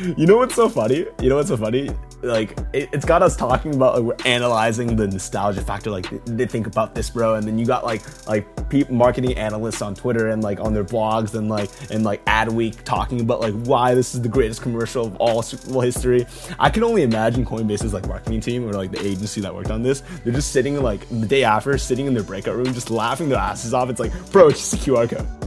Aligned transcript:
You 0.00 0.26
know 0.26 0.36
what's 0.36 0.54
so 0.54 0.68
funny? 0.68 1.06
You 1.20 1.28
know 1.28 1.36
what's 1.36 1.48
so 1.48 1.56
funny? 1.56 1.90
Like 2.22 2.56
it, 2.72 2.94
has 2.94 3.04
got 3.04 3.22
us 3.22 3.36
talking 3.36 3.74
about 3.74 3.96
like 3.96 4.02
we're 4.04 4.30
analyzing 4.30 4.94
the 4.94 5.08
nostalgia 5.08 5.60
factor. 5.60 5.90
Like 5.90 6.24
they, 6.24 6.46
think 6.46 6.66
about 6.68 6.94
this, 6.94 7.10
bro, 7.10 7.34
and 7.34 7.46
then 7.46 7.58
you 7.58 7.66
got 7.66 7.84
like 7.84 8.02
like 8.28 8.70
pe- 8.70 8.88
marketing 8.88 9.36
analysts 9.36 9.82
on 9.82 9.94
Twitter 9.94 10.28
and 10.28 10.42
like 10.42 10.60
on 10.60 10.72
their 10.72 10.84
blogs 10.84 11.34
and 11.34 11.48
like 11.48 11.70
and 11.90 12.04
like 12.04 12.24
Adweek 12.26 12.84
talking 12.84 13.20
about 13.20 13.40
like 13.40 13.54
why 13.64 13.94
this 13.94 14.14
is 14.14 14.22
the 14.22 14.28
greatest 14.28 14.62
commercial 14.62 15.06
of 15.06 15.16
all 15.16 15.42
Super 15.42 15.72
Bowl 15.72 15.80
history. 15.80 16.26
I 16.60 16.70
can 16.70 16.84
only 16.84 17.02
imagine 17.02 17.44
Coinbase's 17.44 17.92
like 17.92 18.06
marketing 18.06 18.40
team 18.40 18.68
or 18.68 18.72
like 18.74 18.92
the 18.92 19.04
agency 19.04 19.40
that 19.40 19.54
worked 19.54 19.70
on 19.70 19.82
this. 19.82 20.02
They're 20.22 20.32
just 20.32 20.52
sitting 20.52 20.80
like 20.80 21.08
the 21.08 21.26
day 21.26 21.42
after, 21.42 21.76
sitting 21.76 22.06
in 22.06 22.14
their 22.14 22.22
breakout 22.22 22.54
room, 22.54 22.72
just 22.72 22.90
laughing 22.90 23.28
their 23.28 23.38
asses 23.38 23.74
off. 23.74 23.90
It's 23.90 24.00
like, 24.00 24.12
bro, 24.30 24.48
it's 24.48 24.70
just 24.70 24.74
a 24.74 24.90
QR 24.90 25.08
code. 25.08 25.37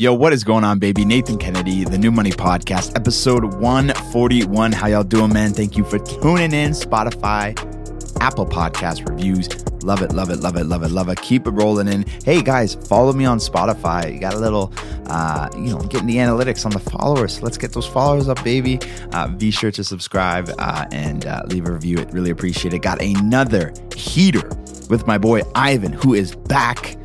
Yo, 0.00 0.14
what 0.14 0.32
is 0.32 0.44
going 0.44 0.62
on, 0.62 0.78
baby? 0.78 1.04
Nathan 1.04 1.36
Kennedy, 1.36 1.82
the 1.82 1.98
New 1.98 2.12
Money 2.12 2.30
Podcast, 2.30 2.94
episode 2.94 3.42
141. 3.54 4.70
How 4.70 4.86
y'all 4.86 5.02
doing, 5.02 5.32
man? 5.32 5.52
Thank 5.52 5.76
you 5.76 5.82
for 5.82 5.98
tuning 5.98 6.52
in. 6.52 6.70
Spotify, 6.70 7.58
Apple 8.20 8.46
Podcast 8.46 9.08
reviews. 9.08 9.48
Love 9.82 10.00
it, 10.02 10.12
love 10.12 10.30
it, 10.30 10.36
love 10.36 10.56
it, 10.56 10.66
love 10.66 10.84
it, 10.84 10.92
love 10.92 11.08
it. 11.08 11.20
Keep 11.20 11.48
it 11.48 11.50
rolling 11.50 11.88
in. 11.88 12.06
Hey, 12.24 12.42
guys, 12.42 12.76
follow 12.76 13.12
me 13.12 13.24
on 13.24 13.38
Spotify. 13.38 14.14
You 14.14 14.20
got 14.20 14.34
a 14.34 14.38
little, 14.38 14.72
uh, 15.06 15.48
you 15.56 15.70
know, 15.70 15.80
getting 15.80 16.06
the 16.06 16.18
analytics 16.18 16.64
on 16.64 16.70
the 16.70 16.78
followers. 16.78 17.42
Let's 17.42 17.58
get 17.58 17.72
those 17.72 17.88
followers 17.88 18.28
up, 18.28 18.44
baby. 18.44 18.78
Uh, 19.10 19.26
be 19.26 19.50
sure 19.50 19.72
to 19.72 19.82
subscribe 19.82 20.48
uh, 20.60 20.86
and 20.92 21.26
uh, 21.26 21.42
leave 21.48 21.66
a 21.66 21.72
review. 21.72 21.98
It 21.98 22.12
really 22.12 22.30
appreciate 22.30 22.72
it. 22.72 22.82
Got 22.82 23.02
another 23.02 23.74
heater 23.96 24.48
with 24.88 25.08
my 25.08 25.18
boy 25.18 25.42
Ivan, 25.56 25.92
who 25.92 26.14
is 26.14 26.36
back 26.36 26.97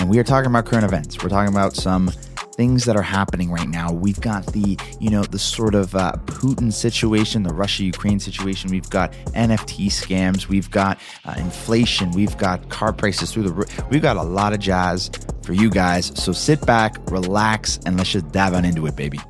and 0.00 0.08
we 0.08 0.18
are 0.18 0.24
talking 0.24 0.48
about 0.48 0.64
current 0.64 0.84
events. 0.84 1.22
We're 1.22 1.28
talking 1.28 1.52
about 1.52 1.76
some 1.76 2.08
things 2.54 2.86
that 2.86 2.96
are 2.96 3.02
happening 3.02 3.50
right 3.50 3.68
now. 3.68 3.92
We've 3.92 4.20
got 4.20 4.46
the, 4.46 4.78
you 4.98 5.10
know, 5.10 5.22
the 5.24 5.38
sort 5.38 5.74
of 5.74 5.94
uh, 5.94 6.12
Putin 6.24 6.72
situation, 6.72 7.42
the 7.42 7.52
Russia 7.52 7.84
Ukraine 7.84 8.18
situation. 8.18 8.70
We've 8.70 8.88
got 8.88 9.12
NFT 9.34 9.88
scams. 9.88 10.48
We've 10.48 10.70
got 10.70 10.98
uh, 11.26 11.34
inflation. 11.36 12.12
We've 12.12 12.36
got 12.38 12.70
car 12.70 12.94
prices 12.94 13.30
through 13.30 13.42
the 13.42 13.52
roof. 13.52 13.90
We've 13.90 14.00
got 14.00 14.16
a 14.16 14.22
lot 14.22 14.54
of 14.54 14.58
jazz 14.58 15.10
for 15.42 15.52
you 15.52 15.68
guys. 15.68 16.12
So 16.18 16.32
sit 16.32 16.64
back, 16.64 16.96
relax, 17.10 17.78
and 17.84 17.98
let's 17.98 18.10
just 18.10 18.32
dive 18.32 18.54
on 18.54 18.64
into 18.64 18.86
it, 18.86 18.96
baby. 18.96 19.20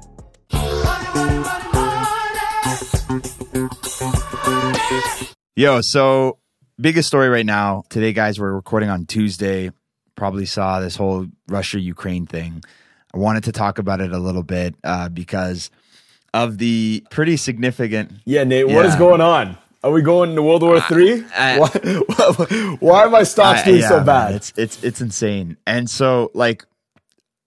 Yo, 5.56 5.80
so 5.80 6.38
biggest 6.80 7.08
story 7.08 7.28
right 7.28 7.44
now. 7.44 7.82
Today, 7.90 8.12
guys, 8.12 8.38
we're 8.38 8.52
recording 8.52 8.88
on 8.88 9.06
Tuesday 9.06 9.70
probably 10.20 10.44
saw 10.44 10.80
this 10.80 10.96
whole 10.96 11.26
Russia 11.48 11.80
Ukraine 11.80 12.26
thing. 12.26 12.62
I 13.14 13.16
wanted 13.16 13.44
to 13.44 13.52
talk 13.52 13.78
about 13.78 14.02
it 14.02 14.12
a 14.12 14.18
little 14.18 14.42
bit 14.42 14.74
uh, 14.84 15.08
because 15.08 15.70
of 16.34 16.58
the 16.58 17.02
pretty 17.10 17.38
significant. 17.38 18.12
Yeah, 18.26 18.44
Nate, 18.44 18.68
yeah. 18.68 18.76
what 18.76 18.84
is 18.84 18.96
going 18.96 19.22
on? 19.22 19.56
Are 19.82 19.90
we 19.90 20.02
going 20.02 20.34
to 20.34 20.42
World 20.42 20.62
War 20.62 20.78
Three? 20.82 21.20
Why, 21.38 21.68
why 22.80 23.04
are 23.04 23.08
my 23.08 23.22
stocks 23.22 23.62
doing 23.62 23.80
yeah, 23.80 23.88
so 23.88 24.04
bad? 24.04 24.28
Man, 24.28 24.34
it's 24.34 24.52
it's 24.58 24.84
it's 24.84 25.00
insane. 25.00 25.56
And 25.66 25.88
so, 25.88 26.30
like, 26.34 26.66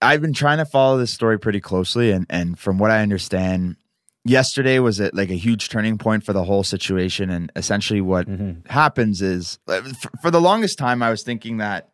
I've 0.02 0.20
been 0.20 0.32
trying 0.32 0.58
to 0.58 0.64
follow 0.64 0.98
this 0.98 1.12
story 1.12 1.38
pretty 1.38 1.60
closely, 1.60 2.10
and 2.10 2.26
and 2.28 2.58
from 2.58 2.78
what 2.78 2.90
I 2.90 3.02
understand, 3.02 3.76
yesterday 4.24 4.80
was 4.80 4.98
a, 4.98 5.10
like 5.12 5.30
a 5.30 5.36
huge 5.36 5.68
turning 5.68 5.96
point 5.96 6.24
for 6.24 6.32
the 6.32 6.42
whole 6.42 6.64
situation. 6.64 7.30
And 7.30 7.52
essentially, 7.54 8.00
what 8.00 8.26
mm-hmm. 8.26 8.68
happens 8.68 9.22
is, 9.22 9.60
for, 9.64 10.10
for 10.22 10.30
the 10.32 10.40
longest 10.40 10.76
time, 10.76 11.04
I 11.04 11.10
was 11.10 11.22
thinking 11.22 11.58
that 11.58 11.93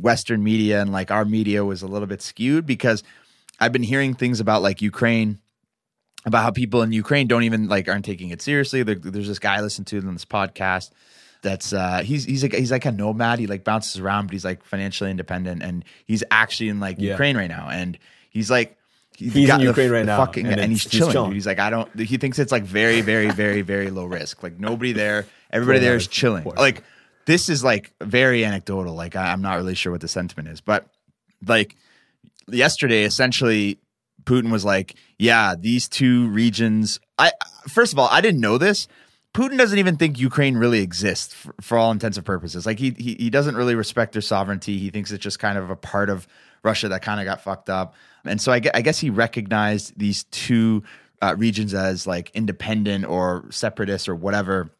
Western 0.00 0.42
media 0.44 0.80
and 0.80 0.92
like 0.92 1.10
our 1.10 1.24
media 1.24 1.64
was 1.64 1.82
a 1.82 1.86
little 1.86 2.06
bit 2.06 2.22
skewed 2.22 2.66
because 2.66 3.02
I've 3.60 3.72
been 3.72 3.82
hearing 3.82 4.14
things 4.14 4.40
about 4.40 4.62
like 4.62 4.80
Ukraine, 4.80 5.38
about 6.24 6.42
how 6.42 6.50
people 6.50 6.82
in 6.82 6.92
Ukraine 6.92 7.26
don't 7.26 7.42
even 7.42 7.68
like 7.68 7.88
aren't 7.88 8.04
taking 8.04 8.30
it 8.30 8.40
seriously. 8.40 8.82
there's 8.82 9.28
this 9.28 9.38
guy 9.38 9.56
I 9.56 9.60
listen 9.60 9.84
to 9.86 9.98
on 9.98 10.12
this 10.12 10.24
podcast 10.24 10.90
that's 11.42 11.72
uh 11.72 12.02
he's 12.04 12.24
he's 12.24 12.42
like 12.42 12.54
he's 12.54 12.70
like 12.70 12.84
a 12.84 12.92
nomad. 12.92 13.38
He 13.38 13.46
like 13.46 13.64
bounces 13.64 13.98
around, 14.00 14.26
but 14.26 14.32
he's 14.32 14.44
like 14.44 14.64
financially 14.64 15.10
independent, 15.10 15.62
and 15.62 15.84
he's 16.04 16.24
actually 16.30 16.68
in 16.68 16.80
like 16.80 16.96
yeah. 16.98 17.12
Ukraine 17.12 17.36
right 17.36 17.50
now, 17.50 17.68
and 17.70 17.98
he's 18.30 18.50
like. 18.50 18.74
He's, 19.16 19.34
he's 19.34 19.50
in 19.50 19.58
Ukraine 19.62 19.88
the, 19.88 19.94
right 19.94 20.00
the 20.02 20.06
now, 20.06 20.24
fucking, 20.24 20.46
and, 20.46 20.60
and 20.60 20.70
he's, 20.70 20.84
chilling, 20.84 21.06
he's 21.06 21.12
chilling. 21.12 21.32
He's 21.32 21.46
like, 21.46 21.58
I 21.58 21.70
don't. 21.70 21.92
He 21.98 22.18
thinks 22.18 22.38
it's 22.38 22.52
like 22.52 22.62
very, 22.62 23.00
very, 23.00 23.30
very, 23.32 23.62
very 23.62 23.90
low 23.90 24.04
risk. 24.04 24.44
Like 24.44 24.60
nobody 24.60 24.92
there, 24.92 25.26
everybody 25.50 25.80
there 25.80 25.96
is 25.96 26.06
chilling. 26.06 26.44
Like 26.44 26.84
this 27.28 27.50
is 27.50 27.62
like 27.62 27.92
very 28.02 28.42
anecdotal. 28.42 28.94
Like 28.94 29.14
I, 29.14 29.32
I'm 29.32 29.42
not 29.42 29.56
really 29.56 29.74
sure 29.74 29.92
what 29.92 30.00
the 30.00 30.08
sentiment 30.08 30.48
is, 30.48 30.62
but 30.62 30.86
like 31.46 31.76
yesterday, 32.48 33.02
essentially, 33.02 33.78
Putin 34.24 34.50
was 34.50 34.64
like, 34.64 34.94
"Yeah, 35.18 35.54
these 35.54 35.90
two 35.90 36.28
regions." 36.28 36.98
I 37.18 37.32
first 37.68 37.92
of 37.92 37.98
all, 37.98 38.08
I 38.10 38.22
didn't 38.22 38.40
know 38.40 38.56
this. 38.56 38.88
Putin 39.34 39.58
doesn't 39.58 39.78
even 39.78 39.98
think 39.98 40.18
Ukraine 40.18 40.56
really 40.56 40.80
exists 40.80 41.34
for, 41.34 41.54
for 41.60 41.76
all 41.76 41.90
intents 41.90 42.16
and 42.16 42.24
purposes. 42.24 42.64
Like 42.64 42.78
he, 42.78 42.94
he 42.96 43.14
he 43.20 43.28
doesn't 43.28 43.56
really 43.56 43.74
respect 43.74 44.14
their 44.14 44.22
sovereignty. 44.22 44.78
He 44.78 44.88
thinks 44.88 45.12
it's 45.12 45.22
just 45.22 45.38
kind 45.38 45.58
of 45.58 45.68
a 45.68 45.76
part 45.76 46.08
of 46.08 46.26
Russia 46.64 46.88
that 46.88 47.02
kind 47.02 47.20
of 47.20 47.26
got 47.26 47.42
fucked 47.42 47.68
up. 47.68 47.94
And 48.24 48.40
so 48.40 48.52
I, 48.52 48.62
I 48.72 48.80
guess 48.80 48.98
he 48.98 49.10
recognized 49.10 49.92
these 49.98 50.24
two 50.24 50.82
uh, 51.20 51.34
regions 51.36 51.74
as 51.74 52.06
like 52.06 52.30
independent 52.32 53.04
or 53.04 53.44
separatist 53.50 54.08
or 54.08 54.14
whatever 54.14 54.70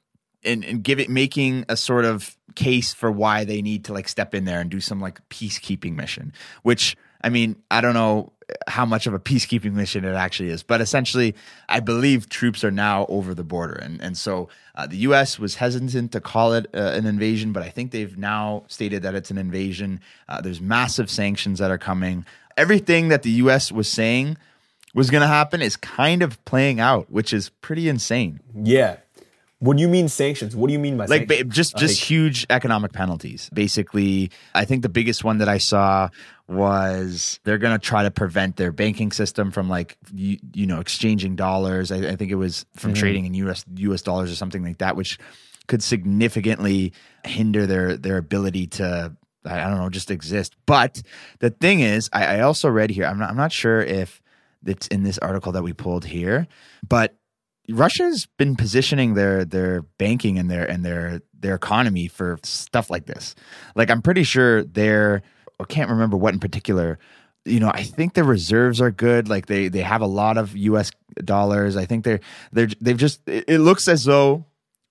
and, 0.45 0.65
and 0.65 0.83
give 0.83 0.99
it 0.99 1.11
making 1.11 1.67
a 1.69 1.77
sort 1.77 2.07
of 2.07 2.38
case 2.55 2.93
for 2.95 3.11
why 3.11 3.45
they 3.45 3.63
need 3.63 3.85
to 3.85 3.93
like 3.93 4.09
step 4.09 4.35
in 4.35 4.45
there 4.45 4.61
and 4.61 4.71
do 4.71 4.81
some 4.81 5.01
like 5.01 5.27
peacekeeping 5.29 5.95
mission 5.95 6.33
which 6.63 6.97
i 7.23 7.29
mean 7.29 7.57
i 7.71 7.81
don't 7.81 7.95
know 7.95 8.33
how 8.67 8.87
much 8.87 9.07
of 9.07 9.13
a 9.13 9.19
peacekeeping 9.19 9.73
mission 9.73 10.05
it 10.05 10.15
actually 10.15 10.49
is 10.49 10.63
but 10.63 10.81
essentially 10.81 11.35
i 11.69 11.81
believe 11.81 12.29
troops 12.29 12.65
are 12.65 12.71
now 12.71 13.05
over 13.09 13.35
the 13.35 13.45
border. 13.45 13.75
And 13.75 14.01
and 14.01 14.17
so 14.17 14.49
uh, 14.75 14.87
the 14.87 14.99
us 14.99 15.39
was 15.39 15.57
hesitant 15.57 16.13
to 16.13 16.21
call 16.21 16.55
it 16.55 16.67
uh, 16.75 16.79
an 16.79 17.07
invasion 17.07 17.53
but 17.53 17.63
i 17.63 17.69
think 17.69 17.91
they've 17.91 18.17
now 18.17 18.65
stated 18.69 19.03
that 19.03 19.15
it's 19.15 19.31
an 19.31 19.39
invasion. 19.39 20.01
Uh, 20.29 20.41
there's 20.41 20.61
massive 20.61 21.11
sanctions 21.11 21.59
that 21.59 21.71
are 21.71 21.79
coming. 21.79 22.25
Everything 22.57 23.09
that 23.09 23.23
the 23.23 23.31
us 23.33 23.71
was 23.71 23.89
saying 23.89 24.37
was 24.95 25.11
going 25.11 25.21
to 25.21 25.29
happen 25.29 25.61
is 25.61 25.77
kind 25.77 26.23
of 26.23 26.43
playing 26.45 26.81
out 26.81 27.11
which 27.11 27.33
is 27.33 27.51
pretty 27.51 27.89
insane. 27.89 28.41
Yeah 28.55 28.97
what 29.61 29.77
do 29.77 29.81
you 29.83 29.89
mean 29.89 30.09
sanctions? 30.09 30.55
What 30.55 30.69
do 30.69 30.73
you 30.73 30.79
mean 30.79 30.97
by 30.97 31.07
like 31.07 31.29
sanctions? 31.29 31.55
just 31.55 31.77
just 31.77 32.01
like, 32.01 32.09
huge 32.09 32.47
economic 32.49 32.93
penalties? 32.93 33.51
Basically, 33.53 34.31
I 34.55 34.65
think 34.65 34.83
the 34.83 34.89
biggest 34.89 35.25
one 35.25 35.39
that 35.39 35.49
I 35.49 35.59
saw 35.59 36.11
was 36.47 37.41
they're 37.45 37.59
going 37.59 37.79
to 37.79 37.85
try 37.85 38.05
to 38.05 38.11
prevent 38.11 38.57
their 38.57 38.73
banking 38.73 39.11
system 39.11 39.51
from 39.51 39.69
like 39.69 39.97
you, 40.15 40.39
you 40.55 40.67
know 40.67 40.81
exchanging 40.81 41.35
dollars. 41.35 41.91
I, 41.91 41.97
I, 42.11 42.17
think 42.17 42.31
it 42.31 42.37
was 42.37 42.67
from 42.77 42.93
mm-hmm. 42.93 43.01
trading 43.01 43.27
in 43.27 43.35
US 43.35 43.65
US 43.77 44.03
dollars 44.03 44.31
or 44.31 44.37
something 44.37 44.63
like 44.63 44.79
that, 44.79 44.95
which 44.95 45.19
could 45.67 45.83
significantly 45.83 46.93
hinder 47.25 47.67
their 47.67 47.97
their 47.97 48.17
ability 48.17 48.69
to 48.69 49.13
I 49.45 49.69
don't 49.69 49.79
know 49.79 49.91
just 49.91 50.11
exist. 50.11 50.55
But 50.67 51.03
the 51.41 51.51
thing 51.51 51.81
is, 51.81 52.09
I, 52.13 52.37
I 52.37 52.41
also 52.41 52.69
read 52.69 52.91
here. 52.91 53.07
I'm 53.07 53.19
not, 53.19 53.31
I'm 53.31 53.37
not 53.37 53.53
sure 53.53 53.81
if 53.81 54.23
it's 54.65 54.87
in 54.89 55.03
this 55.03 55.19
article 55.19 55.53
that 55.53 55.63
we 55.63 55.73
pulled 55.73 56.05
here, 56.05 56.47
but 56.87 57.17
Russia's 57.71 58.27
been 58.39 58.57
positioning 58.57 59.15
their 59.15 59.45
their 59.45 59.83
banking 59.99 60.39
and 60.39 60.51
their 60.51 60.69
and 60.69 60.85
their 60.85 61.21
their 61.39 61.55
economy 61.55 62.09
for 62.09 62.39
stuff 62.43 62.91
like 62.91 63.07
this. 63.07 63.35
Like 63.75 63.91
I'm 63.91 64.03
pretty 64.03 64.23
sure 64.23 64.65
they're 64.65 65.23
I 65.61 65.65
can't 65.65 65.91
remember 65.91 66.17
what 66.17 66.35
in 66.35 66.41
particular. 66.41 66.99
You 67.45 67.61
know, 67.61 67.71
I 67.73 67.83
think 67.83 68.15
their 68.15 68.25
reserves 68.25 68.81
are 68.81 68.91
good. 68.91 69.29
Like 69.29 69.47
they 69.47 69.69
they 69.69 69.81
have 69.81 70.01
a 70.01 70.07
lot 70.07 70.39
of 70.39 70.57
U.S. 70.57 70.91
dollars. 71.25 71.77
I 71.77 71.85
think 71.85 72.05
they're 72.05 72.21
they're 72.53 72.69
they've 72.81 72.97
just. 72.97 73.21
It 73.27 73.61
looks 73.61 73.89
as 73.89 74.05
though 74.05 74.45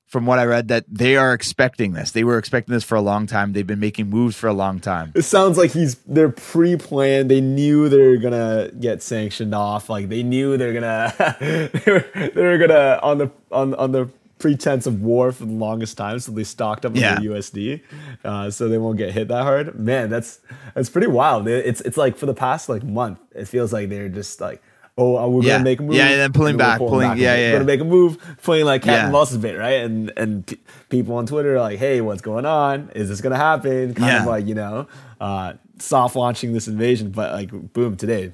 from 0.08 0.26
what 0.26 0.40
I 0.40 0.46
read, 0.46 0.70
that 0.70 0.86
they 0.88 1.18
are 1.18 1.34
expecting 1.34 1.94
this. 1.94 2.12
They 2.12 2.24
were 2.24 2.38
expecting 2.38 2.74
this 2.74 2.84
for 2.84 2.96
a 2.96 3.02
long 3.02 3.28
time. 3.28 3.54
They've 3.54 3.68
been 3.68 3.80
making 3.80 4.10
moves 4.10 4.38
for 4.38 4.48
a 4.48 4.54
long 4.54 4.80
time. 4.80 5.12
It 5.16 5.24
sounds 5.24 5.58
like 5.58 5.72
he's 5.72 5.96
they're 6.08 6.30
pre-planned. 6.30 7.30
They 7.30 7.42
knew 7.42 7.90
they're 7.90 8.18
gonna 8.18 8.72
get 8.80 9.04
sanctioned 9.04 9.54
off. 9.54 9.90
Like 9.90 10.10
they 10.10 10.24
knew 10.24 10.58
they're 10.58 10.74
gonna 10.74 11.14
they 11.40 11.92
were 11.92 12.06
they 12.14 12.44
were 12.44 12.58
gonna 12.58 13.00
on 13.04 13.18
the 13.18 13.32
on 13.52 13.76
on 13.76 13.92
the 13.92 14.10
pretense 14.40 14.86
of 14.86 15.02
war 15.02 15.32
for 15.32 15.46
the 15.46 15.52
longest 15.52 15.98
time. 15.98 16.20
So 16.20 16.32
they 16.32 16.44
stocked 16.44 16.86
up 16.86 16.96
yeah. 16.96 17.16
the 17.16 17.28
USD, 17.28 17.82
uh, 18.24 18.50
so 18.50 18.70
they 18.70 18.78
won't 18.78 18.98
get 18.98 19.12
hit 19.12 19.28
that 19.28 19.44
hard. 19.44 19.78
Man, 19.78 20.10
that's 20.10 20.40
that's 20.74 20.90
pretty 20.90 21.08
wild. 21.08 21.48
It's 21.48 21.82
it's 21.82 21.98
like 21.98 22.18
for 22.18 22.26
the 22.26 22.34
past 22.34 22.70
like 22.70 22.84
month, 22.84 23.20
it 23.36 23.46
feels 23.46 23.74
like 23.74 23.90
they're 23.90 24.10
just 24.10 24.40
like 24.40 24.62
oh, 24.98 25.18
uh, 25.18 25.28
we're 25.28 25.44
yeah. 25.44 25.54
gonna 25.54 25.64
make 25.64 25.80
a 25.80 25.84
move. 25.84 25.96
Yeah, 25.96 26.10
and 26.10 26.20
then 26.22 26.34
pulling 26.34 26.58
back, 26.58 26.80
pulling, 26.80 27.10
back 27.10 27.18
yeah, 27.18 27.36
yeah, 27.36 27.48
We're 27.48 27.54
gonna 27.54 27.66
make 27.66 27.82
a 27.82 27.86
move, 27.86 28.18
playing 28.42 28.66
like 28.66 28.84
cat 28.84 28.94
yeah. 28.94 29.04
and 29.04 29.14
mouse 29.14 29.34
a 29.34 29.40
bit, 29.40 29.58
right? 29.58 29.82
And 29.82 30.12
and 30.18 30.48
p- 30.48 30.60
people 30.90 31.16
on 31.16 31.26
Twitter 31.26 31.56
are 31.56 31.62
like, 31.62 31.80
hey, 31.80 32.02
what's 32.02 32.22
going 32.22 32.46
on? 32.46 32.90
Is 32.96 33.10
this 33.10 33.22
gonna 33.22 33.38
happen? 33.38 33.94
Kind 33.94 34.12
yeah. 34.12 34.22
of 34.22 34.28
like 34.28 34.48
you 34.48 34.56
know, 34.56 34.88
uh, 35.20 35.54
soft 35.80 36.16
launching 36.16 36.54
this 36.54 36.68
invasion, 36.68 37.12
but 37.12 37.32
like 37.34 37.52
boom, 37.74 37.96
today 37.96 38.32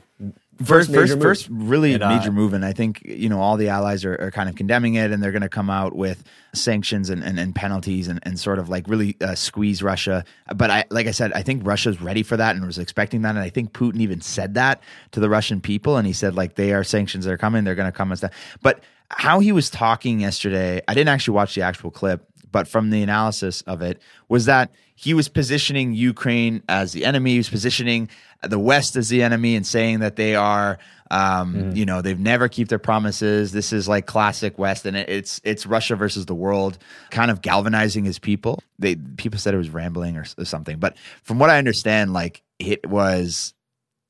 first, 0.63 0.93
first, 0.93 1.19
first, 1.19 1.47
really 1.49 1.93
and, 1.93 2.03
uh, 2.03 2.09
major 2.09 2.31
move, 2.31 2.53
and 2.53 2.65
I 2.65 2.73
think 2.73 3.01
you 3.03 3.29
know 3.29 3.39
all 3.39 3.57
the 3.57 3.69
allies 3.69 4.05
are, 4.05 4.15
are 4.19 4.31
kind 4.31 4.49
of 4.49 4.55
condemning 4.55 4.95
it, 4.95 5.11
and 5.11 5.21
they're 5.21 5.31
going 5.31 5.41
to 5.41 5.49
come 5.49 5.69
out 5.69 5.95
with 5.95 6.23
sanctions 6.53 7.09
and, 7.09 7.23
and, 7.23 7.39
and 7.39 7.55
penalties 7.55 8.07
and, 8.07 8.19
and 8.23 8.39
sort 8.39 8.59
of 8.59 8.69
like 8.69 8.87
really 8.87 9.17
uh, 9.21 9.35
squeeze 9.35 9.81
Russia. 9.81 10.23
But 10.53 10.69
I, 10.69 10.85
like 10.89 11.07
I 11.07 11.11
said, 11.11 11.33
I 11.33 11.41
think 11.41 11.65
Russia's 11.65 12.01
ready 12.01 12.23
for 12.23 12.37
that 12.37 12.55
and 12.55 12.65
was 12.65 12.77
expecting 12.77 13.21
that, 13.23 13.31
and 13.31 13.39
I 13.39 13.49
think 13.49 13.73
Putin 13.73 13.99
even 14.01 14.21
said 14.21 14.53
that 14.55 14.81
to 15.11 15.19
the 15.19 15.29
Russian 15.29 15.61
people, 15.61 15.97
and 15.97 16.05
he 16.05 16.13
said 16.13 16.35
like 16.35 16.55
they 16.55 16.73
are 16.73 16.83
sanctions 16.83 17.25
that 17.25 17.31
are 17.31 17.37
coming, 17.37 17.63
they're 17.63 17.75
going 17.75 17.91
to 17.91 17.97
come 17.97 18.11
and 18.11 18.17
stuff. 18.17 18.33
But 18.61 18.83
how 19.09 19.39
he 19.39 19.51
was 19.51 19.69
talking 19.69 20.19
yesterday, 20.19 20.81
I 20.87 20.93
didn't 20.93 21.09
actually 21.09 21.35
watch 21.35 21.55
the 21.55 21.61
actual 21.61 21.91
clip, 21.91 22.27
but 22.53 22.69
from 22.69 22.91
the 22.91 23.01
analysis 23.03 23.61
of 23.63 23.81
it, 23.81 23.99
was 24.29 24.45
that 24.45 24.71
he 24.95 25.13
was 25.13 25.27
positioning 25.27 25.93
Ukraine 25.93 26.63
as 26.69 26.93
the 26.93 27.03
enemy. 27.03 27.31
He 27.31 27.37
was 27.37 27.49
positioning 27.49 28.07
the 28.41 28.59
West 28.59 28.95
as 28.95 29.09
the 29.09 29.21
enemy 29.23 29.55
and 29.55 29.67
saying 29.67 29.99
that 29.99 30.15
they 30.15 30.35
are, 30.35 30.77
um, 31.11 31.55
mm. 31.55 31.75
you 31.75 31.85
know, 31.85 32.01
they've 32.01 32.19
never 32.19 32.47
keep 32.47 32.69
their 32.69 32.79
promises. 32.79 33.51
This 33.51 33.73
is 33.73 33.89
like 33.89 34.05
classic 34.05 34.57
West, 34.57 34.85
and 34.85 34.95
it's 34.95 35.41
it's 35.43 35.65
Russia 35.65 35.95
versus 35.97 36.27
the 36.27 36.35
world, 36.35 36.77
kind 37.09 37.31
of 37.31 37.41
galvanizing 37.41 38.05
his 38.05 38.19
people. 38.19 38.59
They 38.79 38.95
people 38.95 39.39
said 39.39 39.53
it 39.53 39.57
was 39.57 39.71
rambling 39.71 40.15
or, 40.15 40.25
or 40.37 40.45
something, 40.45 40.77
but 40.77 40.95
from 41.23 41.39
what 41.39 41.49
I 41.49 41.57
understand, 41.57 42.13
like 42.13 42.43
it 42.59 42.87
was, 42.87 43.53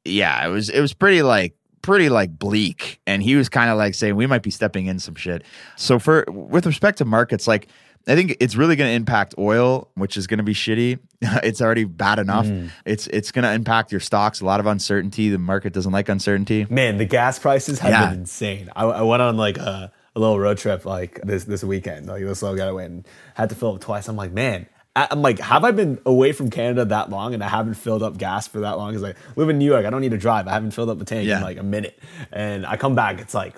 yeah, 0.05 0.45
it 0.45 0.49
was 0.49 0.69
it 0.69 0.81
was 0.81 0.93
pretty 0.93 1.23
like 1.23 1.55
pretty 1.81 2.07
like 2.07 2.39
bleak 2.39 3.01
and 3.05 3.21
he 3.21 3.35
was 3.35 3.49
kind 3.49 3.69
of 3.69 3.77
like 3.77 3.93
saying 3.93 4.15
we 4.15 4.25
might 4.25 4.41
be 4.41 4.49
stepping 4.49 4.85
in 4.85 4.99
some 4.99 5.15
shit 5.15 5.43
so 5.75 5.99
for 5.99 6.23
with 6.29 6.65
respect 6.65 6.97
to 6.97 7.03
markets 7.03 7.45
like 7.45 7.67
I 8.05 8.15
think 8.15 8.37
it's 8.41 8.55
really 8.55 8.75
going 8.75 8.89
to 8.89 8.95
impact 8.95 9.35
oil, 9.37 9.89
which 9.95 10.17
is 10.17 10.27
going 10.27 10.39
to 10.39 10.43
be 10.43 10.53
shitty. 10.53 10.99
it's 11.21 11.61
already 11.61 11.85
bad 11.85 12.19
enough. 12.19 12.45
Mm. 12.45 12.69
It's 12.85 13.07
it's 13.07 13.31
going 13.31 13.43
to 13.43 13.51
impact 13.51 13.91
your 13.91 14.01
stocks. 14.01 14.41
A 14.41 14.45
lot 14.45 14.59
of 14.59 14.65
uncertainty. 14.65 15.29
The 15.29 15.37
market 15.37 15.73
doesn't 15.73 15.91
like 15.91 16.09
uncertainty. 16.09 16.67
Man, 16.69 16.97
the 16.97 17.05
gas 17.05 17.39
prices 17.39 17.79
have 17.79 17.91
yeah. 17.91 18.09
been 18.09 18.19
insane. 18.21 18.69
I, 18.75 18.85
I, 18.85 19.01
went 19.03 19.21
on 19.21 19.37
like 19.37 19.57
a, 19.57 19.91
a, 20.15 20.19
little 20.19 20.37
road 20.37 20.57
trip 20.57 20.85
like 20.85 21.21
this 21.21 21.45
this 21.45 21.63
weekend. 21.63 22.07
Like 22.07 22.23
this 22.23 22.41
little 22.41 22.57
getaway 22.57 22.85
and 22.85 23.07
had 23.35 23.49
to 23.49 23.55
fill 23.55 23.75
up 23.75 23.81
twice. 23.81 24.07
I'm 24.07 24.17
like, 24.17 24.31
man. 24.31 24.67
I'm 24.95 25.23
like, 25.23 25.39
have 25.39 25.63
I 25.63 25.71
been 25.71 25.99
away 26.05 26.33
from 26.33 26.51
Canada 26.51 26.85
that 26.85 27.09
long 27.09 27.33
and 27.33 27.43
I 27.43 27.47
haven't 27.47 27.73
filled 27.73 28.03
up 28.03 28.15
gas 28.15 28.47
for 28.47 28.59
that 28.59 28.77
long? 28.77 28.91
Because 28.91 29.03
I 29.03 29.15
live 29.35 29.49
in 29.49 29.57
New 29.57 29.65
York, 29.65 29.87
I 29.87 29.89
don't 29.89 30.01
need 30.01 30.11
to 30.11 30.19
drive. 30.19 30.47
I 30.47 30.51
haven't 30.51 30.69
filled 30.69 30.91
up 30.91 30.99
the 30.99 31.05
tank 31.05 31.27
yeah. 31.27 31.37
in 31.37 31.41
like 31.41 31.57
a 31.57 31.63
minute, 31.63 31.97
and 32.31 32.63
I 32.63 32.77
come 32.77 32.93
back, 32.93 33.19
it's 33.19 33.33
like 33.33 33.55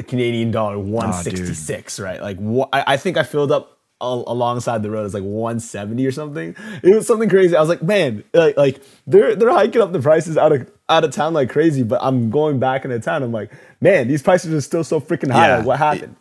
the 0.00 0.08
Canadian 0.08 0.50
dollar 0.50 0.78
166, 0.78 2.00
oh, 2.00 2.02
right? 2.02 2.22
Like 2.22 2.38
wh- 2.38 2.68
I, 2.72 2.94
I 2.94 2.96
think 2.96 3.18
I 3.18 3.22
filled 3.22 3.52
up 3.52 3.78
alongside 4.00 4.82
the 4.82 4.90
road 4.90 5.04
It's 5.04 5.12
like 5.12 5.22
170 5.22 6.06
or 6.06 6.10
something. 6.10 6.56
It 6.82 6.94
was 6.94 7.06
something 7.06 7.28
crazy. 7.28 7.54
I 7.54 7.60
was 7.60 7.68
like, 7.68 7.82
man, 7.82 8.24
like 8.32 8.56
like 8.56 8.82
they're 9.06 9.36
they're 9.36 9.50
hiking 9.50 9.82
up 9.82 9.92
the 9.92 10.00
prices 10.00 10.38
out 10.38 10.52
of 10.52 10.70
out 10.88 11.04
of 11.04 11.10
town 11.10 11.34
like 11.34 11.50
crazy, 11.50 11.82
but 11.82 12.00
I'm 12.02 12.30
going 12.30 12.58
back 12.58 12.86
into 12.86 12.98
town. 12.98 13.22
I'm 13.22 13.30
like, 13.30 13.52
man, 13.82 14.08
these 14.08 14.22
prices 14.22 14.54
are 14.54 14.60
still 14.62 14.84
so 14.84 15.00
freaking 15.00 15.30
high. 15.30 15.48
Yeah. 15.48 15.56
Like, 15.58 15.66
what 15.66 15.78
happened? 15.78 16.16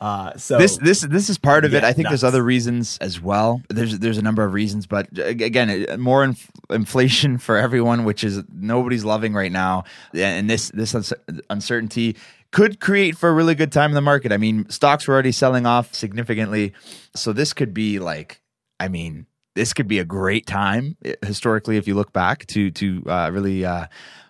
Uh, 0.00 0.36
so 0.36 0.58
this 0.58 0.76
this 0.78 1.02
this 1.02 1.28
is 1.28 1.38
part 1.38 1.64
of 1.64 1.72
yeah, 1.72 1.78
it. 1.78 1.84
I 1.84 1.92
think 1.92 2.04
nuts. 2.04 2.12
there's 2.12 2.24
other 2.24 2.42
reasons 2.42 2.98
as 3.00 3.20
well. 3.20 3.62
There's 3.68 3.98
there's 3.98 4.18
a 4.18 4.22
number 4.22 4.44
of 4.44 4.52
reasons, 4.52 4.86
but 4.86 5.06
again, 5.18 5.86
more 6.00 6.24
inf- 6.24 6.50
inflation 6.68 7.38
for 7.46 7.58
everyone, 7.58 8.04
which 8.04 8.24
is 8.24 8.42
nobody's 8.52 9.04
loving 9.04 9.34
right 9.34 9.52
now, 9.52 9.84
and 10.14 10.50
this 10.50 10.70
this 10.70 11.12
uncertainty 11.48 12.16
could 12.52 12.80
create 12.80 13.16
for 13.16 13.28
a 13.28 13.32
really 13.32 13.54
good 13.54 13.72
time 13.72 13.90
in 13.90 13.94
the 13.94 14.00
market. 14.00 14.32
I 14.32 14.36
mean, 14.36 14.68
stocks 14.68 15.06
were 15.06 15.14
already 15.14 15.32
selling 15.32 15.66
off 15.66 15.94
significantly. 15.94 16.72
So 17.14 17.32
this 17.32 17.52
could 17.52 17.72
be 17.72 17.98
like, 17.98 18.40
I 18.78 18.88
mean, 18.88 19.26
this 19.54 19.72
could 19.72 19.88
be 19.88 19.98
a 19.98 20.04
great 20.04 20.46
time 20.46 20.96
eh, 21.04 21.14
historically 21.24 21.76
if 21.76 21.86
you 21.86 21.94
look 21.94 22.12
back 22.12 22.46
to 22.46 22.70
to 22.70 23.02
uh, 23.06 23.30
really 23.32 23.64
uh, 23.64 23.86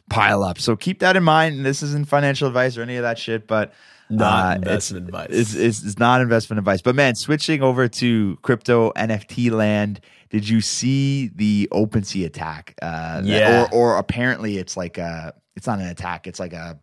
pile 0.09 0.43
up. 0.43 0.59
So 0.59 0.77
keep 0.77 1.01
that 1.01 1.17
in 1.17 1.23
mind. 1.23 1.65
This 1.65 1.83
isn't 1.83 2.09
financial 2.09 2.49
advice 2.49 2.77
or 2.77 2.83
any 2.83 2.97
of 2.97 3.03
that 3.03 3.19
shit, 3.19 3.47
but 3.47 3.73
not 4.11 4.53
uh, 4.53 4.55
investment 4.57 5.05
it's, 5.05 5.09
advice. 5.09 5.29
It's, 5.31 5.55
it's, 5.55 5.85
it's, 5.85 5.99
not 5.99 6.21
investment 6.21 6.59
advice. 6.59 6.83
But 6.83 6.97
man, 6.97 7.15
switching 7.15 7.63
over 7.63 7.89
to 7.89 8.37
crypto 8.43 8.93
NFT 8.93 9.51
land, 9.51 10.01
did 10.31 10.49
you 10.49 10.61
see 10.61 11.29
the 11.29 11.69
OpenSea 11.73 12.27
attack? 12.27 12.75
Uh, 12.83 13.23
yeah. 13.25 13.69
Or, 13.73 13.95
or 13.95 13.99
apparently 13.99 14.59
it's 14.59 14.77
like 14.77 14.99
a, 14.99 15.35
it's 15.55 15.67
not 15.67 15.79
an 15.79 15.87
attack. 15.87 16.27
It's 16.27 16.41
like 16.41 16.53
a 16.53 16.79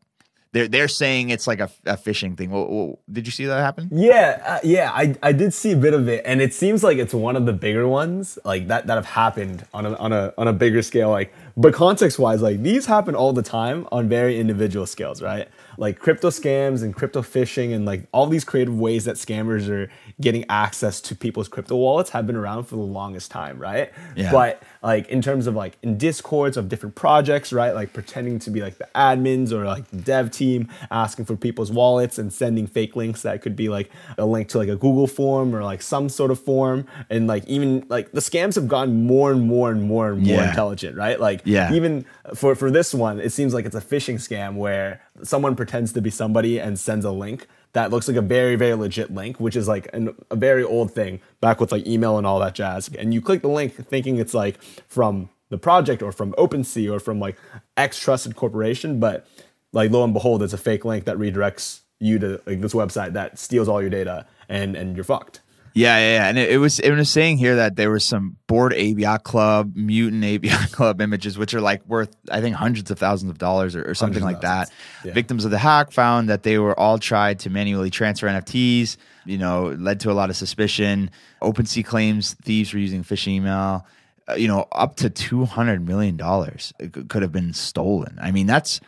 they're 0.57 0.67
they're 0.67 0.87
saying 0.87 1.29
it's 1.29 1.45
like 1.45 1.59
a, 1.59 1.69
a 1.85 1.97
phishing 1.97 2.35
thing. 2.35 2.97
Did 3.11 3.27
you 3.27 3.31
see 3.31 3.45
that 3.45 3.59
happen? 3.59 3.89
Yeah, 3.91 4.41
uh, 4.45 4.59
yeah, 4.63 4.91
I 4.91 5.15
I 5.21 5.31
did 5.31 5.53
see 5.53 5.73
a 5.73 5.77
bit 5.77 5.93
of 5.93 6.07
it, 6.07 6.23
and 6.25 6.41
it 6.41 6.53
seems 6.53 6.83
like 6.83 6.97
it's 6.97 7.13
one 7.13 7.35
of 7.35 7.45
the 7.45 7.53
bigger 7.53 7.87
ones, 7.87 8.39
like 8.43 8.67
that 8.67 8.87
that 8.87 8.95
have 8.95 9.05
happened 9.05 9.65
on 9.73 9.85
a 9.85 9.93
on 9.95 10.11
a 10.13 10.33
on 10.37 10.47
a 10.47 10.53
bigger 10.53 10.81
scale. 10.81 11.09
Like, 11.09 11.33
but 11.55 11.73
context 11.73 12.17
wise, 12.17 12.41
like 12.41 12.63
these 12.63 12.87
happen 12.87 13.15
all 13.15 13.33
the 13.33 13.43
time 13.43 13.87
on 13.91 14.09
very 14.09 14.39
individual 14.39 14.85
scales, 14.85 15.21
right? 15.21 15.47
Like 15.77 15.99
crypto 15.99 16.29
scams 16.29 16.81
and 16.81 16.95
crypto 16.95 17.21
phishing 17.21 17.75
and 17.75 17.85
like 17.85 18.07
all 18.11 18.25
these 18.25 18.43
creative 18.43 18.77
ways 18.77 19.05
that 19.05 19.15
scammers 19.15 19.69
are 19.69 19.89
getting 20.19 20.43
access 20.49 20.99
to 20.99 21.15
people's 21.15 21.47
crypto 21.47 21.75
wallets 21.75 22.09
have 22.09 22.25
been 22.25 22.35
around 22.35 22.63
for 22.63 22.75
the 22.75 22.81
longest 22.81 23.29
time, 23.29 23.59
right? 23.59 23.91
Yeah. 24.15 24.31
But 24.31 24.63
like 24.81 25.07
in 25.09 25.21
terms 25.21 25.45
of 25.45 25.55
like 25.55 25.77
in 25.83 25.99
discords 25.99 26.57
of 26.57 26.69
different 26.69 26.95
projects, 26.95 27.53
right? 27.53 27.75
Like 27.75 27.93
pretending 27.93 28.39
to 28.39 28.49
be 28.49 28.61
like 28.61 28.79
the 28.79 28.87
admins 28.95 29.51
or 29.51 29.65
like 29.65 29.87
the 29.91 29.97
dev 29.97 30.31
team 30.31 30.69
asking 30.89 31.25
for 31.25 31.35
people's 31.35 31.71
wallets 31.71 32.17
and 32.17 32.33
sending 32.33 32.65
fake 32.65 32.95
links 32.95 33.21
that 33.21 33.43
could 33.43 33.55
be 33.55 33.69
like 33.69 33.91
a 34.17 34.25
link 34.25 34.49
to 34.49 34.57
like 34.57 34.69
a 34.69 34.75
Google 34.75 35.05
form 35.05 35.55
or 35.55 35.63
like 35.63 35.83
some 35.83 36.09
sort 36.09 36.31
of 36.31 36.39
form. 36.39 36.87
And 37.11 37.27
like 37.27 37.45
even 37.45 37.85
like 37.87 38.11
the 38.11 38.21
scams 38.21 38.55
have 38.55 38.67
gotten 38.67 39.05
more 39.05 39.31
and 39.31 39.43
more 39.43 39.69
and 39.69 39.83
more 39.83 40.09
and 40.09 40.23
more 40.23 40.37
yeah. 40.37 40.49
intelligent, 40.49 40.97
right? 40.97 41.19
Like 41.19 41.41
yeah. 41.45 41.71
even 41.73 42.05
for 42.33 42.55
for 42.55 42.71
this 42.71 42.91
one, 42.91 43.19
it 43.19 43.31
seems 43.31 43.53
like 43.53 43.65
it's 43.65 43.75
a 43.75 43.81
phishing 43.81 44.15
scam 44.15 44.55
where 44.55 44.99
someone 45.21 45.55
pretends 45.55 45.93
to 45.93 46.01
be 46.01 46.09
somebody 46.09 46.59
and 46.59 46.79
sends 46.79 47.05
a 47.05 47.11
link 47.11 47.47
that 47.77 47.91
looks 47.91 48.07
like 48.07 48.17
a 48.17 48.23
very 48.23 48.55
very 48.55 48.73
legit 48.73 49.13
link 49.13 49.39
which 49.39 49.55
is 49.55 49.67
like 49.67 49.87
an, 49.93 50.15
a 50.31 50.35
very 50.35 50.63
old 50.63 50.91
thing 50.91 51.21
back 51.41 51.59
with 51.59 51.71
like 51.71 51.85
email 51.85 52.17
and 52.17 52.25
all 52.25 52.39
that 52.39 52.55
jazz. 52.55 52.89
And 52.97 53.13
you 53.13 53.21
click 53.21 53.43
the 53.43 53.49
link 53.49 53.75
thinking 53.75 54.17
it's 54.17 54.33
like 54.33 54.59
from 54.87 55.29
the 55.49 55.59
project 55.59 56.01
or 56.01 56.11
from 56.11 56.33
OpenSea 56.33 56.91
or 56.91 56.99
from 56.99 57.19
like 57.19 57.37
X 57.77 57.99
trusted 57.99 58.35
corporation 58.35 58.99
but 58.99 59.27
like 59.73 59.91
lo 59.91 60.03
and 60.03 60.11
behold 60.11 60.41
it's 60.41 60.53
a 60.53 60.57
fake 60.57 60.85
link 60.85 61.05
that 61.05 61.17
redirects 61.17 61.81
you 61.99 62.17
to 62.17 62.41
like 62.47 62.61
this 62.61 62.73
website 62.73 63.13
that 63.13 63.37
steals 63.37 63.67
all 63.67 63.79
your 63.79 63.91
data 63.91 64.25
and 64.49 64.75
and 64.75 64.95
you're 64.95 65.03
fucked 65.03 65.41
yeah, 65.77 65.97
yeah, 65.97 66.13
yeah. 66.13 66.27
and 66.29 66.37
it, 66.37 66.51
it, 66.51 66.57
was 66.57 66.79
it 66.79 66.91
was 66.91 67.09
saying 67.09 67.37
here 67.37 67.55
that 67.57 67.75
there 67.75 67.91
was 67.91 68.03
some 68.03 68.37
Bored 68.47 68.73
Yacht 68.75 69.23
Club, 69.23 69.73
mutant 69.75 70.43
Yacht 70.43 70.71
Club 70.71 71.01
images, 71.01 71.37
which 71.37 71.53
are 71.53 71.61
like 71.61 71.85
worth 71.87 72.15
I 72.31 72.41
think 72.41 72.55
hundreds 72.55 72.89
of 72.91 72.99
thousands 72.99 73.29
of 73.29 73.37
dollars 73.37 73.75
or, 73.75 73.89
or 73.89 73.93
something 73.93 74.23
like 74.23 74.41
that. 74.41 74.71
Yeah. 75.03 75.13
Victims 75.13 75.45
of 75.45 75.51
the 75.51 75.57
hack 75.57 75.91
found 75.91 76.29
that 76.29 76.43
they 76.43 76.57
were 76.57 76.77
all 76.77 76.97
tried 76.97 77.39
to 77.39 77.49
manually 77.49 77.89
transfer 77.89 78.27
NFTs. 78.27 78.97
You 79.25 79.37
know, 79.37 79.75
led 79.77 79.99
to 80.01 80.11
a 80.11 80.13
lot 80.13 80.29
of 80.29 80.35
suspicion. 80.35 81.11
OpenSea 81.41 81.85
claims 81.85 82.33
thieves 82.35 82.73
were 82.73 82.79
using 82.79 83.03
phishing 83.03 83.33
email. 83.33 83.85
Uh, 84.29 84.33
you 84.33 84.47
know, 84.47 84.67
up 84.71 84.95
to 84.97 85.09
two 85.09 85.45
hundred 85.45 85.85
million 85.85 86.17
dollars 86.17 86.73
could 87.07 87.21
have 87.21 87.31
been 87.31 87.53
stolen. 87.53 88.17
I 88.21 88.31
mean, 88.31 88.47
that's 88.47 88.81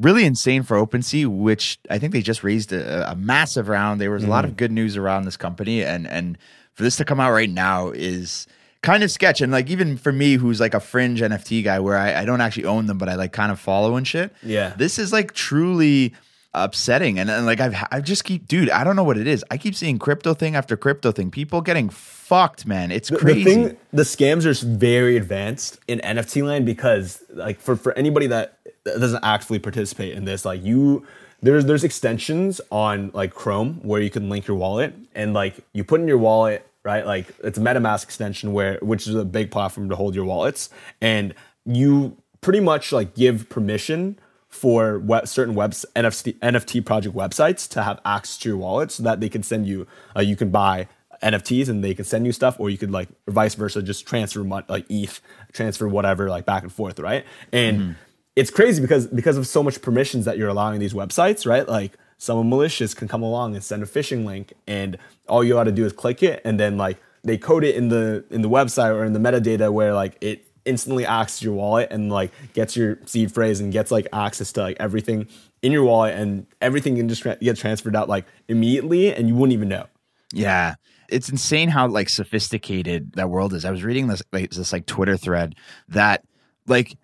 really 0.00 0.24
insane 0.24 0.62
for 0.62 0.76
OpenSea, 0.76 1.26
which 1.26 1.78
I 1.90 1.98
think 1.98 2.12
they 2.12 2.22
just 2.22 2.44
raised 2.44 2.72
a, 2.72 3.10
a 3.10 3.16
massive 3.16 3.68
round. 3.68 4.00
There 4.00 4.10
was 4.10 4.24
mm. 4.24 4.28
a 4.28 4.30
lot 4.30 4.44
of 4.44 4.52
mm. 4.52 4.56
good 4.56 4.72
news 4.72 4.96
around 4.96 5.24
this 5.24 5.36
company, 5.36 5.82
and 5.84 6.06
and 6.06 6.38
for 6.72 6.82
this 6.82 6.96
to 6.96 7.04
come 7.04 7.20
out 7.20 7.32
right 7.32 7.50
now 7.50 7.90
is 7.90 8.46
kind 8.82 9.02
of 9.02 9.10
sketch. 9.10 9.40
And 9.40 9.52
like 9.52 9.70
even 9.70 9.96
for 9.96 10.12
me, 10.12 10.34
who's 10.34 10.60
like 10.60 10.74
a 10.74 10.80
fringe 10.80 11.20
NFT 11.20 11.64
guy, 11.64 11.80
where 11.80 11.96
I, 11.96 12.22
I 12.22 12.24
don't 12.24 12.40
actually 12.40 12.66
own 12.66 12.86
them, 12.86 12.98
but 12.98 13.08
I 13.08 13.14
like 13.14 13.32
kind 13.32 13.52
of 13.52 13.58
follow 13.60 13.96
and 13.96 14.06
shit. 14.06 14.32
Yeah, 14.42 14.74
this 14.76 14.98
is 14.98 15.12
like 15.12 15.32
truly 15.32 16.14
upsetting 16.54 17.18
and, 17.18 17.30
and 17.30 17.44
like 17.44 17.60
I've 17.60 17.76
I 17.92 18.00
just 18.00 18.24
keep 18.24 18.48
dude 18.48 18.70
I 18.70 18.82
don't 18.82 18.96
know 18.96 19.04
what 19.04 19.18
it 19.18 19.26
is 19.26 19.44
I 19.50 19.58
keep 19.58 19.74
seeing 19.74 19.98
crypto 19.98 20.32
thing 20.32 20.56
after 20.56 20.78
crypto 20.78 21.12
thing 21.12 21.30
people 21.30 21.60
getting 21.60 21.90
fucked 21.90 22.66
man 22.66 22.90
it's 22.90 23.10
crazy 23.10 23.44
the, 23.44 23.50
thing 23.50 23.76
the 23.92 24.02
scams 24.02 24.46
are 24.46 24.66
very 24.66 25.18
advanced 25.18 25.78
in 25.86 26.00
NFT 26.00 26.42
land 26.42 26.64
because 26.64 27.22
like 27.30 27.60
for 27.60 27.76
for 27.76 27.92
anybody 27.98 28.28
that 28.28 28.57
doesn't 28.98 29.24
actively 29.24 29.58
participate 29.58 30.14
in 30.14 30.24
this, 30.24 30.44
like 30.44 30.62
you 30.62 31.06
there's 31.40 31.64
there's 31.66 31.84
extensions 31.84 32.60
on 32.70 33.10
like 33.14 33.34
Chrome 33.34 33.80
where 33.82 34.00
you 34.00 34.10
can 34.10 34.28
link 34.28 34.46
your 34.46 34.56
wallet 34.56 34.94
and 35.14 35.34
like 35.34 35.56
you 35.72 35.84
put 35.84 36.00
in 36.00 36.08
your 36.08 36.18
wallet, 36.18 36.68
right? 36.82 37.06
Like 37.06 37.32
it's 37.44 37.58
a 37.58 37.60
MetaMask 37.60 38.04
extension 38.04 38.52
where 38.52 38.78
which 38.82 39.06
is 39.06 39.14
a 39.14 39.24
big 39.24 39.50
platform 39.50 39.88
to 39.88 39.96
hold 39.96 40.14
your 40.14 40.24
wallets 40.24 40.70
and 41.00 41.34
you 41.64 42.16
pretty 42.40 42.60
much 42.60 42.92
like 42.92 43.14
give 43.14 43.48
permission 43.48 44.18
for 44.48 44.98
web, 44.98 45.28
certain 45.28 45.54
webs 45.54 45.84
NFT 45.94 46.38
NFT 46.38 46.84
project 46.84 47.14
websites 47.14 47.68
to 47.70 47.82
have 47.82 48.00
access 48.04 48.38
to 48.38 48.48
your 48.48 48.58
wallet 48.58 48.90
so 48.90 49.02
that 49.02 49.20
they 49.20 49.28
can 49.28 49.42
send 49.42 49.66
you 49.66 49.86
uh, 50.16 50.20
you 50.20 50.34
can 50.34 50.50
buy 50.50 50.88
NFTs 51.22 51.68
and 51.68 51.82
they 51.82 51.94
can 51.94 52.04
send 52.04 52.26
you 52.26 52.32
stuff, 52.32 52.60
or 52.60 52.70
you 52.70 52.78
could 52.78 52.92
like 52.92 53.08
vice 53.26 53.56
versa, 53.56 53.82
just 53.82 54.06
transfer 54.06 54.42
like 54.44 54.86
ETH, 54.88 55.20
transfer 55.52 55.88
whatever, 55.88 56.30
like 56.30 56.46
back 56.46 56.62
and 56.62 56.72
forth, 56.72 57.00
right? 57.00 57.24
And 57.52 57.80
mm-hmm 57.80 57.92
it's 58.38 58.50
crazy 58.50 58.80
because 58.80 59.08
because 59.08 59.36
of 59.36 59.48
so 59.48 59.64
much 59.64 59.82
permissions 59.82 60.24
that 60.24 60.38
you're 60.38 60.48
allowing 60.48 60.78
these 60.78 60.94
websites, 60.94 61.44
right? 61.44 61.68
Like 61.68 61.98
someone 62.18 62.48
malicious 62.48 62.94
can 62.94 63.08
come 63.08 63.20
along 63.20 63.56
and 63.56 63.64
send 63.64 63.82
a 63.82 63.86
phishing 63.86 64.24
link, 64.24 64.52
and 64.68 64.96
all 65.28 65.42
you 65.42 65.54
got 65.54 65.64
to 65.64 65.72
do 65.72 65.84
is 65.84 65.92
click 65.92 66.22
it, 66.22 66.40
and 66.44 66.58
then 66.58 66.76
like 66.76 66.98
they 67.24 67.36
code 67.36 67.64
it 67.64 67.74
in 67.74 67.88
the 67.88 68.24
in 68.30 68.42
the 68.42 68.48
website 68.48 68.94
or 68.94 69.04
in 69.04 69.12
the 69.12 69.18
metadata 69.18 69.72
where 69.72 69.92
like 69.92 70.16
it 70.20 70.46
instantly 70.64 71.04
access 71.04 71.42
your 71.42 71.54
wallet 71.54 71.88
and 71.90 72.12
like 72.12 72.30
gets 72.52 72.76
your 72.76 72.98
seed 73.06 73.32
phrase 73.32 73.58
and 73.58 73.72
gets 73.72 73.90
like 73.90 74.06
access 74.12 74.52
to 74.52 74.60
like 74.60 74.76
everything 74.78 75.26
in 75.62 75.72
your 75.72 75.82
wallet 75.82 76.14
and 76.14 76.46
everything 76.60 76.94
can 76.94 77.08
just 77.08 77.24
get 77.24 77.56
transferred 77.56 77.96
out 77.96 78.08
like 78.08 78.24
immediately 78.46 79.12
and 79.12 79.26
you 79.26 79.34
wouldn't 79.34 79.54
even 79.54 79.68
know. 79.68 79.86
Yeah. 80.32 80.74
It's 81.08 81.30
insane 81.30 81.70
how 81.70 81.88
like 81.88 82.10
sophisticated 82.10 83.14
that 83.14 83.30
world 83.30 83.54
is. 83.54 83.64
I 83.64 83.70
was 83.70 83.82
reading 83.82 84.08
this 84.08 84.22
like, 84.30 84.50
this 84.50 84.72
like 84.72 84.84
Twitter 84.84 85.16
thread 85.16 85.54
that 85.88 86.22
like 86.66 86.98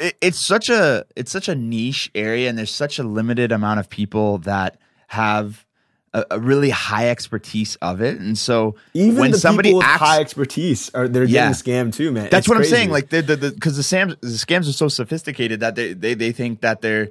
it, 0.00 0.16
it's 0.20 0.38
such 0.40 0.68
a 0.70 1.04
it's 1.16 1.30
such 1.30 1.48
a 1.48 1.54
niche 1.54 2.10
area 2.14 2.48
and 2.48 2.58
there's 2.58 2.70
such 2.74 2.98
a 2.98 3.02
limited 3.02 3.52
amount 3.52 3.80
of 3.80 3.88
people 3.88 4.38
that 4.38 4.78
have 5.08 5.64
a, 6.12 6.24
a 6.32 6.38
really 6.40 6.70
high 6.70 7.08
expertise 7.10 7.76
of 7.76 8.00
it. 8.00 8.18
And 8.20 8.36
so 8.38 8.76
Even 8.94 9.16
when 9.18 9.32
somebody 9.34 9.76
acts, 9.80 10.00
high 10.02 10.20
expertise 10.20 10.90
are 10.94 11.08
they're 11.08 11.24
Yeah. 11.24 11.50
getting 11.52 11.54
scammed 11.90 11.94
too, 11.94 12.10
man. 12.12 12.24
That's 12.30 12.46
It's 12.46 12.48
what 12.48 12.56
crazy. 12.56 12.72
I'm 12.72 12.76
saying. 12.78 12.90
Like 12.90 13.08
the 13.10 13.22
the 13.22 13.50
because 13.50 13.76
the, 13.76 13.82
scams 13.82 14.18
the 14.20 14.28
scams 14.28 14.68
are 14.68 14.72
so 14.72 14.88
sophisticated 14.88 15.60
that 15.60 15.74
they 15.74 15.92
they 15.92 16.14
they 16.14 16.32
think 16.32 16.60
that 16.62 16.80
they're. 16.80 17.10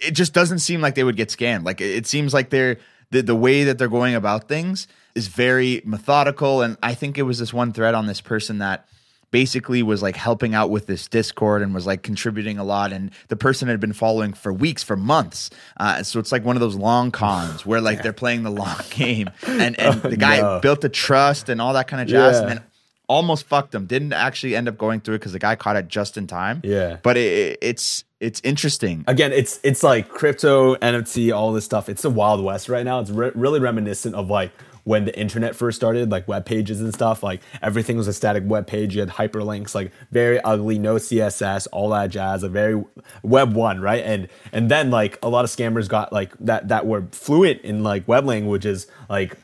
It 0.00 0.10
just 0.12 0.32
doesn't 0.32 0.58
seem 0.58 0.80
like 0.80 0.96
they 0.96 1.04
would 1.04 1.16
get 1.16 1.28
scammed. 1.28 1.64
Like 1.64 1.80
it, 1.80 1.90
it 1.96 2.06
seems 2.06 2.34
like 2.34 2.50
they're 2.50 2.78
the 3.10 3.22
the 3.22 3.34
way 3.36 3.64
that 3.64 3.78
they're 3.78 3.88
going 3.88 4.14
about 4.16 4.48
things 4.48 4.88
is 5.14 5.28
very 5.28 5.80
methodical. 5.84 6.62
And 6.62 6.76
I 6.82 6.94
think 6.94 7.16
it 7.16 7.22
was 7.22 7.38
this 7.38 7.52
one 7.54 7.72
thread 7.72 7.94
on 7.94 8.06
this 8.06 8.20
person 8.20 8.58
that 8.58 8.88
basically 9.34 9.82
was 9.82 10.00
like 10.00 10.14
helping 10.14 10.54
out 10.54 10.70
with 10.70 10.86
this 10.86 11.08
discord 11.08 11.60
and 11.60 11.74
was 11.74 11.88
like 11.88 12.04
contributing 12.04 12.56
a 12.56 12.62
lot 12.62 12.92
and 12.92 13.10
the 13.26 13.34
person 13.34 13.66
had 13.66 13.80
been 13.80 13.92
following 13.92 14.32
for 14.32 14.52
weeks 14.52 14.84
for 14.84 14.94
months 14.94 15.50
uh, 15.78 16.04
so 16.04 16.20
it's 16.20 16.30
like 16.30 16.44
one 16.44 16.54
of 16.54 16.60
those 16.60 16.76
long 16.76 17.10
cons 17.10 17.66
where 17.66 17.80
like 17.80 18.00
they're 18.00 18.12
playing 18.12 18.44
the 18.44 18.50
long 18.50 18.78
game 18.90 19.28
and 19.48 19.76
and 19.80 20.00
the 20.02 20.16
guy 20.16 20.40
no. 20.40 20.60
built 20.60 20.82
the 20.82 20.88
trust 20.88 21.48
and 21.48 21.60
all 21.60 21.72
that 21.72 21.88
kind 21.88 22.00
of 22.00 22.06
jazz 22.06 22.38
and 22.38 22.48
then 22.48 22.62
almost 23.08 23.44
fucked 23.46 23.74
him. 23.74 23.86
Didn't 23.86 24.12
actually 24.12 24.56
end 24.56 24.68
up 24.68 24.78
going 24.78 25.00
through 25.00 25.16
it 25.16 25.18
because 25.18 25.32
the 25.32 25.38
guy 25.38 25.56
caught 25.56 25.76
it 25.76 25.88
just 25.88 26.16
in 26.16 26.26
time. 26.26 26.60
Yeah. 26.64 26.98
but 27.02 27.16
it, 27.16 27.58
it's 27.60 28.04
it's 28.20 28.40
interesting. 28.44 29.04
again, 29.06 29.32
it's 29.32 29.60
it's 29.62 29.82
like 29.82 30.08
crypto, 30.08 30.76
NFT, 30.76 31.34
all 31.34 31.52
this 31.52 31.64
stuff. 31.64 31.88
It's 31.88 32.02
the 32.02 32.10
wild 32.10 32.42
west 32.42 32.68
right 32.68 32.84
now. 32.84 33.00
It's 33.00 33.10
re- 33.10 33.32
really 33.34 33.60
reminiscent 33.60 34.14
of 34.14 34.30
like 34.30 34.52
when 34.84 35.06
the 35.06 35.18
internet 35.18 35.56
first 35.56 35.76
started, 35.76 36.10
like 36.10 36.28
web 36.28 36.44
pages 36.46 36.80
and 36.80 36.92
stuff. 36.94 37.22
Like 37.22 37.42
everything 37.62 37.96
was 37.96 38.06
a 38.06 38.12
static 38.12 38.44
web 38.46 38.66
page. 38.66 38.94
You 38.94 39.00
had 39.00 39.10
hyperlinks, 39.10 39.74
like 39.74 39.92
very 40.12 40.40
ugly, 40.40 40.78
no 40.78 40.96
CSS, 40.96 41.66
all 41.72 41.90
that 41.90 42.08
jazz. 42.10 42.42
A 42.42 42.48
very 42.48 42.82
web 43.22 43.54
one, 43.54 43.80
right? 43.80 44.04
And 44.04 44.28
and 44.52 44.70
then 44.70 44.90
like 44.90 45.18
a 45.22 45.28
lot 45.28 45.44
of 45.44 45.50
scammers 45.50 45.88
got 45.88 46.12
like 46.12 46.32
that 46.38 46.68
that 46.68 46.86
were 46.86 47.06
fluent 47.10 47.62
in 47.62 47.82
like 47.82 48.06
web 48.06 48.24
languages, 48.24 48.86
like 49.08 49.36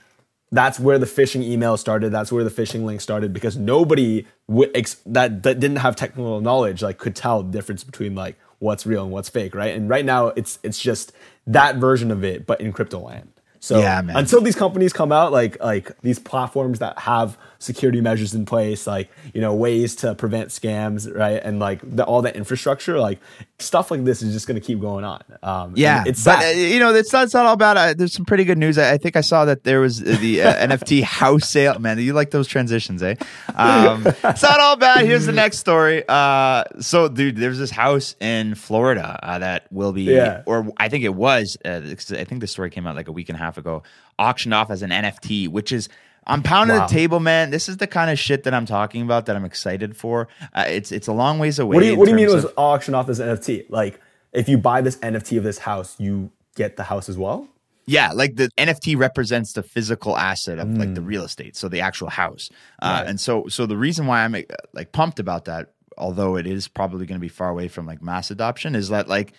that's 0.52 0.80
where 0.80 0.98
the 0.98 1.06
phishing 1.06 1.42
email 1.42 1.76
started. 1.76 2.10
That's 2.10 2.32
where 2.32 2.44
the 2.44 2.50
phishing 2.50 2.84
link 2.84 3.00
started 3.00 3.32
because 3.32 3.56
nobody 3.56 4.26
w- 4.48 4.70
ex- 4.74 5.00
that 5.06 5.42
that 5.44 5.60
didn't 5.60 5.78
have 5.78 5.96
technical 5.96 6.40
knowledge 6.40 6.82
like 6.82 6.98
could 6.98 7.16
tell 7.16 7.42
the 7.42 7.50
difference 7.50 7.84
between 7.84 8.14
like 8.14 8.36
what's 8.58 8.84
real 8.84 9.04
and 9.04 9.12
what's 9.12 9.28
fake, 9.28 9.54
right? 9.54 9.74
And 9.74 9.88
right 9.88 10.04
now 10.04 10.28
it's 10.28 10.58
it's 10.62 10.80
just 10.80 11.12
that 11.46 11.76
version 11.76 12.10
of 12.10 12.24
it, 12.24 12.46
but 12.46 12.60
in 12.60 12.72
crypto 12.72 13.00
land. 13.00 13.32
So 13.60 13.78
Yeah, 13.78 14.02
until 14.08 14.40
these 14.40 14.56
companies 14.56 14.92
come 14.92 15.12
out, 15.12 15.32
like 15.32 15.60
like 15.62 15.92
these 16.00 16.18
platforms 16.18 16.78
that 16.78 16.98
have 17.00 17.36
security 17.60 18.00
measures 18.00 18.34
in 18.34 18.46
place, 18.46 18.86
like 18.86 19.10
you 19.34 19.40
know 19.40 19.54
ways 19.54 19.94
to 19.96 20.14
prevent 20.14 20.48
scams, 20.48 21.06
right, 21.14 21.40
and 21.44 21.60
like 21.60 21.80
the, 21.84 22.02
all 22.04 22.22
that 22.22 22.34
infrastructure, 22.34 22.98
like 22.98 23.20
stuff 23.58 23.90
like 23.90 24.02
this 24.04 24.22
is 24.22 24.32
just 24.32 24.48
going 24.48 24.58
to 24.58 24.66
keep 24.66 24.80
going 24.80 25.04
on. 25.04 25.22
Um, 25.42 25.74
Yeah, 25.76 26.02
it's 26.06 26.24
but 26.24 26.42
uh, 26.42 26.48
you 26.48 26.80
know, 26.80 26.94
it's 26.94 27.12
not, 27.12 27.24
it's 27.24 27.34
not 27.34 27.44
all 27.46 27.56
bad. 27.56 27.76
Uh, 27.76 27.94
there's 27.94 28.14
some 28.14 28.24
pretty 28.24 28.44
good 28.44 28.56
news. 28.58 28.78
I, 28.78 28.92
I 28.94 28.96
think 28.96 29.14
I 29.14 29.20
saw 29.20 29.44
that 29.44 29.64
there 29.64 29.80
was 29.80 30.00
the 30.00 30.42
uh, 30.42 30.54
NFT 30.66 31.02
house 31.02 31.48
sale. 31.48 31.78
Man, 31.78 31.98
you 31.98 32.14
like 32.14 32.30
those 32.30 32.48
transitions, 32.48 33.02
eh? 33.02 33.14
Um, 33.54 34.06
it's 34.06 34.42
not 34.42 34.58
all 34.58 34.76
bad. 34.76 35.04
Here's 35.04 35.26
the 35.26 35.32
next 35.32 35.58
story. 35.58 36.02
Uh, 36.08 36.64
so, 36.80 37.08
dude, 37.08 37.36
there's 37.36 37.58
this 37.58 37.70
house 37.70 38.16
in 38.20 38.54
Florida 38.54 39.18
uh, 39.22 39.38
that 39.38 39.70
will 39.70 39.92
be, 39.92 40.04
Yeah. 40.04 40.42
or 40.46 40.66
I 40.78 40.88
think 40.88 41.04
it 41.04 41.14
was. 41.14 41.58
Uh, 41.64 41.82
I 41.84 42.24
think 42.24 42.40
the 42.40 42.46
story 42.46 42.70
came 42.70 42.86
out 42.86 42.96
like 42.96 43.08
a 43.08 43.12
week 43.12 43.28
and 43.28 43.36
a 43.36 43.38
half 43.38 43.58
ago. 43.58 43.82
Auctioned 44.18 44.54
off 44.54 44.70
as 44.70 44.82
an 44.82 44.90
NFT, 44.90 45.48
which 45.48 45.72
is. 45.72 45.88
I'm 46.30 46.42
pounding 46.42 46.76
Wow. 46.76 46.86
the 46.86 46.92
table, 46.92 47.20
man. 47.20 47.50
This 47.50 47.68
is 47.68 47.76
the 47.78 47.86
kind 47.86 48.10
of 48.10 48.18
shit 48.18 48.44
that 48.44 48.54
I'm 48.54 48.66
talking 48.66 49.02
about 49.02 49.26
that 49.26 49.36
I'm 49.36 49.44
excited 49.44 49.96
for. 49.96 50.28
Uh, 50.54 50.64
it's 50.68 50.92
it's 50.92 51.08
a 51.08 51.12
long 51.12 51.38
ways 51.38 51.58
away. 51.58 51.74
What 51.74 51.80
do 51.80 51.86
you 51.86 51.96
What 51.96 52.04
do 52.06 52.10
you 52.12 52.16
mean 52.16 52.28
it 52.28 52.32
was 52.34 52.46
auction 52.56 52.94
off 52.94 53.06
this 53.06 53.18
NFT? 53.20 53.66
Like, 53.68 54.00
if 54.32 54.48
you 54.48 54.56
buy 54.58 54.80
this 54.80 54.96
NFT 54.98 55.36
of 55.38 55.44
this 55.44 55.58
house, 55.58 55.96
you 55.98 56.30
get 56.54 56.76
the 56.76 56.84
house 56.84 57.08
as 57.08 57.18
well. 57.18 57.48
Yeah, 57.86 58.12
like 58.12 58.36
the 58.36 58.48
NFT 58.56 58.96
represents 58.96 59.52
the 59.54 59.62
physical 59.64 60.16
asset 60.16 60.58
of 60.60 60.68
like 60.78 60.90
Mm. 60.90 60.94
the 60.94 61.00
real 61.02 61.24
estate, 61.24 61.56
so 61.56 61.68
the 61.68 61.80
actual 61.80 62.08
house. 62.10 62.48
Uh, 62.80 63.02
and 63.06 63.18
so, 63.18 63.48
so 63.48 63.66
the 63.66 63.76
reason 63.76 64.06
why 64.06 64.22
I'm 64.24 64.34
uh, 64.36 64.42
like 64.72 64.92
pumped 64.92 65.18
about 65.18 65.46
that, 65.46 65.72
although 65.98 66.36
it 66.36 66.46
is 66.46 66.68
probably 66.68 67.04
going 67.06 67.18
to 67.18 67.20
be 67.20 67.28
far 67.28 67.48
away 67.48 67.66
from 67.66 67.86
like 67.86 68.00
mass 68.00 68.30
adoption, 68.30 68.76
is 68.76 68.90
that 68.90 69.08
like 69.08 69.32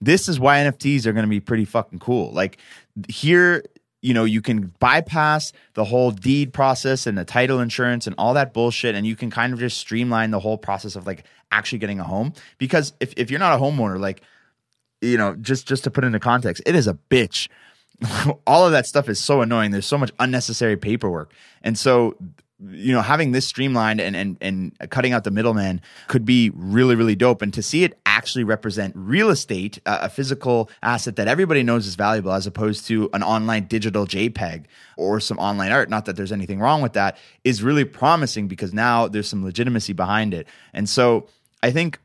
this 0.00 0.26
is 0.28 0.40
why 0.40 0.58
NFTs 0.58 1.04
are 1.04 1.12
going 1.12 1.24
to 1.26 1.28
be 1.28 1.40
pretty 1.40 1.66
fucking 1.66 1.98
cool. 1.98 2.32
Like 2.32 2.56
here, 3.08 3.62
you 4.00 4.14
know, 4.14 4.24
you 4.24 4.40
can 4.40 4.72
bypass 4.78 5.52
the 5.74 5.84
whole 5.84 6.10
deed 6.10 6.52
process 6.52 7.06
and 7.06 7.18
the 7.18 7.24
title 7.24 7.60
insurance 7.60 8.06
and 8.06 8.14
all 8.16 8.34
that 8.34 8.54
bullshit, 8.54 8.94
and 8.94 9.06
you 9.06 9.16
can 9.16 9.30
kind 9.30 9.52
of 9.52 9.58
just 9.58 9.78
streamline 9.78 10.30
the 10.30 10.40
whole 10.40 10.58
process 10.58 10.94
of 10.94 11.06
like 11.06 11.24
actually 11.50 11.78
getting 11.78 11.98
a 11.98 12.04
home. 12.04 12.32
Because 12.58 12.92
if 13.00 13.12
if 13.16 13.30
you're 13.30 13.40
not 13.40 13.58
a 13.58 13.62
homeowner, 13.62 13.98
like 13.98 14.22
you 15.00 15.18
know, 15.18 15.34
just 15.36 15.66
just 15.66 15.84
to 15.84 15.90
put 15.90 16.04
into 16.04 16.20
context, 16.20 16.62
it 16.64 16.74
is 16.74 16.86
a 16.86 16.94
bitch. 17.10 17.48
All 18.46 18.64
of 18.64 18.72
that 18.72 18.86
stuff 18.86 19.08
is 19.08 19.18
so 19.18 19.40
annoying. 19.40 19.72
There's 19.72 19.86
so 19.86 19.98
much 19.98 20.12
unnecessary 20.20 20.76
paperwork, 20.76 21.32
and 21.62 21.76
so 21.76 22.16
you 22.60 22.92
know, 22.92 23.02
having 23.02 23.32
this 23.32 23.46
streamlined 23.46 24.00
and 24.00 24.16
and 24.16 24.36
and 24.40 24.90
cutting 24.90 25.12
out 25.12 25.24
the 25.24 25.30
middleman 25.30 25.80
could 26.08 26.24
be 26.24 26.50
really 26.54 26.94
really 26.94 27.16
dope. 27.16 27.42
And 27.42 27.52
to 27.54 27.62
see 27.62 27.84
it 27.84 27.98
actually 28.18 28.42
represent 28.42 28.92
real 28.96 29.30
estate, 29.30 29.78
uh, 29.86 30.00
a 30.02 30.08
physical 30.08 30.68
asset 30.82 31.14
that 31.16 31.28
everybody 31.28 31.62
knows 31.62 31.86
is 31.86 31.94
valuable, 31.94 32.32
as 32.32 32.48
opposed 32.48 32.84
to 32.88 33.08
an 33.12 33.22
online 33.22 33.64
digital 33.66 34.06
JPEG 34.06 34.64
or 34.96 35.20
some 35.20 35.38
online 35.38 35.70
art. 35.70 35.88
Not 35.88 36.04
that 36.06 36.16
there's 36.16 36.32
anything 36.32 36.58
wrong 36.58 36.82
with 36.82 36.94
that, 36.94 37.16
is 37.44 37.62
really 37.62 37.84
promising 37.84 38.48
because 38.48 38.74
now 38.74 39.06
there's 39.06 39.28
some 39.28 39.44
legitimacy 39.44 39.92
behind 39.92 40.34
it. 40.34 40.48
And 40.72 40.88
so 40.88 41.28
I 41.62 41.70
think 41.70 42.00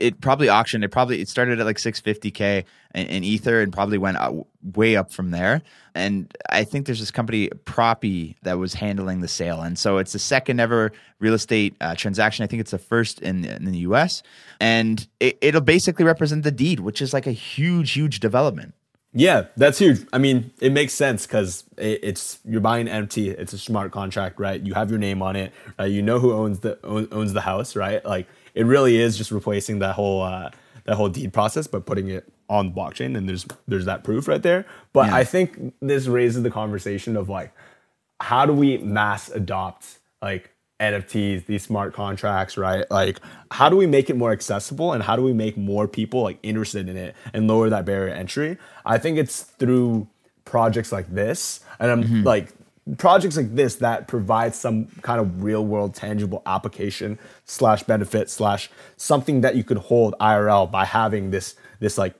it 0.00 0.20
probably 0.20 0.48
auctioned. 0.48 0.84
It 0.84 0.90
probably 0.90 1.20
it 1.20 1.28
started 1.28 1.60
at 1.60 1.66
like 1.66 1.76
650k 1.76 2.64
in, 2.94 3.06
in 3.06 3.24
ether 3.24 3.60
and 3.60 3.72
probably 3.72 3.98
went 3.98 4.16
out, 4.16 4.46
way 4.74 4.96
up 4.96 5.12
from 5.12 5.30
there. 5.30 5.62
And 5.94 6.32
I 6.50 6.64
think 6.64 6.86
there's 6.86 7.00
this 7.00 7.10
company 7.10 7.48
Propy 7.64 8.36
that 8.42 8.58
was 8.58 8.74
handling 8.74 9.20
the 9.20 9.28
sale, 9.28 9.62
and 9.62 9.78
so 9.78 9.98
it's 9.98 10.12
the 10.12 10.18
second 10.18 10.60
ever 10.60 10.92
real 11.18 11.34
estate 11.34 11.74
uh, 11.80 11.94
transaction. 11.94 12.44
I 12.44 12.46
think 12.46 12.60
it's 12.60 12.70
the 12.70 12.78
first 12.78 13.20
in 13.20 13.44
in 13.44 13.64
the 13.64 13.78
U.S. 13.78 14.22
and 14.60 15.06
it, 15.20 15.38
it'll 15.40 15.60
basically 15.60 16.04
represent 16.04 16.44
the 16.44 16.52
deed, 16.52 16.80
which 16.80 17.02
is 17.02 17.12
like 17.12 17.26
a 17.26 17.32
huge, 17.32 17.92
huge 17.92 18.20
development. 18.20 18.74
Yeah, 19.14 19.46
that's 19.56 19.78
huge. 19.78 20.06
I 20.12 20.18
mean, 20.18 20.52
it 20.60 20.70
makes 20.70 20.92
sense 20.92 21.26
because 21.26 21.64
it, 21.78 22.00
it's 22.02 22.38
you're 22.44 22.60
buying 22.60 22.86
NFT. 22.86 23.28
It's 23.28 23.52
a 23.52 23.58
smart 23.58 23.90
contract, 23.90 24.38
right? 24.38 24.60
You 24.60 24.74
have 24.74 24.90
your 24.90 24.98
name 24.98 25.22
on 25.22 25.34
it. 25.34 25.52
You 25.80 26.02
know 26.02 26.18
who 26.18 26.32
owns 26.32 26.60
the 26.60 26.78
owns 26.84 27.32
the 27.32 27.40
house, 27.40 27.74
right? 27.74 28.04
Like 28.04 28.28
it 28.58 28.66
really 28.66 29.00
is 29.00 29.16
just 29.16 29.30
replacing 29.30 29.78
that 29.78 29.94
whole 29.94 30.20
uh, 30.20 30.50
that 30.84 30.96
whole 30.96 31.08
deed 31.08 31.32
process, 31.32 31.68
but 31.68 31.86
putting 31.86 32.08
it 32.08 32.28
on 32.48 32.72
blockchain, 32.72 33.16
and 33.16 33.28
there's 33.28 33.46
there's 33.68 33.84
that 33.84 34.02
proof 34.02 34.26
right 34.26 34.42
there. 34.42 34.66
But 34.92 35.06
Yeah. 35.06 35.14
I 35.14 35.24
think 35.24 35.74
this 35.80 36.08
raises 36.08 36.42
the 36.42 36.50
conversation 36.50 37.16
of 37.16 37.28
like, 37.28 37.52
how 38.20 38.46
do 38.46 38.52
we 38.52 38.78
mass 38.78 39.30
adopt 39.30 40.00
like 40.20 40.50
NFTs, 40.80 41.46
these 41.46 41.62
smart 41.62 41.94
contracts, 41.94 42.56
right? 42.58 42.84
Like, 42.90 43.20
how 43.52 43.68
do 43.68 43.76
we 43.76 43.86
make 43.86 44.10
it 44.10 44.16
more 44.16 44.32
accessible 44.32 44.92
and 44.92 45.04
how 45.04 45.14
do 45.14 45.22
we 45.22 45.32
make 45.32 45.56
more 45.56 45.86
people 45.86 46.22
like 46.22 46.38
interested 46.42 46.88
in 46.88 46.96
it 46.96 47.14
and 47.32 47.46
lower 47.46 47.70
that 47.70 47.84
barrier 47.84 48.12
entry? 48.12 48.58
I 48.84 48.98
think 48.98 49.18
it's 49.18 49.42
through 49.42 50.08
projects 50.44 50.90
like 50.90 51.14
this. 51.14 51.60
And 51.78 51.90
I'm 51.92 52.24
like, 52.24 52.48
projects 52.96 53.36
like 53.36 53.54
this 53.54 53.76
that 53.76 54.08
provide 54.08 54.54
some 54.54 54.86
kind 55.02 55.20
of 55.20 55.42
real 55.42 55.64
world 55.64 55.94
tangible 55.94 56.42
application 56.46 57.18
slash 57.44 57.82
benefit 57.82 58.30
slash 58.30 58.70
something 58.96 59.42
that 59.42 59.56
you 59.56 59.64
could 59.64 59.78
hold 59.78 60.14
IRL 60.20 60.70
by 60.70 60.84
having 60.84 61.30
this, 61.30 61.54
this 61.80 61.98
like 61.98 62.14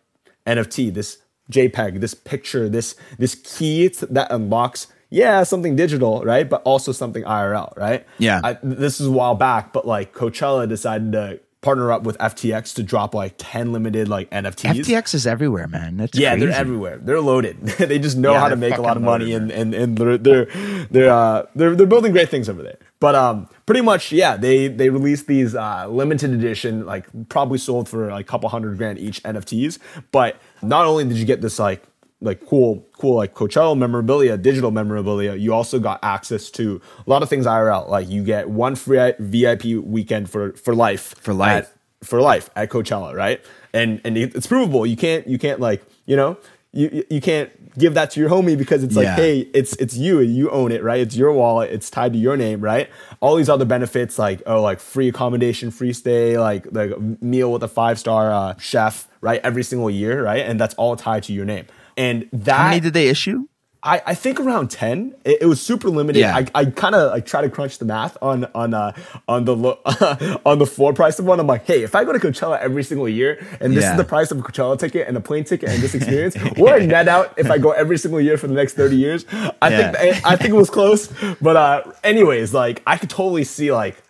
NFT, 0.46 0.92
this 0.92 1.18
JPEG, 1.50 2.00
this 2.00 2.14
picture, 2.14 2.68
this, 2.68 2.96
this 3.18 3.34
key 3.34 3.88
that 3.88 4.30
unlocks 4.30 4.88
yeah, 5.10 5.42
something 5.42 5.74
digital, 5.74 6.22
right? 6.22 6.48
But 6.48 6.62
also 6.64 6.92
something 6.92 7.22
IRL, 7.24 7.74
right? 7.76 8.06
Yeah. 8.18 8.40
I, 8.44 8.58
this 8.62 9.00
is 9.00 9.06
a 9.06 9.10
while 9.10 9.34
back, 9.34 9.72
but 9.72 9.86
like 9.86 10.12
Coachella 10.12 10.68
decided 10.68 11.12
to 11.12 11.40
partner 11.60 11.90
up 11.90 12.04
with 12.04 12.16
FTX 12.18 12.74
to 12.76 12.82
drop 12.84 13.14
like 13.14 13.34
10 13.38 13.72
limited 13.72 14.08
like 14.08 14.30
NFTs. 14.30 14.84
FTX 14.86 15.14
is 15.14 15.26
everywhere, 15.26 15.66
man. 15.66 15.96
That's 15.96 16.16
Yeah, 16.16 16.30
crazy. 16.32 16.46
they're 16.46 16.54
everywhere. 16.54 16.98
They're 16.98 17.20
loaded. 17.20 17.60
they 17.78 17.98
just 17.98 18.16
know 18.16 18.32
Yeah, 18.32 18.40
how 18.40 18.48
to 18.48 18.56
make 18.56 18.76
a 18.76 18.80
lot 18.82 18.96
of 18.96 19.02
money, 19.02 19.32
loaded, 19.32 19.50
and 19.50 19.74
and, 19.74 19.74
and 19.74 19.98
they're 19.98 20.18
they're 20.18 20.44
they're, 20.90 21.10
uh, 21.10 21.46
they're 21.56 21.74
they're 21.74 21.86
building 21.86 22.12
great 22.12 22.28
things 22.28 22.48
over 22.48 22.62
there. 22.62 22.78
But 23.00 23.14
um, 23.16 23.48
pretty 23.66 23.80
much, 23.80 24.12
yeah, 24.12 24.36
they 24.36 24.68
they 24.68 24.88
released 24.90 25.26
these 25.26 25.54
uh, 25.56 25.88
limited 25.88 26.30
edition, 26.30 26.86
like 26.86 27.06
probably 27.28 27.58
sold 27.58 27.88
for 27.88 28.08
like 28.10 28.26
a 28.26 28.28
couple 28.28 28.48
hundred 28.48 28.76
grand 28.78 28.98
each 28.98 29.20
NFTs. 29.24 29.78
But 30.12 30.36
not 30.62 30.86
only 30.86 31.04
did 31.04 31.16
you 31.16 31.24
get 31.24 31.40
this 31.40 31.58
like 31.58 31.82
like 32.20 32.44
cool, 32.46 32.86
cool 32.92 33.16
like 33.16 33.34
Coachella 33.34 33.76
memorabilia, 33.76 34.36
digital 34.36 34.70
memorabilia, 34.70 35.34
you 35.34 35.54
also 35.54 35.78
got 35.78 36.00
access 36.02 36.50
to 36.52 36.80
a 37.06 37.10
lot 37.10 37.22
of 37.22 37.28
things 37.28 37.46
IRL. 37.46 37.88
Like 37.88 38.08
you 38.08 38.24
get 38.24 38.50
one 38.50 38.74
free 38.74 39.12
VIP 39.18 39.84
weekend 39.84 40.28
for 40.30 40.52
for 40.54 40.74
life 40.74 41.14
for 41.20 41.32
life 41.32 41.64
at, 41.64 42.06
for 42.06 42.20
life 42.20 42.50
at 42.56 42.70
Coachella, 42.70 43.14
right? 43.14 43.44
And 43.72 44.00
and 44.04 44.18
it's 44.18 44.46
provable. 44.46 44.84
You 44.86 44.96
can't 44.96 45.26
you 45.26 45.38
can't 45.38 45.60
like 45.60 45.82
you 46.06 46.16
know 46.16 46.38
you 46.72 47.04
you 47.08 47.20
can't 47.20 47.50
give 47.78 47.94
that 47.94 48.10
to 48.10 48.20
your 48.20 48.28
homie 48.28 48.58
because 48.58 48.82
it's 48.82 48.96
like, 48.96 49.04
yeah. 49.04 49.16
hey, 49.16 49.38
it's 49.54 49.74
it's 49.76 49.96
you, 49.96 50.20
you 50.20 50.50
own 50.50 50.70
it, 50.70 50.82
right? 50.82 51.00
It's 51.00 51.16
your 51.16 51.32
wallet, 51.32 51.70
it's 51.70 51.88
tied 51.88 52.12
to 52.12 52.18
your 52.18 52.36
name, 52.36 52.60
right? 52.60 52.90
All 53.20 53.36
these 53.36 53.48
other 53.48 53.64
benefits 53.64 54.18
like 54.18 54.42
oh, 54.46 54.60
like 54.60 54.80
free 54.80 55.08
accommodation, 55.08 55.70
free 55.70 55.92
stay, 55.92 56.38
like 56.38 56.66
like 56.72 56.98
meal 57.22 57.52
with 57.52 57.62
a 57.62 57.68
five 57.68 57.98
star 57.98 58.32
uh, 58.32 58.56
chef, 58.58 59.08
right? 59.20 59.40
Every 59.42 59.62
single 59.62 59.88
year, 59.88 60.24
right? 60.24 60.44
And 60.44 60.60
that's 60.60 60.74
all 60.74 60.96
tied 60.96 61.22
to 61.24 61.32
your 61.32 61.44
name. 61.44 61.66
And 61.98 62.28
that 62.32 62.56
how 62.56 62.68
many 62.68 62.80
did 62.80 62.94
they 62.94 63.08
issue? 63.08 63.46
I, 63.82 64.02
I 64.06 64.14
think 64.14 64.40
around 64.40 64.70
10 64.70 65.14
it, 65.24 65.42
it 65.42 65.46
was 65.46 65.60
super 65.60 65.88
limited 65.88 66.18
yeah. 66.18 66.36
i, 66.36 66.46
I 66.54 66.64
kind 66.64 66.96
of 66.96 67.12
like 67.12 67.26
try 67.26 67.42
to 67.42 67.48
crunch 67.48 67.78
the 67.78 67.84
math 67.84 68.18
on 68.20 68.44
on 68.54 68.74
uh 68.74 68.92
on 69.28 69.44
the 69.44 69.54
on 70.44 70.58
the 70.58 70.66
floor 70.66 70.92
price 70.92 71.18
of 71.20 71.26
one 71.26 71.38
i'm 71.38 71.46
like 71.46 71.64
hey 71.64 71.84
if 71.84 71.94
i 71.94 72.04
go 72.04 72.12
to 72.12 72.18
coachella 72.18 72.58
every 72.58 72.82
single 72.82 73.08
year 73.08 73.38
and 73.60 73.76
this 73.76 73.84
yeah. 73.84 73.92
is 73.92 73.96
the 73.96 74.04
price 74.04 74.32
of 74.32 74.38
a 74.38 74.42
coachella 74.42 74.76
ticket 74.78 75.06
and 75.06 75.16
a 75.16 75.20
plane 75.20 75.44
ticket 75.44 75.68
and 75.68 75.80
this 75.80 75.94
experience 75.98 76.36
we're 76.56 76.80
net 76.80 77.06
out 77.06 77.32
if 77.36 77.50
i 77.50 77.58
go 77.58 77.70
every 77.70 77.98
single 77.98 78.20
year 78.20 78.36
for 78.36 78.48
the 78.48 78.54
next 78.54 78.74
30 78.74 78.96
years 78.96 79.24
i 79.62 79.68
yeah. 79.68 79.92
think 79.92 80.26
i 80.26 80.34
think 80.34 80.50
it 80.50 80.56
was 80.56 80.70
close 80.70 81.12
but 81.40 81.56
uh 81.56 81.82
anyways 82.02 82.52
like 82.52 82.82
i 82.84 82.96
could 82.96 83.10
totally 83.10 83.44
see 83.44 83.70
like 83.70 84.02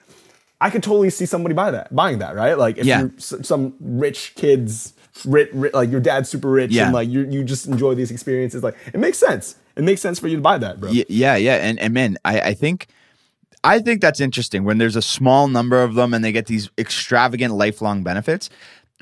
i 0.62 0.70
could 0.70 0.82
totally 0.82 1.10
see 1.10 1.26
somebody 1.26 1.54
buy 1.54 1.70
that 1.70 1.94
buying 1.94 2.20
that 2.20 2.34
right 2.34 2.56
like 2.56 2.78
if 2.78 2.86
you're 2.86 3.12
some 3.18 3.74
rich 3.80 4.34
kids 4.34 4.94
rich, 5.26 5.50
rich, 5.52 5.74
like 5.74 5.90
your 5.90 6.00
dad's 6.00 6.28
super 6.28 6.50
rich 6.50 6.70
yeah. 6.70 6.86
and 6.86 6.94
like 6.94 7.08
you 7.08 7.26
you 7.28 7.44
just 7.44 7.66
enjoy 7.66 7.94
these 7.94 8.10
experiences. 8.10 8.62
Like 8.62 8.76
it 8.92 8.98
makes 8.98 9.18
sense. 9.18 9.56
It 9.76 9.84
makes 9.84 10.00
sense 10.00 10.18
for 10.18 10.28
you 10.28 10.36
to 10.36 10.42
buy 10.42 10.58
that, 10.58 10.80
bro. 10.80 10.90
Yeah, 10.90 11.36
yeah, 11.36 11.54
and 11.56 11.78
and 11.78 11.94
man, 11.94 12.18
I 12.24 12.40
I 12.40 12.54
think. 12.54 12.88
I 13.64 13.80
think 13.80 14.00
that's 14.00 14.20
interesting 14.20 14.62
when 14.62 14.78
there's 14.78 14.94
a 14.94 15.02
small 15.02 15.48
number 15.48 15.82
of 15.82 15.94
them 15.94 16.14
and 16.14 16.24
they 16.24 16.30
get 16.30 16.46
these 16.46 16.70
extravagant 16.78 17.52
lifelong 17.52 18.04
benefits. 18.04 18.50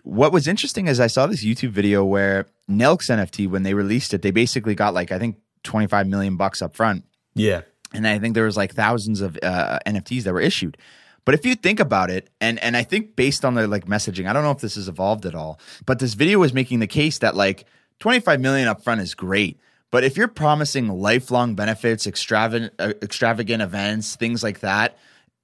What 0.02 0.32
was 0.32 0.48
interesting 0.48 0.86
is 0.86 0.98
I 0.98 1.08
saw 1.08 1.26
this 1.26 1.44
YouTube 1.44 1.72
video 1.72 2.06
where 2.06 2.46
Nelks 2.68 3.10
NFT, 3.10 3.50
when 3.50 3.64
they 3.64 3.74
released 3.74 4.14
it, 4.14 4.22
they 4.22 4.30
basically 4.30 4.74
got 4.74 4.94
like, 4.94 5.12
I 5.12 5.18
think 5.18 5.36
25 5.64 6.06
million 6.06 6.38
bucks 6.38 6.62
up 6.62 6.74
front. 6.74 7.04
Yeah. 7.34 7.62
And 7.92 8.08
I 8.08 8.18
think 8.18 8.34
there 8.34 8.44
was 8.44 8.56
like 8.56 8.74
thousands 8.74 9.20
of 9.20 9.38
uh, 9.42 9.78
NFTs 9.86 10.22
that 10.22 10.32
were 10.32 10.40
issued. 10.40 10.78
But 11.26 11.34
if 11.34 11.44
you 11.44 11.56
think 11.56 11.80
about 11.80 12.08
it, 12.08 12.30
and 12.40 12.58
and 12.60 12.76
I 12.76 12.84
think 12.84 13.16
based 13.16 13.44
on 13.44 13.54
the 13.54 13.66
like 13.66 13.86
messaging, 13.86 14.30
I 14.30 14.32
don't 14.32 14.44
know 14.44 14.52
if 14.52 14.60
this 14.60 14.76
has 14.76 14.88
evolved 14.88 15.26
at 15.26 15.34
all, 15.34 15.58
but 15.84 15.98
this 15.98 16.14
video 16.14 16.38
was 16.38 16.54
making 16.54 16.78
the 16.78 16.86
case 16.86 17.18
that 17.18 17.34
like 17.34 17.66
25 17.98 18.40
million 18.40 18.68
upfront 18.68 19.00
is 19.00 19.14
great. 19.14 19.58
But 19.90 20.04
if 20.04 20.16
you're 20.16 20.28
promising 20.28 20.88
lifelong 20.88 21.56
benefits, 21.56 22.06
extravagant 22.06 22.72
uh, 22.78 22.92
extravagant 23.02 23.60
events, 23.60 24.14
things 24.14 24.44
like 24.44 24.60
that, 24.60 24.96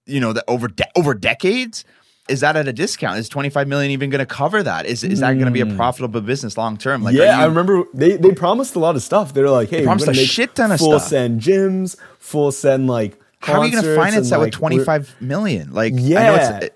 you 0.06 0.20
know, 0.20 0.32
that 0.32 0.44
over 0.46 0.68
de- 0.68 0.90
over 0.96 1.14
decades, 1.14 1.84
is 2.28 2.40
that 2.40 2.54
at 2.54 2.68
a 2.68 2.72
discount? 2.72 3.18
Is 3.18 3.28
25 3.28 3.66
million 3.66 3.90
even 3.90 4.08
going 4.08 4.20
to 4.20 4.26
cover 4.26 4.62
that? 4.62 4.86
Is 4.86 5.02
is 5.02 5.18
that 5.18 5.32
going 5.32 5.46
to 5.46 5.50
be 5.50 5.62
a 5.62 5.66
hmm. 5.66 5.74
profitable 5.74 6.20
business 6.20 6.56
long 6.56 6.76
term? 6.76 7.02
Like, 7.02 7.16
yeah, 7.16 7.36
you, 7.38 7.42
I 7.42 7.46
remember 7.46 7.84
they, 7.92 8.16
they 8.16 8.30
promised 8.30 8.76
a 8.76 8.78
lot 8.78 8.94
of 8.94 9.02
stuff. 9.02 9.34
They're 9.34 9.50
like, 9.50 9.70
hey, 9.70 9.78
they 9.78 9.84
promised 9.84 10.06
a 10.06 10.14
shit 10.14 10.54
ton 10.54 10.70
of 10.70 10.78
full 10.78 11.00
stuff. 11.00 11.08
send 11.08 11.40
gyms, 11.40 11.96
full 12.20 12.52
send 12.52 12.86
like 12.86 13.18
how 13.42 13.60
are 13.60 13.66
you 13.66 13.72
going 13.72 13.84
to 13.84 13.96
finance 13.96 14.30
that 14.30 14.38
like, 14.38 14.46
with 14.46 14.54
25 14.54 15.20
million? 15.20 15.72
Like, 15.72 15.94
yeah. 15.96 16.68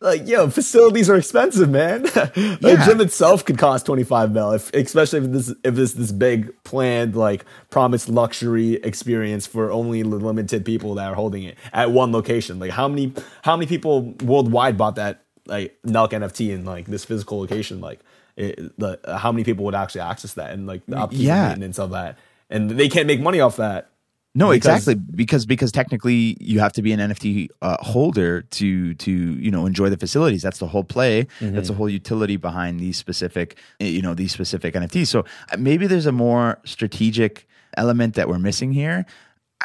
like, 0.00 0.26
yo, 0.26 0.48
facilities 0.48 1.08
are 1.10 1.16
expensive, 1.16 1.68
man. 1.70 2.02
the 2.02 2.58
yeah. 2.60 2.86
gym 2.86 3.00
itself 3.00 3.44
could 3.44 3.58
cost 3.58 3.86
25 3.86 4.32
mil, 4.32 4.52
if, 4.52 4.72
especially 4.74 5.20
if 5.20 5.32
this 5.32 5.54
if 5.62 5.74
this 5.74 5.92
this 5.92 6.12
big 6.12 6.52
planned 6.64 7.14
like 7.14 7.44
promised 7.70 8.08
luxury 8.08 8.74
experience 8.74 9.46
for 9.46 9.70
only 9.70 10.02
limited 10.02 10.64
people 10.64 10.94
that 10.94 11.10
are 11.10 11.14
holding 11.14 11.44
it 11.44 11.56
at 11.72 11.90
one 11.90 12.12
location. 12.12 12.58
Like, 12.58 12.70
how 12.70 12.88
many 12.88 13.12
how 13.42 13.56
many 13.56 13.66
people 13.66 14.14
worldwide 14.22 14.76
bought 14.76 14.96
that 14.96 15.24
like 15.46 15.76
Nelk 15.86 16.10
NFT 16.10 16.50
in 16.50 16.64
like 16.64 16.86
this 16.86 17.04
physical 17.04 17.38
location? 17.38 17.80
Like, 17.80 18.00
it, 18.36 18.78
the 18.78 18.98
how 19.18 19.30
many 19.30 19.44
people 19.44 19.64
would 19.66 19.74
actually 19.74 20.02
access 20.02 20.34
that 20.34 20.50
and 20.52 20.66
like 20.66 20.82
the 20.86 20.98
upkeep 20.98 21.20
yeah. 21.20 21.42
and 21.42 21.48
maintenance 21.50 21.78
of 21.78 21.90
that? 21.90 22.18
And 22.50 22.70
they 22.70 22.88
can't 22.88 23.06
make 23.06 23.20
money 23.20 23.40
off 23.40 23.56
that. 23.56 23.91
No, 24.34 24.50
because, 24.50 24.86
exactly 24.86 24.94
because 24.94 25.44
because 25.44 25.72
technically 25.72 26.38
you 26.40 26.60
have 26.60 26.72
to 26.74 26.82
be 26.82 26.92
an 26.92 27.00
NFT 27.00 27.48
uh, 27.60 27.76
holder 27.80 28.42
to 28.42 28.94
to 28.94 29.12
you 29.12 29.50
know 29.50 29.66
enjoy 29.66 29.90
the 29.90 29.98
facilities. 29.98 30.40
That's 30.40 30.58
the 30.58 30.66
whole 30.66 30.84
play. 30.84 31.24
Mm-hmm. 31.40 31.54
That's 31.54 31.68
the 31.68 31.74
whole 31.74 31.88
utility 31.88 32.38
behind 32.38 32.80
these 32.80 32.96
specific 32.96 33.58
eh, 33.78 33.86
you 33.86 34.00
know 34.00 34.14
these 34.14 34.32
specific 34.32 34.74
NFTs. 34.74 35.08
So 35.08 35.26
uh, 35.52 35.56
maybe 35.58 35.86
there's 35.86 36.06
a 36.06 36.12
more 36.12 36.58
strategic 36.64 37.46
element 37.76 38.14
that 38.14 38.28
we're 38.28 38.38
missing 38.38 38.72
here. 38.72 39.04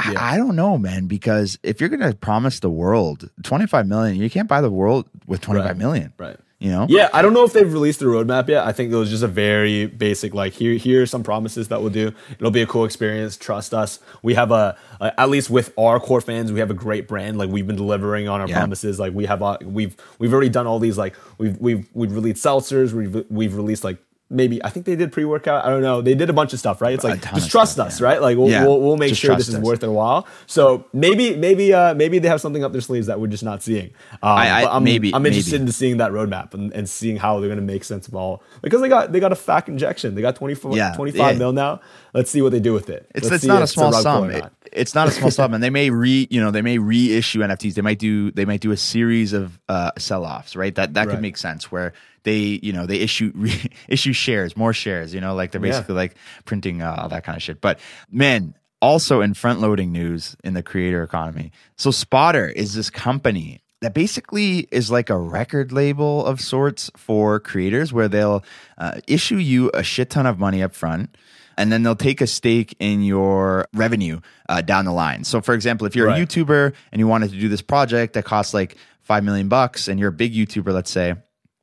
Yeah. 0.06 0.22
I, 0.22 0.34
I 0.34 0.38
don't 0.38 0.56
know, 0.56 0.78
man, 0.78 1.08
because 1.08 1.58
if 1.64 1.80
you're 1.80 1.90
going 1.90 2.02
to 2.02 2.16
promise 2.16 2.60
the 2.60 2.70
world 2.70 3.32
25 3.44 3.88
million, 3.88 4.18
you 4.18 4.30
can't 4.30 4.48
buy 4.48 4.62
the 4.62 4.70
world 4.70 5.08
with 5.26 5.40
twenty 5.40 5.62
five 5.62 5.70
right. 5.70 5.78
million. 5.78 6.14
right. 6.18 6.38
You 6.60 6.72
know? 6.72 6.88
Yeah, 6.90 7.10
I 7.14 7.22
don't 7.22 7.34
know 7.34 7.44
if 7.44 7.54
they've 7.54 7.72
released 7.72 8.00
the 8.00 8.08
roadmap 8.08 8.48
yet. 8.48 8.66
I 8.66 8.72
think 8.72 8.92
it 8.92 8.96
was 8.96 9.12
just 9.12 9.22
a 9.22 9.28
very 9.28 9.86
basic, 9.86 10.34
like 10.34 10.54
here, 10.54 10.74
here 10.74 11.04
are 11.04 11.06
some 11.06 11.22
promises 11.22 11.68
that 11.68 11.82
we'll 11.82 11.92
do. 11.92 12.12
It'll 12.32 12.50
be 12.50 12.64
a 12.64 12.66
cool 12.66 12.84
experience. 12.84 13.38
Trust 13.38 13.76
us. 13.76 14.00
We 14.24 14.34
have 14.34 14.50
a, 14.50 14.76
a 15.00 15.20
at 15.20 15.30
least 15.30 15.52
with 15.52 15.72
our 15.78 16.00
core 16.00 16.20
fans, 16.20 16.52
we 16.52 16.60
have 16.60 16.72
a 16.72 16.76
great 16.76 17.08
brand. 17.08 17.38
Like 17.38 17.50
we've 17.50 17.68
been 17.68 17.76
delivering 17.76 18.28
on 18.28 18.42
our 18.42 18.48
yeah. 18.48 18.58
promises. 18.58 19.00
Like 19.00 19.14
we 19.14 19.26
have, 19.26 19.44
a, 19.44 19.60
we've 19.64 19.96
we've 20.18 20.34
already 20.34 20.50
done 20.50 20.66
all 20.66 20.80
these. 20.80 20.98
Like 20.98 21.16
we've 21.38 21.60
we've 21.60 21.88
we've 21.94 22.14
released 22.14 22.44
seltzers. 22.44 22.92
We've 22.92 23.24
we've 23.30 23.56
released 23.56 23.84
like 23.84 24.00
maybe 24.30 24.64
I 24.64 24.70
think 24.70 24.86
they 24.86 24.96
did 24.96 25.12
pre 25.12 25.26
workout. 25.26 25.66
I 25.66 25.70
don't 25.70 25.82
know. 25.82 26.02
They 26.02 26.16
did 26.16 26.30
a 26.30 26.34
bunch 26.34 26.54
of 26.54 26.60
stuff, 26.60 26.82
right? 26.82 26.94
It's 26.94 27.04
like 27.04 27.22
just 27.34 27.50
trust 27.50 27.74
stuff, 27.74 27.88
us, 27.88 28.02
yeah. 28.02 28.08
right? 28.08 28.22
Like 28.22 28.38
we'll, 28.38 28.50
yeah. 28.50 28.66
we'll, 28.66 28.82
we'll, 28.82 28.98
make 28.98 29.10
just 29.10 29.22
sure 29.22 29.36
this 29.36 29.48
is 29.48 29.58
worth 29.58 29.84
a 29.84 29.92
while. 29.92 30.28
So 30.46 30.86
maybe 30.94 31.36
maybe 31.36 31.74
uh, 31.74 31.94
maybe 31.94 32.20
they 32.20 32.28
have 32.28 32.42
something 32.42 32.64
up 32.64 32.72
their 32.72 32.82
sleeves 32.82 33.08
that 33.08 33.20
we're 33.20 33.28
just 33.28 33.44
not 33.44 33.64
seeing. 33.64 33.88
Um, 34.12 34.20
I, 34.38 34.64
I, 34.64 34.78
am 34.78 34.84
maybe 34.84 35.14
I'm 35.14 35.26
interested 35.26 35.54
maybe. 35.54 35.68
in 35.68 35.72
seeing 35.72 35.98
that 35.98 36.12
roadmap 36.12 36.54
and, 36.54 36.72
and 36.74 36.90
seeing 36.90 37.18
how 37.18 37.40
they're 37.40 37.50
going 37.50 37.60
to 37.60 37.66
make 37.66 37.84
sense 37.84 38.08
of 38.08 38.16
all 38.16 38.44
because 38.62 38.82
they 38.82 38.90
got 38.90 39.12
they 39.12 39.20
got 39.20 39.32
a 39.32 39.36
FAC 39.36 39.70
injection. 39.70 40.16
They 40.16 40.22
got 40.22 40.36
24, 40.36 40.76
yeah. 40.76 40.94
25 40.94 41.38
mil 41.38 41.54
now. 41.54 41.82
Let's 42.14 42.32
see 42.32 42.42
what 42.42 42.52
they 42.52 42.60
do 42.60 42.74
with 42.74 42.90
it. 42.90 43.10
It's, 43.14 43.30
it's 43.30 43.46
not 43.46 43.62
a 43.62 43.68
small 43.68 43.94
sum. 43.94 44.32
It, 44.32 44.44
it's 44.78 44.96
not 44.96 45.08
a 45.08 45.12
small 45.12 45.32
sum, 45.38 45.54
and 45.54 45.64
they 45.64 45.70
may 45.70 45.90
re 45.90 46.28
you 46.30 46.40
know 46.40 46.52
they 46.52 46.62
may 46.62 46.78
reissue 46.78 47.40
NFTs. 47.40 47.74
They 47.74 47.82
might 47.82 48.00
do 48.00 48.32
they 48.32 48.46
might 48.46 48.62
do 48.62 48.72
a 48.72 48.78
series 48.78 49.34
of 49.34 49.60
uh, 49.68 49.92
sell 49.98 50.26
offs, 50.26 50.56
right? 50.56 50.74
That 50.76 50.94
that 50.94 51.08
right. 51.08 51.14
could 51.14 51.22
make 51.22 51.38
sense 51.38 51.72
where 51.72 51.94
they 52.24 52.60
you 52.62 52.74
know 52.74 52.86
they 52.86 52.98
issue 52.98 53.32
re- 53.36 53.72
issue 53.88 54.14
shares, 54.14 54.56
more 54.56 54.74
shares. 54.74 55.14
You 55.14 55.22
know, 55.22 55.36
like 55.36 55.52
they're 55.52 55.62
basically 55.62 55.96
yeah. 55.96 56.02
like 56.02 56.16
printing 56.46 56.82
uh, 56.82 56.96
all 57.00 57.10
that 57.10 57.24
kind 57.24 57.36
of 57.36 57.44
shit. 57.44 57.62
But 57.62 57.80
man, 58.12 58.54
also 58.82 59.22
in 59.22 59.34
front 59.34 59.60
loading 59.60 59.92
news 59.92 60.36
in 60.44 60.54
the 60.54 60.64
creator 60.64 61.04
economy. 61.04 61.52
So 61.78 61.92
Spotter 61.92 62.48
is 62.48 62.74
this 62.74 62.90
company 62.90 63.62
that 63.82 63.94
basically 63.94 64.68
is 64.72 64.90
like 64.90 65.10
a 65.10 65.18
record 65.18 65.72
label 65.72 66.26
of 66.26 66.42
sorts 66.42 66.90
for 66.96 67.40
creators 67.40 67.94
where 67.94 68.08
they'll 68.08 68.44
uh, 68.78 69.00
issue 69.08 69.38
you 69.38 69.70
a 69.74 69.84
shit 69.84 70.10
ton 70.10 70.26
of 70.26 70.40
money 70.40 70.64
up 70.64 70.74
front 70.74 71.16
and 71.58 71.72
then 71.72 71.84
they'll 71.84 71.96
take 71.96 72.22
a 72.22 72.28
stake 72.28 72.76
in 72.80 73.04
your 73.04 73.68
revenue 73.74 74.20
uh, 74.48 74.62
down 74.62 74.86
the 74.86 74.92
line. 74.92 75.24
So, 75.24 75.42
for 75.42 75.54
example, 75.54 75.88
if 75.88 75.96
you're 75.96 76.08
right. 76.08 76.22
a 76.22 76.26
YouTuber 76.26 76.74
and 76.92 77.00
you 77.00 77.08
wanted 77.08 77.32
to 77.32 77.40
do 77.40 77.50
this 77.50 77.62
project 77.62 78.14
that 78.14 78.26
costs 78.26 78.54
like 78.54 78.78
five 79.02 79.24
million 79.24 79.48
bucks, 79.50 79.88
and 79.88 80.00
you're 80.00 80.10
a 80.10 80.14
big 80.14 80.34
YouTuber, 80.34 80.74
let's 80.74 80.92
say, 80.92 81.16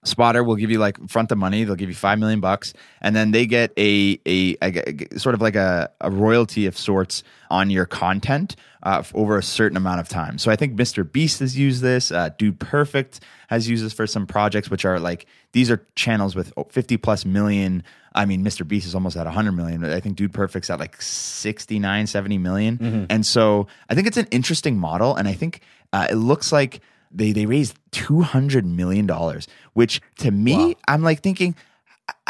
Spotter 0.05 0.45
will 0.45 0.57
give 0.57 0.71
you 0.71 0.79
like 0.79 1.09
front 1.09 1.29
the 1.29 1.37
money. 1.37 1.65
They'll 1.65 1.75
give 1.75 1.89
you 1.89 1.95
five 1.95 2.19
million 2.19 2.41
bucks, 2.41 2.73
and 3.01 3.17
then 3.17 3.31
they 3.31 3.47
get 3.47 3.73
a 3.77 4.21
a, 4.27 4.57
a, 4.63 5.19
sort 5.19 5.35
of 5.35 5.41
like 5.41 5.57
a, 5.57 5.91
a 6.01 6.11
royalty 6.11 6.67
of 6.67 6.77
sorts 6.77 7.23
on 7.51 7.71
your 7.71 7.87
content 7.87 8.57
uh, 8.83 9.03
over 9.15 9.39
a 9.39 9.43
certain 9.43 9.77
amount 9.77 10.01
of 10.01 10.09
time. 10.09 10.39
So 10.39 10.51
I 10.51 10.57
think 10.57 10.77
Mr. 10.77 11.11
Beast 11.11 11.41
has 11.41 11.59
used 11.59 11.83
this. 11.83 12.13
Uh, 12.13 12.31
Dude 12.37 12.61
Perfect 12.61 13.21
has 13.49 13.69
used 13.69 13.85
this 13.85 13.93
for 13.93 14.07
some 14.07 14.27
projects, 14.27 14.71
which 14.71 14.85
are 14.85 15.01
like 15.01 15.27
these 15.53 15.71
are 15.71 15.87
channels 15.97 16.37
with 16.37 16.53
fifty 16.71 16.97
plus 16.97 17.25
million. 17.25 17.83
I 18.17 18.27
mean, 18.27 18.45
Mr. 18.45 18.67
Beast 18.67 18.87
is 18.87 18.95
almost 18.95 19.17
at 19.17 19.25
100 19.25 19.51
million. 19.51 19.85
I 19.85 19.99
think 19.99 20.15
Dude 20.15 20.33
Perfect's 20.33 20.71
at 20.71 20.79
like 20.79 21.03
69, 21.03 22.07
70 22.07 22.39
million. 22.39 22.79
Mm-hmm. 22.79 23.05
And 23.11 23.27
so 23.27 23.67
I 23.91 23.97
think 23.97 24.07
it's 24.07 24.17
an 24.17 24.29
interesting 24.31 24.79
model. 24.79 25.17
And 25.17 25.27
I 25.27 25.33
think 25.33 25.63
uh, 25.93 26.07
it 26.09 26.15
looks 26.15 26.53
like 26.53 26.81
they 27.15 27.33
they 27.33 27.47
raised 27.47 27.79
two 27.93 28.23
hundred 28.23 28.67
million 28.67 29.07
dollars, 29.07 29.47
which 29.73 30.01
to 30.19 30.31
me, 30.31 30.57
wow. 30.57 30.75
I'm 30.89 31.03
like 31.03 31.21
thinking, 31.21 31.55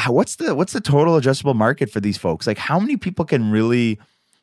what's 0.07 0.37
the 0.37 0.55
what's 0.55 0.73
the 0.73 0.81
total 0.81 1.19
addressable 1.19 1.57
market 1.57 1.91
for 1.91 2.01
these 2.01 2.19
folks? 2.19 2.47
Like, 2.47 2.59
how 2.59 2.79
many 2.79 2.97
people 2.97 3.25
can 3.25 3.51
really 3.51 3.99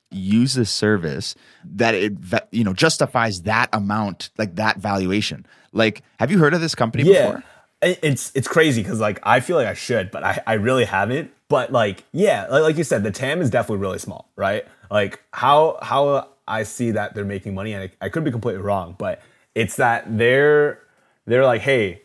use 0.10 0.56
this 0.56 0.70
service 0.70 1.36
that 1.64 1.96
it 1.96 2.14
you 2.52 2.64
know 2.64 2.74
justifies 2.74 3.44
that 3.44 3.70
amount, 3.72 4.32
like 4.38 4.56
that 4.56 4.78
valuation? 4.78 5.46
Like, 5.72 6.02
have 6.20 6.32
you 6.32 6.40
heard 6.40 6.54
of 6.54 6.62
this 6.62 6.76
company 6.76 7.04
yeah. 7.04 7.28
before? 7.28 7.44
It's 7.84 8.32
it's 8.36 8.48
crazy 8.48 8.84
because 8.84 9.00
like 9.00 9.20
I 9.24 9.40
feel 9.40 9.58
like 9.58 9.68
I 9.68 9.74
should, 9.74 10.12
but 10.12 10.24
I, 10.24 10.42
I 10.46 10.54
really 10.54 10.86
haven't. 10.86 11.32
But 11.48 11.72
like 11.72 12.04
yeah, 12.12 12.48
like, 12.48 12.62
like 12.64 12.78
you 12.78 12.84
said, 12.84 13.04
the 13.04 13.12
TAM 13.12 13.42
is 13.42 13.50
definitely 13.50 13.82
really 13.82 14.00
small, 14.00 14.30
right? 14.36 14.66
Like 14.92 15.22
how 15.34 15.80
how 15.82 16.30
I 16.48 16.64
see 16.64 16.92
that 16.92 17.16
they're 17.16 17.26
making 17.26 17.56
money, 17.56 17.74
and 17.74 17.90
I, 17.90 18.06
I 18.06 18.10
could 18.10 18.24
be 18.24 18.32
completely 18.32 18.62
wrong, 18.62 18.96
but 18.98 19.22
it's 19.56 19.76
that 19.78 20.18
they're 20.18 20.80
they're 21.26 21.46
like, 21.46 21.62
hey, 21.62 22.04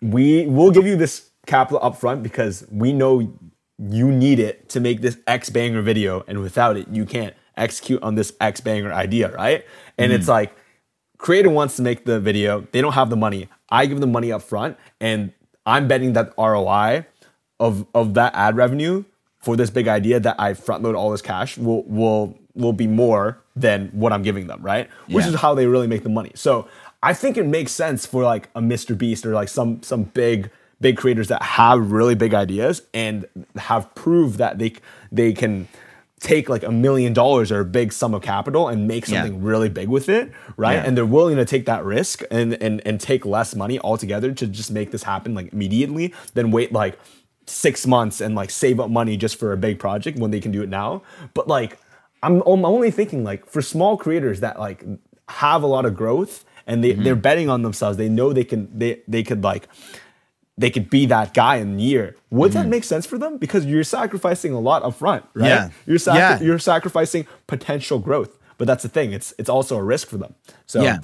we 0.00 0.46
we'll 0.46 0.70
give 0.70 0.86
you 0.86 0.96
this 0.96 1.30
capital 1.46 1.78
up 1.82 1.96
front 1.96 2.22
because 2.22 2.66
we 2.70 2.92
know 2.92 3.32
you 3.78 4.10
need 4.10 4.38
it 4.38 4.68
to 4.70 4.80
make 4.80 5.00
this 5.00 5.18
X 5.26 5.50
banger 5.50 5.82
video, 5.82 6.24
and 6.26 6.40
without 6.40 6.76
it, 6.76 6.88
you 6.88 7.04
can't 7.04 7.34
execute 7.56 8.02
on 8.02 8.14
this 8.14 8.32
X 8.40 8.60
banger 8.60 8.92
idea, 8.92 9.34
right? 9.34 9.64
And 9.98 10.12
mm. 10.12 10.14
it's 10.14 10.28
like 10.28 10.56
creator 11.18 11.50
wants 11.50 11.76
to 11.76 11.82
make 11.82 12.04
the 12.04 12.20
video, 12.20 12.66
they 12.72 12.80
don't 12.80 12.92
have 12.92 13.10
the 13.10 13.16
money. 13.16 13.48
I 13.68 13.86
give 13.86 14.00
them 14.00 14.12
money 14.12 14.32
up 14.32 14.42
front, 14.42 14.76
and 15.00 15.32
I'm 15.64 15.88
betting 15.88 16.12
that 16.14 16.32
ROI 16.38 17.06
of 17.58 17.86
of 17.94 18.14
that 18.14 18.34
ad 18.34 18.56
revenue 18.56 19.04
for 19.42 19.56
this 19.56 19.70
big 19.70 19.88
idea 19.88 20.20
that 20.20 20.36
I 20.38 20.54
front 20.54 20.82
load 20.82 20.94
all 20.94 21.10
this 21.10 21.22
cash 21.22 21.58
will 21.58 21.84
will 21.84 22.38
will 22.54 22.72
be 22.72 22.86
more 22.86 23.42
than 23.56 23.88
what 23.88 24.12
I'm 24.12 24.22
giving 24.22 24.46
them, 24.46 24.62
right? 24.62 24.88
Which 25.08 25.24
yeah. 25.24 25.32
is 25.32 25.40
how 25.40 25.54
they 25.54 25.66
really 25.66 25.86
make 25.86 26.02
the 26.02 26.10
money. 26.10 26.32
So 26.34 26.68
I 27.02 27.14
think 27.14 27.36
it 27.36 27.46
makes 27.46 27.72
sense 27.72 28.06
for 28.06 28.22
like 28.22 28.50
a 28.54 28.60
Mr. 28.60 28.96
Beast 28.96 29.24
or 29.24 29.32
like 29.32 29.48
some 29.48 29.82
some 29.82 30.04
big 30.04 30.50
big 30.80 30.98
creators 30.98 31.28
that 31.28 31.42
have 31.42 31.90
really 31.90 32.14
big 32.14 32.34
ideas 32.34 32.82
and 32.92 33.26
have 33.56 33.92
proved 33.94 34.38
that 34.38 34.58
they 34.58 34.74
they 35.10 35.32
can 35.32 35.68
take 36.20 36.48
like 36.48 36.62
a 36.62 36.72
million 36.72 37.12
dollars 37.12 37.52
or 37.52 37.60
a 37.60 37.64
big 37.64 37.92
sum 37.92 38.14
of 38.14 38.22
capital 38.22 38.68
and 38.68 38.88
make 38.88 39.06
something 39.06 39.34
yeah. 39.34 39.40
really 39.42 39.68
big 39.68 39.88
with 39.88 40.08
it, 40.08 40.32
right? 40.56 40.74
Yeah. 40.74 40.84
And 40.84 40.96
they're 40.96 41.06
willing 41.06 41.36
to 41.36 41.44
take 41.44 41.66
that 41.66 41.84
risk 41.84 42.22
and, 42.30 42.54
and 42.54 42.82
and 42.86 43.00
take 43.00 43.24
less 43.24 43.54
money 43.54 43.78
altogether 43.80 44.32
to 44.32 44.46
just 44.46 44.70
make 44.70 44.90
this 44.90 45.02
happen 45.02 45.34
like 45.34 45.52
immediately 45.52 46.12
than 46.34 46.50
wait 46.50 46.72
like 46.72 46.98
six 47.46 47.86
months 47.86 48.20
and 48.20 48.34
like 48.34 48.50
save 48.50 48.80
up 48.80 48.90
money 48.90 49.16
just 49.16 49.38
for 49.38 49.52
a 49.52 49.56
big 49.56 49.78
project 49.78 50.18
when 50.18 50.30
they 50.30 50.40
can 50.40 50.52
do 50.52 50.62
it 50.62 50.68
now. 50.68 51.02
But 51.34 51.48
like 51.48 51.78
I'm, 52.26 52.42
I'm 52.42 52.64
only 52.64 52.90
thinking 52.90 53.24
like 53.24 53.46
for 53.46 53.62
small 53.62 53.96
creators 53.96 54.40
that 54.40 54.58
like 54.58 54.84
have 55.28 55.62
a 55.62 55.66
lot 55.66 55.86
of 55.86 55.94
growth 55.94 56.44
and 56.66 56.82
they, 56.82 56.92
mm-hmm. 56.92 57.04
they're 57.04 57.16
betting 57.16 57.48
on 57.48 57.62
themselves. 57.62 57.96
They 57.96 58.08
know 58.08 58.32
they 58.32 58.44
can 58.44 58.68
they 58.76 59.02
they 59.06 59.22
could 59.22 59.44
like 59.44 59.68
they 60.58 60.70
could 60.70 60.90
be 60.90 61.06
that 61.06 61.34
guy 61.34 61.56
in 61.56 61.78
a 61.78 61.82
year. 61.82 62.16
Would 62.30 62.52
mm-hmm. 62.52 62.62
that 62.62 62.68
make 62.68 62.84
sense 62.84 63.06
for 63.06 63.18
them? 63.18 63.38
Because 63.38 63.66
you're 63.66 63.84
sacrificing 63.84 64.52
a 64.52 64.60
lot 64.60 64.82
up 64.82 64.94
front, 64.94 65.24
right? 65.34 65.48
Yeah. 65.48 65.70
You're, 65.84 65.98
sac- 65.98 66.16
yeah. 66.16 66.40
you're 66.40 66.58
sacrificing 66.58 67.26
potential 67.46 67.98
growth. 67.98 68.38
But 68.58 68.66
that's 68.66 68.82
the 68.82 68.88
thing. 68.88 69.12
It's 69.12 69.34
it's 69.38 69.50
also 69.50 69.76
a 69.76 69.82
risk 69.82 70.08
for 70.08 70.16
them. 70.16 70.34
So 70.64 70.82
yeah. 70.82 70.98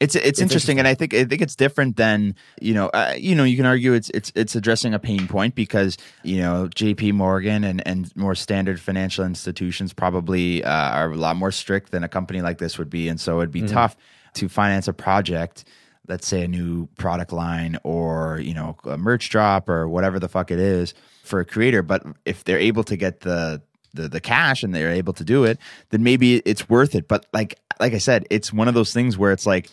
It's, 0.00 0.16
it's, 0.16 0.26
it's 0.26 0.40
interesting, 0.40 0.78
interesting, 0.78 0.78
and 0.80 0.88
I 0.88 0.94
think 0.94 1.14
I 1.14 1.24
think 1.24 1.42
it's 1.42 1.54
different 1.54 1.96
than 1.96 2.34
you 2.60 2.74
know 2.74 2.88
uh, 2.88 3.14
you 3.16 3.34
know 3.34 3.44
you 3.44 3.56
can 3.56 3.66
argue 3.66 3.92
it's 3.92 4.10
it's 4.10 4.32
it's 4.34 4.56
addressing 4.56 4.94
a 4.94 4.98
pain 4.98 5.28
point 5.28 5.54
because 5.54 5.96
you 6.24 6.38
know 6.38 6.68
J.P. 6.68 7.12
Morgan 7.12 7.62
and 7.62 7.86
and 7.86 8.14
more 8.16 8.34
standard 8.34 8.80
financial 8.80 9.24
institutions 9.24 9.92
probably 9.92 10.64
uh, 10.64 10.70
are 10.70 11.12
a 11.12 11.16
lot 11.16 11.36
more 11.36 11.52
strict 11.52 11.92
than 11.92 12.02
a 12.02 12.08
company 12.08 12.42
like 12.42 12.58
this 12.58 12.78
would 12.78 12.90
be, 12.90 13.08
and 13.08 13.20
so 13.20 13.38
it'd 13.40 13.52
be 13.52 13.60
mm-hmm. 13.60 13.74
tough 13.74 13.96
to 14.34 14.48
finance 14.48 14.88
a 14.88 14.92
project 14.92 15.64
let's 16.08 16.26
say 16.26 16.42
a 16.42 16.48
new 16.48 16.86
product 16.98 17.32
line 17.32 17.78
or 17.84 18.40
you 18.42 18.54
know 18.54 18.76
a 18.84 18.98
merch 18.98 19.30
drop 19.30 19.68
or 19.68 19.88
whatever 19.88 20.18
the 20.18 20.28
fuck 20.28 20.50
it 20.50 20.58
is 20.58 20.94
for 21.22 21.40
a 21.40 21.44
creator 21.44 21.82
but 21.82 22.04
if 22.24 22.44
they're 22.44 22.58
able 22.58 22.84
to 22.84 22.96
get 22.96 23.20
the 23.20 23.62
the, 23.94 24.08
the 24.08 24.20
cash 24.20 24.62
and 24.62 24.74
they're 24.74 24.90
able 24.90 25.12
to 25.12 25.24
do 25.24 25.44
it 25.44 25.58
then 25.90 26.02
maybe 26.02 26.36
it's 26.44 26.68
worth 26.68 26.94
it 26.94 27.06
but 27.08 27.26
like 27.32 27.58
like 27.78 27.92
i 27.92 27.98
said 27.98 28.26
it's 28.30 28.52
one 28.52 28.68
of 28.68 28.74
those 28.74 28.92
things 28.92 29.18
where 29.18 29.32
it's 29.32 29.46
like 29.46 29.70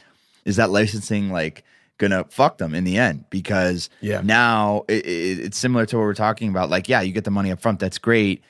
is 0.50 0.58
that 0.58 0.70
licensing 0.70 1.32
like 1.32 1.64
gonna 1.98 2.26
fuck 2.30 2.58
them 2.58 2.74
in 2.74 2.84
the 2.84 2.98
end 2.98 3.26
because 3.30 3.90
yeah. 4.02 4.22
now 4.24 4.84
it, 4.88 5.06
it, 5.06 5.40
it's 5.40 5.58
similar 5.58 5.86
to 5.86 5.98
what 5.98 6.04
we're 6.04 6.14
talking 6.14 6.50
about 6.50 6.70
like 6.70 6.90
yeah 6.90 7.02
you 7.02 7.12
get 7.12 7.24
the 7.24 7.32
money 7.32 7.52
up 7.52 7.62
front 7.62 7.80
that's 7.80 7.98
great 7.98 8.42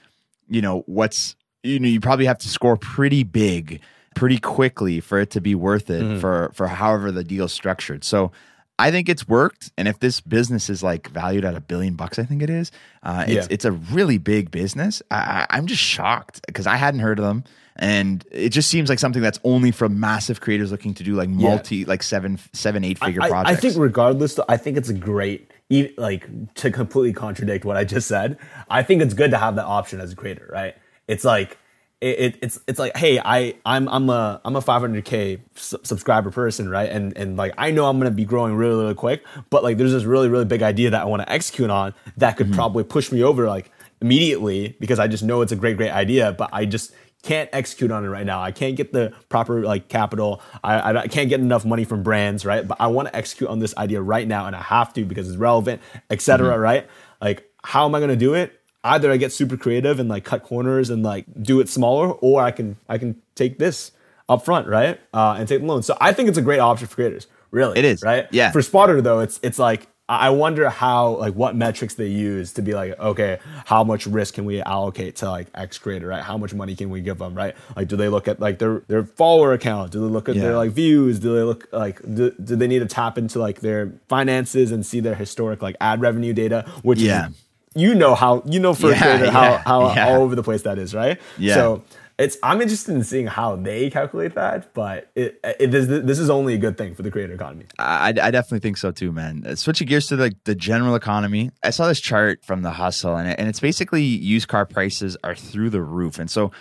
you 0.47 0.61
know 0.61 0.83
what's 0.85 1.35
you 1.63 1.79
know 1.79 1.87
you 1.87 1.99
probably 1.99 2.25
have 2.25 2.37
to 2.37 2.47
score 2.47 2.77
pretty 2.77 3.23
big 3.23 3.81
pretty 4.15 4.37
quickly 4.37 4.99
for 4.99 5.19
it 5.19 5.29
to 5.31 5.41
be 5.41 5.55
worth 5.55 5.89
it 5.89 6.03
mm. 6.03 6.19
for 6.19 6.51
for 6.53 6.67
however 6.67 7.11
the 7.11 7.23
deal's 7.23 7.53
structured. 7.53 8.03
So 8.03 8.31
I 8.77 8.91
think 8.91 9.09
it's 9.09 9.27
worked, 9.27 9.71
and 9.77 9.87
if 9.87 9.99
this 9.99 10.21
business 10.21 10.69
is 10.69 10.81
like 10.83 11.09
valued 11.09 11.45
at 11.45 11.55
a 11.55 11.61
billion 11.61 11.95
bucks, 11.95 12.19
I 12.19 12.23
think 12.23 12.41
it 12.41 12.49
is. 12.49 12.71
Uh, 13.03 13.25
it's 13.27 13.47
yeah. 13.47 13.53
it's 13.53 13.65
a 13.65 13.71
really 13.71 14.17
big 14.17 14.51
business. 14.51 15.01
I, 15.11 15.45
am 15.49 15.67
just 15.67 15.81
shocked 15.81 16.41
because 16.47 16.67
I 16.67 16.75
hadn't 16.75 17.01
heard 17.01 17.19
of 17.19 17.25
them, 17.25 17.43
and 17.75 18.25
it 18.31 18.49
just 18.49 18.69
seems 18.69 18.89
like 18.89 18.99
something 18.99 19.21
that's 19.21 19.39
only 19.43 19.71
for 19.71 19.87
massive 19.89 20.41
creators 20.41 20.71
looking 20.71 20.93
to 20.95 21.03
do 21.03 21.15
like 21.15 21.29
multi, 21.29 21.77
yeah. 21.77 21.85
like 21.87 22.03
seven, 22.03 22.39
seven, 22.53 22.83
eight 22.83 22.99
figure 22.99 23.21
I, 23.21 23.29
projects. 23.29 23.57
I 23.57 23.61
think 23.61 23.77
regardless, 23.77 24.39
I 24.49 24.57
think 24.57 24.77
it's 24.77 24.89
a 24.89 24.93
great 24.93 25.51
like 25.97 26.27
to 26.55 26.71
completely 26.71 27.13
contradict 27.13 27.63
what 27.63 27.77
I 27.77 27.83
just 27.83 28.07
said. 28.07 28.37
I 28.69 28.83
think 28.83 29.01
it's 29.01 29.13
good 29.13 29.31
to 29.31 29.37
have 29.37 29.55
that 29.55 29.65
option 29.65 30.01
as 30.01 30.11
a 30.11 30.15
creator, 30.15 30.49
right? 30.51 30.75
It's 31.07 31.23
like 31.23 31.57
it, 32.01 32.19
it, 32.19 32.35
it's 32.41 32.59
it's 32.67 32.79
like 32.79 32.95
hey 32.95 33.19
I 33.19 33.55
I'm 33.65 33.89
I'm 33.89 34.09
a 34.09 34.39
I'm 34.45 34.55
a 34.55 34.61
500k 34.61 35.41
subscriber 35.55 36.31
person 36.31 36.69
right 36.69 36.89
and 36.89 37.15
and 37.17 37.35
like 37.35 37.53
I 37.57 37.71
know 37.71 37.87
I'm 37.87 37.97
gonna 37.99 38.11
be 38.11 38.23
growing 38.23 38.55
really 38.55 38.83
really 38.83 38.95
quick 38.95 39.25
but 39.49 39.63
like 39.63 39.77
there's 39.77 39.91
this 39.91 40.05
really 40.05 40.29
really 40.29 40.45
big 40.45 40.63
idea 40.63 40.91
that 40.91 41.01
I 41.01 41.05
want 41.05 41.23
to 41.23 41.31
execute 41.31 41.69
on 41.69 41.93
that 42.15 42.37
could 42.37 42.47
mm-hmm. 42.47 42.55
probably 42.55 42.85
push 42.85 43.11
me 43.11 43.21
over 43.21 43.47
like 43.47 43.69
immediately 44.01 44.77
because 44.79 44.97
I 44.97 45.07
just 45.07 45.23
know 45.23 45.41
it's 45.41 45.51
a 45.51 45.57
great 45.57 45.75
great 45.75 45.91
idea 45.91 46.31
but 46.31 46.49
I 46.53 46.65
just 46.65 46.93
can't 47.21 47.49
execute 47.51 47.91
on 47.91 48.05
it 48.05 48.07
right 48.07 48.25
now 48.25 48.41
I 48.41 48.51
can't 48.51 48.75
get 48.75 48.93
the 48.93 49.13
proper 49.27 49.61
like 49.63 49.89
capital 49.89 50.41
I 50.63 50.93
I 50.93 51.07
can't 51.07 51.29
get 51.29 51.39
enough 51.39 51.65
money 51.65 51.83
from 51.83 52.01
brands 52.01 52.45
right 52.45 52.67
but 52.67 52.77
I 52.79 52.87
want 52.87 53.09
to 53.09 53.15
execute 53.15 53.49
on 53.49 53.59
this 53.59 53.75
idea 53.77 54.01
right 54.01 54.27
now 54.27 54.45
and 54.45 54.55
I 54.55 54.61
have 54.61 54.93
to 54.93 55.05
because 55.05 55.27
it's 55.27 55.37
relevant 55.37 55.81
etc 56.09 56.53
mm-hmm. 56.53 56.61
right 56.61 56.87
like 57.21 57.49
how 57.63 57.85
am 57.85 57.93
I 57.93 57.99
gonna 57.99 58.15
do 58.15 58.35
it 58.35 58.59
either 58.83 59.11
I 59.11 59.17
get 59.17 59.31
super 59.31 59.57
creative 59.57 59.99
and 59.99 60.09
like 60.09 60.23
cut 60.23 60.43
corners 60.43 60.89
and 60.89 61.03
like 61.03 61.25
do 61.41 61.59
it 61.59 61.69
smaller, 61.69 62.11
or 62.11 62.41
I 62.41 62.51
can 62.51 62.77
I 62.87 62.97
can 62.97 63.21
take 63.35 63.59
this 63.59 63.91
up 64.27 64.45
front, 64.45 64.67
right? 64.67 64.99
Uh, 65.13 65.35
and 65.37 65.47
take 65.47 65.61
the 65.61 65.65
loan. 65.65 65.83
So 65.83 65.97
I 65.99 66.13
think 66.13 66.29
it's 66.29 66.37
a 66.37 66.41
great 66.41 66.59
option 66.59 66.87
for 66.87 66.95
creators. 66.95 67.27
Really, 67.51 67.79
it 67.79 67.85
is 67.85 68.03
right. 68.03 68.27
Yeah. 68.31 68.51
For 68.51 68.61
Spotter 68.61 69.01
though, 69.01 69.19
it's 69.19 69.39
it's 69.43 69.59
like 69.59 69.87
I 70.09 70.31
wonder 70.31 70.69
how 70.71 71.17
like 71.17 71.35
what 71.35 71.55
metrics 71.55 71.93
they 71.93 72.07
use 72.07 72.53
to 72.53 72.63
be 72.63 72.73
like 72.73 72.97
okay, 72.99 73.37
how 73.65 73.83
much 73.83 74.07
risk 74.07 74.33
can 74.33 74.45
we 74.45 74.59
allocate 74.59 75.17
to 75.17 75.29
like 75.29 75.47
X 75.53 75.77
creator, 75.77 76.07
right? 76.07 76.23
How 76.23 76.35
much 76.35 76.51
money 76.51 76.75
can 76.75 76.89
we 76.89 76.99
give 76.99 77.19
them, 77.19 77.35
right? 77.35 77.55
Like, 77.75 77.87
do 77.87 77.95
they 77.95 78.09
look 78.09 78.27
at 78.27 78.39
like 78.39 78.57
their 78.57 78.79
their 78.87 79.03
follower 79.03 79.53
account? 79.53 79.91
Do 79.91 79.99
they 79.99 80.11
look 80.11 80.27
at 80.27 80.35
yeah. 80.35 80.41
their 80.41 80.55
like 80.57 80.71
views? 80.71 81.19
Do 81.19 81.35
they 81.35 81.43
look 81.43 81.67
like 81.71 82.01
do, 82.01 82.31
do 82.31 82.55
they 82.55 82.67
need 82.67 82.79
to 82.79 82.87
tap 82.87 83.19
into 83.19 83.37
like 83.37 83.59
their 83.59 83.93
finances 84.07 84.71
and 84.71 84.83
see 84.83 84.99
their 84.99 85.15
historic 85.15 85.61
like 85.61 85.75
ad 85.79 86.01
revenue 86.01 86.33
data, 86.33 86.65
which 86.81 86.99
yeah. 86.99 87.27
is 87.27 87.35
you 87.75 87.93
know 87.93 88.15
how 88.15 88.41
you 88.45 88.59
know 88.59 88.73
for 88.73 88.89
yeah, 88.89 89.21
a 89.21 89.31
how 89.31 89.51
yeah, 89.51 89.57
how 89.59 90.09
all 90.09 90.21
over 90.23 90.35
the 90.35 90.43
place 90.43 90.63
that 90.63 90.79
is, 90.79 90.95
right? 90.95 91.19
Yeah. 91.37 91.53
So 91.53 91.83
it's 92.19 92.37
I'm 92.43 92.61
interested 92.61 92.93
in 92.93 93.03
seeing 93.03 93.27
how 93.27 93.55
they 93.55 93.89
calculate 93.89 94.35
that, 94.35 94.73
but 94.73 95.09
it, 95.15 95.39
it 95.43 95.71
this, 95.71 96.19
is 96.19 96.29
only 96.29 96.53
a 96.53 96.57
good 96.57 96.77
thing 96.77 96.93
for 96.93 97.01
the 97.01 97.09
creator 97.09 97.33
economy. 97.33 97.65
I, 97.79 98.09
I 98.09 98.31
definitely 98.31 98.59
think 98.59 98.77
so 98.77 98.91
too, 98.91 99.13
man. 99.13 99.43
Uh, 99.45 99.55
switching 99.55 99.87
gears 99.87 100.07
to 100.07 100.17
like 100.17 100.33
the, 100.43 100.51
the 100.51 100.55
general 100.55 100.95
economy, 100.95 101.51
I 101.63 101.69
saw 101.69 101.87
this 101.87 102.01
chart 102.01 102.43
from 102.43 102.61
the 102.61 102.71
Hustle, 102.71 103.15
and 103.15 103.29
it, 103.29 103.39
and 103.39 103.47
it's 103.47 103.61
basically 103.61 104.03
used 104.03 104.49
car 104.49 104.65
prices 104.65 105.15
are 105.23 105.35
through 105.35 105.71
the 105.71 105.81
roof, 105.81 106.19
and 106.19 106.29
so. 106.29 106.51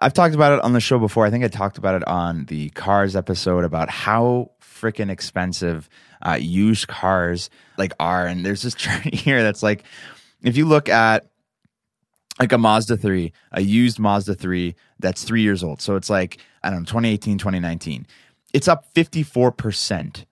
I've 0.00 0.12
talked 0.12 0.36
about 0.36 0.52
it 0.52 0.60
on 0.60 0.74
the 0.74 0.80
show 0.80 1.00
before. 1.00 1.26
I 1.26 1.30
think 1.30 1.42
I 1.42 1.48
talked 1.48 1.76
about 1.76 1.96
it 1.96 2.06
on 2.06 2.44
the 2.44 2.68
cars 2.68 3.16
episode 3.16 3.64
about 3.64 3.90
how 3.90 4.52
freaking 4.62 5.10
expensive 5.10 5.88
uh, 6.24 6.38
used 6.40 6.86
cars 6.86 7.50
like 7.76 7.92
are. 7.98 8.24
And 8.24 8.46
there's 8.46 8.62
this 8.62 8.74
chart 8.76 9.12
here 9.12 9.42
that's 9.42 9.60
like 9.60 9.82
if 10.44 10.56
you 10.56 10.66
look 10.66 10.88
at 10.88 11.26
like 12.38 12.52
a 12.52 12.58
Mazda 12.58 12.96
3, 12.96 13.32
a 13.52 13.60
used 13.60 13.98
Mazda 13.98 14.34
3 14.34 14.74
that's 14.98 15.24
three 15.24 15.42
years 15.42 15.62
old. 15.62 15.80
So 15.80 15.96
it's 15.96 16.10
like, 16.10 16.38
I 16.62 16.70
don't 16.70 16.80
know, 16.80 16.84
2018, 16.84 17.38
2019. 17.38 18.06
It's 18.52 18.68
up 18.68 18.92
54% 18.94 20.24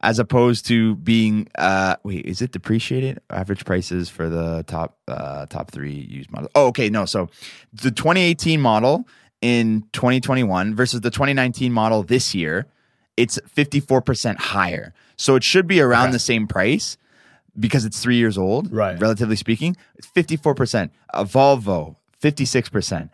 as 0.00 0.18
opposed 0.18 0.66
to 0.66 0.94
being, 0.96 1.48
uh, 1.56 1.96
wait, 2.04 2.24
is 2.24 2.40
it 2.40 2.52
depreciated? 2.52 3.20
Average 3.30 3.64
prices 3.64 4.08
for 4.08 4.28
the 4.28 4.62
top, 4.66 4.98
uh, 5.08 5.46
top 5.46 5.70
three 5.70 5.92
used 5.92 6.30
models. 6.30 6.50
Oh, 6.54 6.68
okay. 6.68 6.88
No. 6.88 7.04
So 7.04 7.28
the 7.72 7.90
2018 7.90 8.60
model 8.60 9.08
in 9.40 9.82
2021 9.92 10.74
versus 10.74 11.00
the 11.00 11.10
2019 11.10 11.72
model 11.72 12.02
this 12.02 12.34
year, 12.34 12.66
it's 13.16 13.38
54% 13.54 14.36
higher. 14.36 14.94
So 15.16 15.34
it 15.34 15.42
should 15.42 15.66
be 15.66 15.80
around 15.80 16.06
okay. 16.06 16.12
the 16.12 16.18
same 16.20 16.46
price 16.46 16.96
because 17.58 17.84
it's 17.84 18.00
three 18.00 18.16
years 18.16 18.38
old, 18.38 18.72
right? 18.72 19.00
Relatively 19.00 19.36
speaking, 19.36 19.76
it's 19.96 20.06
fifty 20.06 20.36
four 20.36 20.54
percent. 20.54 20.92
A 21.14 21.24
Volvo, 21.24 21.96
fifty 22.12 22.44
six 22.44 22.68
percent. 22.68 23.10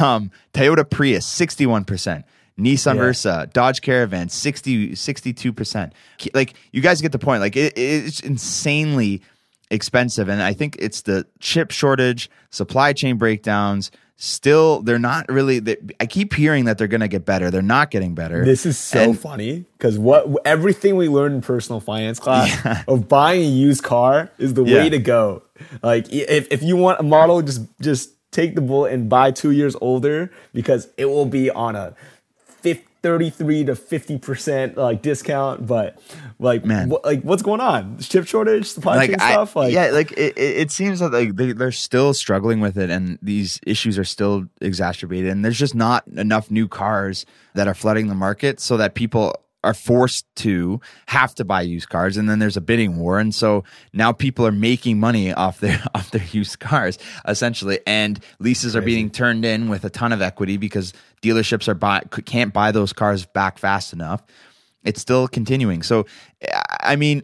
Um, 0.00 0.32
Toyota 0.52 0.88
Prius, 0.88 1.24
sixty 1.24 1.64
one 1.64 1.84
percent. 1.84 2.24
Nissan 2.58 2.96
yeah. 2.96 3.00
Versa, 3.00 3.48
Dodge 3.52 3.80
Caravan, 3.82 4.28
62 4.28 5.52
percent. 5.52 5.92
Like 6.34 6.54
you 6.72 6.82
guys 6.82 7.00
get 7.00 7.12
the 7.12 7.18
point. 7.18 7.40
Like 7.40 7.54
it, 7.54 7.74
it's 7.78 8.18
insanely 8.18 9.22
expensive, 9.70 10.28
and 10.28 10.42
I 10.42 10.52
think 10.52 10.76
it's 10.80 11.02
the 11.02 11.26
chip 11.38 11.70
shortage, 11.70 12.28
supply 12.50 12.92
chain 12.92 13.16
breakdowns 13.16 13.92
still 14.20 14.82
they're 14.82 14.98
not 14.98 15.28
really 15.28 15.60
they, 15.60 15.76
i 16.00 16.04
keep 16.04 16.34
hearing 16.34 16.64
that 16.64 16.76
they're 16.76 16.88
going 16.88 17.00
to 17.00 17.06
get 17.06 17.24
better 17.24 17.52
they're 17.52 17.62
not 17.62 17.88
getting 17.88 18.16
better 18.16 18.44
this 18.44 18.66
is 18.66 18.76
so 18.76 19.10
and, 19.10 19.18
funny 19.18 19.64
because 19.78 19.96
what 19.96 20.26
everything 20.44 20.96
we 20.96 21.08
learned 21.08 21.36
in 21.36 21.40
personal 21.40 21.78
finance 21.78 22.18
class 22.18 22.48
yeah. 22.64 22.82
of 22.88 23.08
buying 23.08 23.42
a 23.42 23.48
used 23.48 23.84
car 23.84 24.28
is 24.36 24.54
the 24.54 24.64
yeah. 24.64 24.78
way 24.78 24.90
to 24.90 24.98
go 24.98 25.40
like 25.84 26.12
if, 26.12 26.48
if 26.50 26.64
you 26.64 26.76
want 26.76 26.98
a 26.98 27.02
model 27.04 27.40
just 27.42 27.60
just 27.80 28.10
take 28.32 28.56
the 28.56 28.60
bullet 28.60 28.92
and 28.92 29.08
buy 29.08 29.30
two 29.30 29.52
years 29.52 29.76
older 29.80 30.32
because 30.52 30.88
it 30.96 31.04
will 31.04 31.26
be 31.26 31.48
on 31.50 31.76
a 31.76 31.94
33 33.02 33.64
to 33.64 33.76
50 33.76 34.18
percent 34.18 34.76
like 34.76 35.02
discount 35.02 35.66
but 35.66 36.00
like 36.38 36.64
man. 36.64 36.90
wh- 36.90 37.04
like 37.04 37.22
what's 37.22 37.42
going 37.42 37.60
on? 37.60 37.98
Chip 37.98 38.26
shortage 38.26 38.66
supply 38.66 38.96
like, 38.96 39.10
chain 39.10 39.20
I, 39.20 39.32
stuff 39.32 39.56
like 39.56 39.72
yeah 39.72 39.90
like 39.90 40.12
it, 40.12 40.36
it 40.36 40.70
seems 40.70 41.00
that 41.00 41.12
like 41.12 41.36
they, 41.36 41.52
they're 41.52 41.72
still 41.72 42.14
struggling 42.14 42.60
with 42.60 42.76
it 42.76 42.90
and 42.90 43.18
these 43.22 43.60
issues 43.66 43.98
are 43.98 44.04
still 44.04 44.46
exacerbated 44.60 45.30
and 45.30 45.44
there's 45.44 45.58
just 45.58 45.74
not 45.74 46.06
enough 46.08 46.50
new 46.50 46.68
cars 46.68 47.24
that 47.54 47.68
are 47.68 47.74
flooding 47.74 48.08
the 48.08 48.14
market 48.14 48.60
so 48.60 48.76
that 48.76 48.94
people 48.94 49.34
are 49.64 49.74
forced 49.74 50.24
to 50.36 50.80
have 51.06 51.34
to 51.34 51.44
buy 51.44 51.62
used 51.62 51.88
cars 51.88 52.16
and 52.16 52.28
then 52.28 52.38
there's 52.38 52.56
a 52.56 52.60
bidding 52.60 52.96
war 52.96 53.18
and 53.18 53.34
so 53.34 53.64
now 53.92 54.12
people 54.12 54.46
are 54.46 54.52
making 54.52 55.00
money 55.00 55.32
off 55.32 55.60
their 55.60 55.82
off 55.94 56.10
their 56.10 56.24
used 56.30 56.58
cars 56.60 56.98
essentially 57.26 57.80
and 57.86 58.20
leases 58.38 58.72
Crazy. 58.72 58.78
are 58.78 58.86
being 58.86 59.10
turned 59.10 59.44
in 59.44 59.68
with 59.68 59.84
a 59.84 59.90
ton 59.90 60.12
of 60.12 60.22
equity 60.22 60.56
because 60.56 60.92
dealerships 61.22 61.66
are 61.68 61.74
buy 61.74 62.00
can't 62.24 62.52
buy 62.52 62.70
those 62.70 62.92
cars 62.92 63.26
back 63.26 63.58
fast 63.58 63.92
enough 63.92 64.22
it's 64.84 65.00
still 65.00 65.26
continuing 65.26 65.82
so 65.82 66.06
i 66.80 66.94
mean 66.94 67.22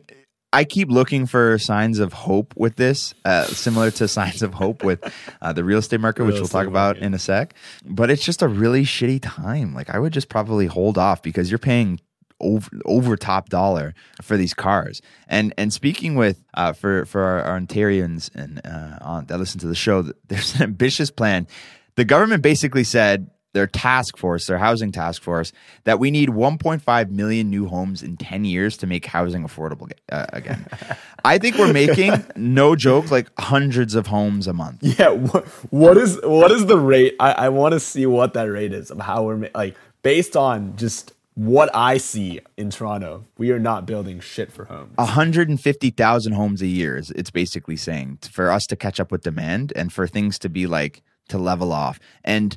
I 0.54 0.62
keep 0.62 0.88
looking 0.88 1.26
for 1.26 1.58
signs 1.58 1.98
of 1.98 2.12
hope 2.12 2.54
with 2.56 2.76
this, 2.76 3.12
uh, 3.24 3.44
similar 3.46 3.90
to 3.90 4.06
signs 4.06 4.40
of 4.40 4.54
hope 4.54 4.84
with 4.84 5.02
uh, 5.42 5.52
the 5.52 5.64
real 5.64 5.80
estate 5.80 5.98
market, 5.98 6.22
real 6.22 6.30
which 6.30 6.40
we'll 6.40 6.46
talk 6.46 6.68
about 6.68 6.94
market. 6.94 7.02
in 7.02 7.12
a 7.12 7.18
sec. 7.18 7.54
But 7.84 8.08
it's 8.08 8.24
just 8.24 8.40
a 8.40 8.46
really 8.46 8.84
shitty 8.84 9.18
time. 9.20 9.74
Like 9.74 9.90
I 9.90 9.98
would 9.98 10.12
just 10.12 10.28
probably 10.28 10.66
hold 10.66 10.96
off 10.96 11.22
because 11.22 11.50
you're 11.50 11.58
paying 11.58 11.98
over, 12.44 12.70
over 12.84 13.16
top 13.16 13.48
dollar 13.48 13.94
for 14.22 14.36
these 14.36 14.54
cars. 14.54 15.02
And 15.28 15.52
and 15.58 15.72
speaking 15.72 16.14
with 16.14 16.44
uh, 16.54 16.72
for 16.72 17.04
for 17.06 17.22
our, 17.22 17.42
our 17.42 17.60
Ontarians 17.60 18.32
and 18.34 18.60
uh, 18.64 18.98
on, 19.00 19.26
that 19.26 19.38
listen 19.38 19.60
to 19.60 19.66
the 19.66 19.74
show, 19.74 20.02
there's 20.28 20.54
an 20.56 20.62
ambitious 20.62 21.10
plan. 21.10 21.46
The 21.96 22.04
government 22.04 22.42
basically 22.42 22.84
said 22.84 23.30
their 23.54 23.66
task 23.68 24.16
force, 24.16 24.46
their 24.46 24.58
housing 24.58 24.92
task 24.92 25.22
force, 25.22 25.52
that 25.84 25.98
we 25.98 26.10
need 26.10 26.28
1.5 26.28 27.10
million 27.10 27.50
new 27.50 27.66
homes 27.66 28.02
in 28.02 28.16
10 28.16 28.44
years 28.44 28.76
to 28.78 28.86
make 28.86 29.06
housing 29.06 29.44
affordable 29.44 29.90
uh, 30.10 30.26
again. 30.32 30.66
I 31.24 31.38
think 31.38 31.56
we're 31.56 31.72
making 31.72 32.12
no 32.36 32.76
joke 32.76 33.10
like 33.10 33.30
hundreds 33.38 33.94
of 33.94 34.08
homes 34.08 34.46
a 34.46 34.52
month. 34.52 34.82
Yeah, 34.82 35.10
what, 35.10 35.46
what 35.70 35.96
is 35.96 36.20
what 36.22 36.50
is 36.50 36.66
the 36.66 36.78
rate? 36.78 37.14
I, 37.18 37.32
I 37.32 37.48
want 37.48 37.72
to 37.72 37.80
see 37.80 38.06
what 38.06 38.34
that 38.34 38.44
rate 38.44 38.72
is 38.72 38.90
of 38.90 39.00
how 39.00 39.22
we're 39.22 39.48
like 39.54 39.76
based 40.02 40.36
on 40.36 40.76
just 40.76 41.13
what 41.34 41.74
I 41.74 41.98
see 41.98 42.40
in 42.56 42.70
Toronto, 42.70 43.24
we 43.36 43.50
are 43.50 43.58
not 43.58 43.86
building 43.86 44.20
shit 44.20 44.52
for 44.52 44.66
homes. 44.66 44.96
150,000 44.96 46.32
homes 46.32 46.62
a 46.62 46.66
year 46.66 46.96
is 46.96 47.10
it's 47.10 47.30
basically 47.30 47.76
saying 47.76 48.18
for 48.30 48.50
us 48.50 48.66
to 48.68 48.76
catch 48.76 49.00
up 49.00 49.10
with 49.10 49.22
demand 49.22 49.72
and 49.74 49.92
for 49.92 50.06
things 50.06 50.38
to 50.40 50.48
be 50.48 50.66
like 50.66 51.02
to 51.28 51.38
level 51.38 51.72
off. 51.72 51.98
And 52.22 52.56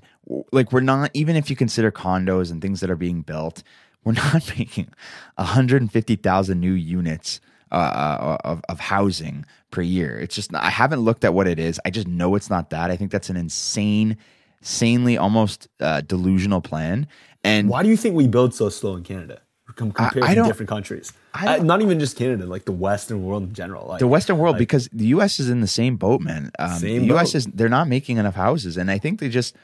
like 0.52 0.72
we're 0.72 0.82
not 0.82 1.10
even 1.14 1.36
if 1.36 1.50
you 1.50 1.56
consider 1.56 1.92
condos 1.92 2.52
and 2.52 2.62
things 2.62 2.80
that 2.82 2.92
are 2.92 2.96
being 2.98 3.22
built, 3.22 3.64
we're 4.04 4.12
not 4.34 4.48
making 4.58 4.90
150,000 5.36 6.60
new 6.60 6.74
units 6.74 7.42
uh, 7.72 7.76
uh, 7.76 8.38
of 8.46 8.62
of 8.70 8.80
housing 8.80 9.46
per 9.72 9.82
year. 9.82 10.18
It's 10.20 10.36
just 10.36 10.54
I 10.54 10.70
haven't 10.70 11.02
looked 11.02 11.26
at 11.26 11.34
what 11.34 11.48
it 11.48 11.60
is. 11.60 11.82
I 11.84 11.90
just 11.90 12.08
know 12.08 12.36
it's 12.36 12.50
not 12.50 12.70
that. 12.70 12.92
I 12.92 12.96
think 12.96 13.12
that's 13.12 13.30
an 13.30 13.38
insane 13.38 14.18
sanely 14.62 15.18
almost 15.18 15.68
uh, 15.80 16.02
delusional 16.02 16.62
plan 16.62 17.08
and 17.48 17.70
why 17.70 17.84
do 17.84 17.90
you 17.90 17.98
think 17.98 18.16
we 18.16 18.28
build 18.28 18.54
so 18.54 18.70
slow 18.70 18.96
in 18.96 19.04
Canada 19.04 19.42
compared 19.76 20.24
I, 20.24 20.32
I 20.32 20.36
to 20.36 20.44
different 20.44 20.70
countries? 20.70 21.14
Uh, 21.34 21.58
not 21.58 21.82
even 21.82 22.00
just 22.00 22.18
Canada, 22.18 22.46
like 22.46 22.66
the 22.66 22.72
Western 22.72 23.24
world 23.24 23.44
in 23.44 23.54
general. 23.54 23.88
Like, 23.88 24.00
the 24.00 24.08
Western 24.08 24.38
world, 24.38 24.54
like, 24.54 24.60
because 24.60 24.90
the 24.92 25.08
U.S. 25.08 25.40
is 25.40 25.50
in 25.50 25.62
the 25.62 25.68
same 25.68 25.98
boat, 25.98 26.22
man. 26.22 26.52
Um, 26.60 26.80
same 26.80 27.02
the 27.02 27.08
U.S. 27.08 27.34
boat. 27.34 27.36
is 27.36 27.46
they're 27.48 27.70
not 27.70 27.88
making 27.88 28.18
enough 28.18 28.36
houses, 28.36 28.78
and 28.78 28.92
I 28.92 28.98
think 28.98 29.20
they 29.20 29.30
just. 29.30 29.56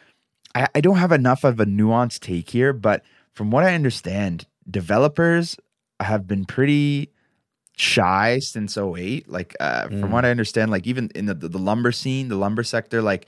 I, 0.56 0.68
I 0.76 0.82
don't 0.82 0.98
have 0.98 1.12
enough 1.12 1.44
of 1.44 1.60
a 1.60 1.66
nuanced 1.66 2.20
take 2.20 2.50
here, 2.50 2.74
but 2.74 3.04
from 3.32 3.50
what 3.50 3.64
I 3.64 3.74
understand, 3.74 4.46
developers 4.70 5.58
have 6.00 6.28
been 6.28 6.46
pretty 6.46 7.10
shy 7.76 8.38
since 8.40 8.78
08 8.78 9.28
like 9.28 9.56
uh, 9.60 9.88
mm. 9.88 10.00
from 10.00 10.12
what 10.12 10.24
i 10.26 10.30
understand 10.30 10.70
like 10.70 10.86
even 10.86 11.10
in 11.16 11.26
the, 11.26 11.34
the 11.34 11.58
lumber 11.58 11.92
scene 11.92 12.28
the 12.28 12.36
lumber 12.36 12.64
sector 12.64 13.02
like 13.02 13.26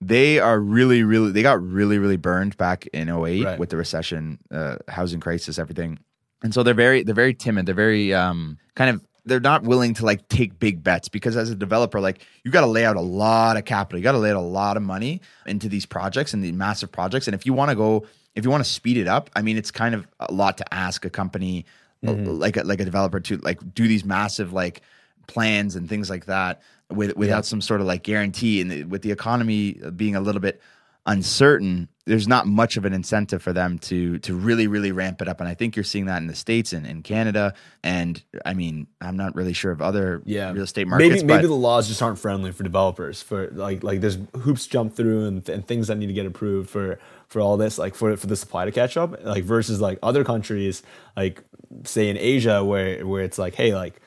they 0.00 0.38
are 0.38 0.58
really, 0.58 1.02
really, 1.02 1.30
they 1.32 1.42
got 1.42 1.62
really, 1.62 1.98
really 1.98 2.16
burned 2.16 2.56
back 2.56 2.86
in 2.88 3.08
08 3.08 3.44
right. 3.44 3.58
with 3.58 3.70
the 3.70 3.76
recession, 3.76 4.38
uh, 4.50 4.76
housing 4.88 5.20
crisis, 5.20 5.58
everything. 5.58 5.98
And 6.42 6.54
so 6.54 6.62
they're 6.62 6.72
very, 6.74 7.02
they're 7.02 7.14
very 7.14 7.34
timid. 7.34 7.66
They're 7.66 7.74
very, 7.74 8.14
um, 8.14 8.58
kind 8.74 8.90
of, 8.90 9.06
they're 9.26 9.40
not 9.40 9.62
willing 9.62 9.92
to 9.94 10.06
like 10.06 10.26
take 10.28 10.58
big 10.58 10.82
bets 10.82 11.10
because 11.10 11.36
as 11.36 11.50
a 11.50 11.54
developer, 11.54 12.00
like 12.00 12.26
you 12.44 12.50
got 12.50 12.62
to 12.62 12.66
lay 12.66 12.86
out 12.86 12.96
a 12.96 13.02
lot 13.02 13.58
of 13.58 13.66
capital. 13.66 13.98
You 13.98 14.02
got 14.02 14.12
to 14.12 14.18
lay 14.18 14.30
out 14.30 14.36
a 14.36 14.40
lot 14.40 14.78
of 14.78 14.82
money 14.82 15.20
into 15.44 15.68
these 15.68 15.84
projects 15.84 16.32
and 16.32 16.42
the 16.42 16.52
massive 16.52 16.90
projects. 16.90 17.28
And 17.28 17.34
if 17.34 17.44
you 17.44 17.52
want 17.52 17.68
to 17.68 17.76
go, 17.76 18.06
if 18.34 18.44
you 18.44 18.50
want 18.50 18.64
to 18.64 18.70
speed 18.70 18.96
it 18.96 19.06
up, 19.06 19.28
I 19.36 19.42
mean, 19.42 19.58
it's 19.58 19.70
kind 19.70 19.94
of 19.94 20.06
a 20.18 20.32
lot 20.32 20.56
to 20.58 20.74
ask 20.74 21.04
a 21.04 21.10
company 21.10 21.66
mm-hmm. 22.02 22.26
like 22.26 22.56
a, 22.56 22.62
like 22.62 22.80
a 22.80 22.84
developer 22.86 23.20
to 23.20 23.36
like 23.38 23.74
do 23.74 23.86
these 23.86 24.04
massive 24.04 24.54
like 24.54 24.80
plans 25.26 25.76
and 25.76 25.88
things 25.88 26.08
like 26.08 26.24
that 26.24 26.62
with, 26.90 27.16
without 27.16 27.36
yeah. 27.36 27.40
some 27.42 27.60
sort 27.60 27.80
of 27.80 27.86
like 27.86 28.02
guarantee. 28.02 28.60
And 28.60 28.70
the, 28.70 28.84
with 28.84 29.02
the 29.02 29.10
economy 29.10 29.80
being 29.96 30.16
a 30.16 30.20
little 30.20 30.40
bit 30.40 30.60
uncertain, 31.06 31.88
there's 32.06 32.28
not 32.28 32.46
much 32.46 32.76
of 32.76 32.84
an 32.84 32.92
incentive 32.92 33.42
for 33.42 33.52
them 33.52 33.78
to 33.78 34.18
to 34.18 34.34
really 34.34 34.66
really 34.66 34.92
ramp 34.92 35.22
it 35.22 35.28
up. 35.28 35.40
And 35.40 35.48
I 35.48 35.54
think 35.54 35.76
you're 35.76 35.84
seeing 35.84 36.06
that 36.06 36.18
in 36.18 36.26
the 36.26 36.34
states 36.34 36.72
and 36.72 36.86
in 36.86 37.02
Canada. 37.02 37.54
And 37.82 38.22
I 38.44 38.54
mean, 38.54 38.86
I'm 39.00 39.16
not 39.16 39.34
really 39.34 39.52
sure 39.52 39.70
of 39.70 39.80
other 39.80 40.22
yeah. 40.24 40.52
real 40.52 40.64
estate 40.64 40.88
markets. 40.88 41.22
Maybe 41.22 41.24
maybe 41.24 41.46
the 41.46 41.54
laws 41.54 41.88
just 41.88 42.02
aren't 42.02 42.18
friendly 42.18 42.52
for 42.52 42.62
developers. 42.62 43.22
For 43.22 43.48
like 43.50 43.82
like 43.82 44.00
there's 44.00 44.18
hoops 44.40 44.66
jump 44.66 44.94
through 44.96 45.26
and, 45.26 45.48
and 45.48 45.66
things 45.66 45.88
that 45.88 45.96
need 45.96 46.08
to 46.08 46.12
get 46.12 46.26
approved 46.26 46.68
for 46.68 46.98
for 47.28 47.40
all 47.40 47.56
this 47.56 47.78
like 47.78 47.94
for 47.94 48.16
for 48.16 48.26
the 48.26 48.36
supply 48.36 48.64
to 48.64 48.72
catch 48.72 48.96
up. 48.96 49.24
Like 49.24 49.44
versus 49.44 49.80
like 49.80 49.98
other 50.02 50.24
countries 50.24 50.82
like 51.16 51.42
say 51.84 52.08
in 52.08 52.16
Asia 52.16 52.64
where 52.64 53.06
where 53.06 53.22
it's 53.22 53.38
like 53.38 53.54
hey 53.54 53.74
like 53.74 54.00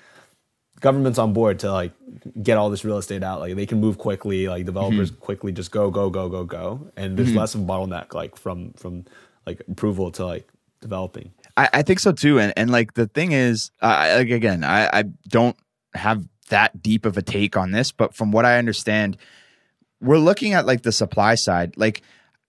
government's 0.83 1.17
on 1.17 1.31
board 1.31 1.59
to 1.59 1.71
like 1.71 1.93
get 2.43 2.57
all 2.57 2.69
this 2.69 2.83
real 2.83 2.97
estate 2.97 3.23
out. 3.23 3.39
Like 3.39 3.55
they 3.55 3.65
can 3.65 3.79
move 3.79 3.97
quickly. 3.97 4.47
Like 4.47 4.65
developers 4.65 5.11
mm-hmm. 5.11 5.21
quickly 5.21 5.51
just 5.51 5.71
go 5.71 5.89
go 5.89 6.09
go 6.11 6.29
go 6.29 6.43
go, 6.43 6.91
and 6.95 7.17
there's 7.17 7.29
mm-hmm. 7.29 7.39
less 7.39 7.55
of 7.55 7.61
a 7.61 7.63
bottleneck 7.63 8.13
like 8.13 8.35
from 8.35 8.73
from 8.73 9.05
like 9.47 9.61
approval 9.67 10.11
to 10.11 10.25
like 10.25 10.47
developing. 10.81 11.31
I, 11.55 11.69
I 11.73 11.81
think 11.81 11.99
so 11.99 12.11
too, 12.11 12.37
and 12.39 12.53
and 12.57 12.69
like 12.69 12.93
the 12.93 13.07
thing 13.07 13.31
is, 13.31 13.71
I, 13.81 14.17
like 14.17 14.29
again, 14.29 14.63
I, 14.63 14.89
I 14.91 15.03
don't 15.29 15.55
have 15.95 16.27
that 16.49 16.83
deep 16.83 17.05
of 17.05 17.17
a 17.17 17.21
take 17.21 17.55
on 17.55 17.71
this, 17.71 17.91
but 17.91 18.13
from 18.13 18.31
what 18.31 18.45
I 18.45 18.57
understand, 18.57 19.17
we're 20.01 20.17
looking 20.17 20.53
at 20.53 20.65
like 20.65 20.83
the 20.83 20.91
supply 20.91 21.35
side, 21.35 21.77
like 21.77 22.01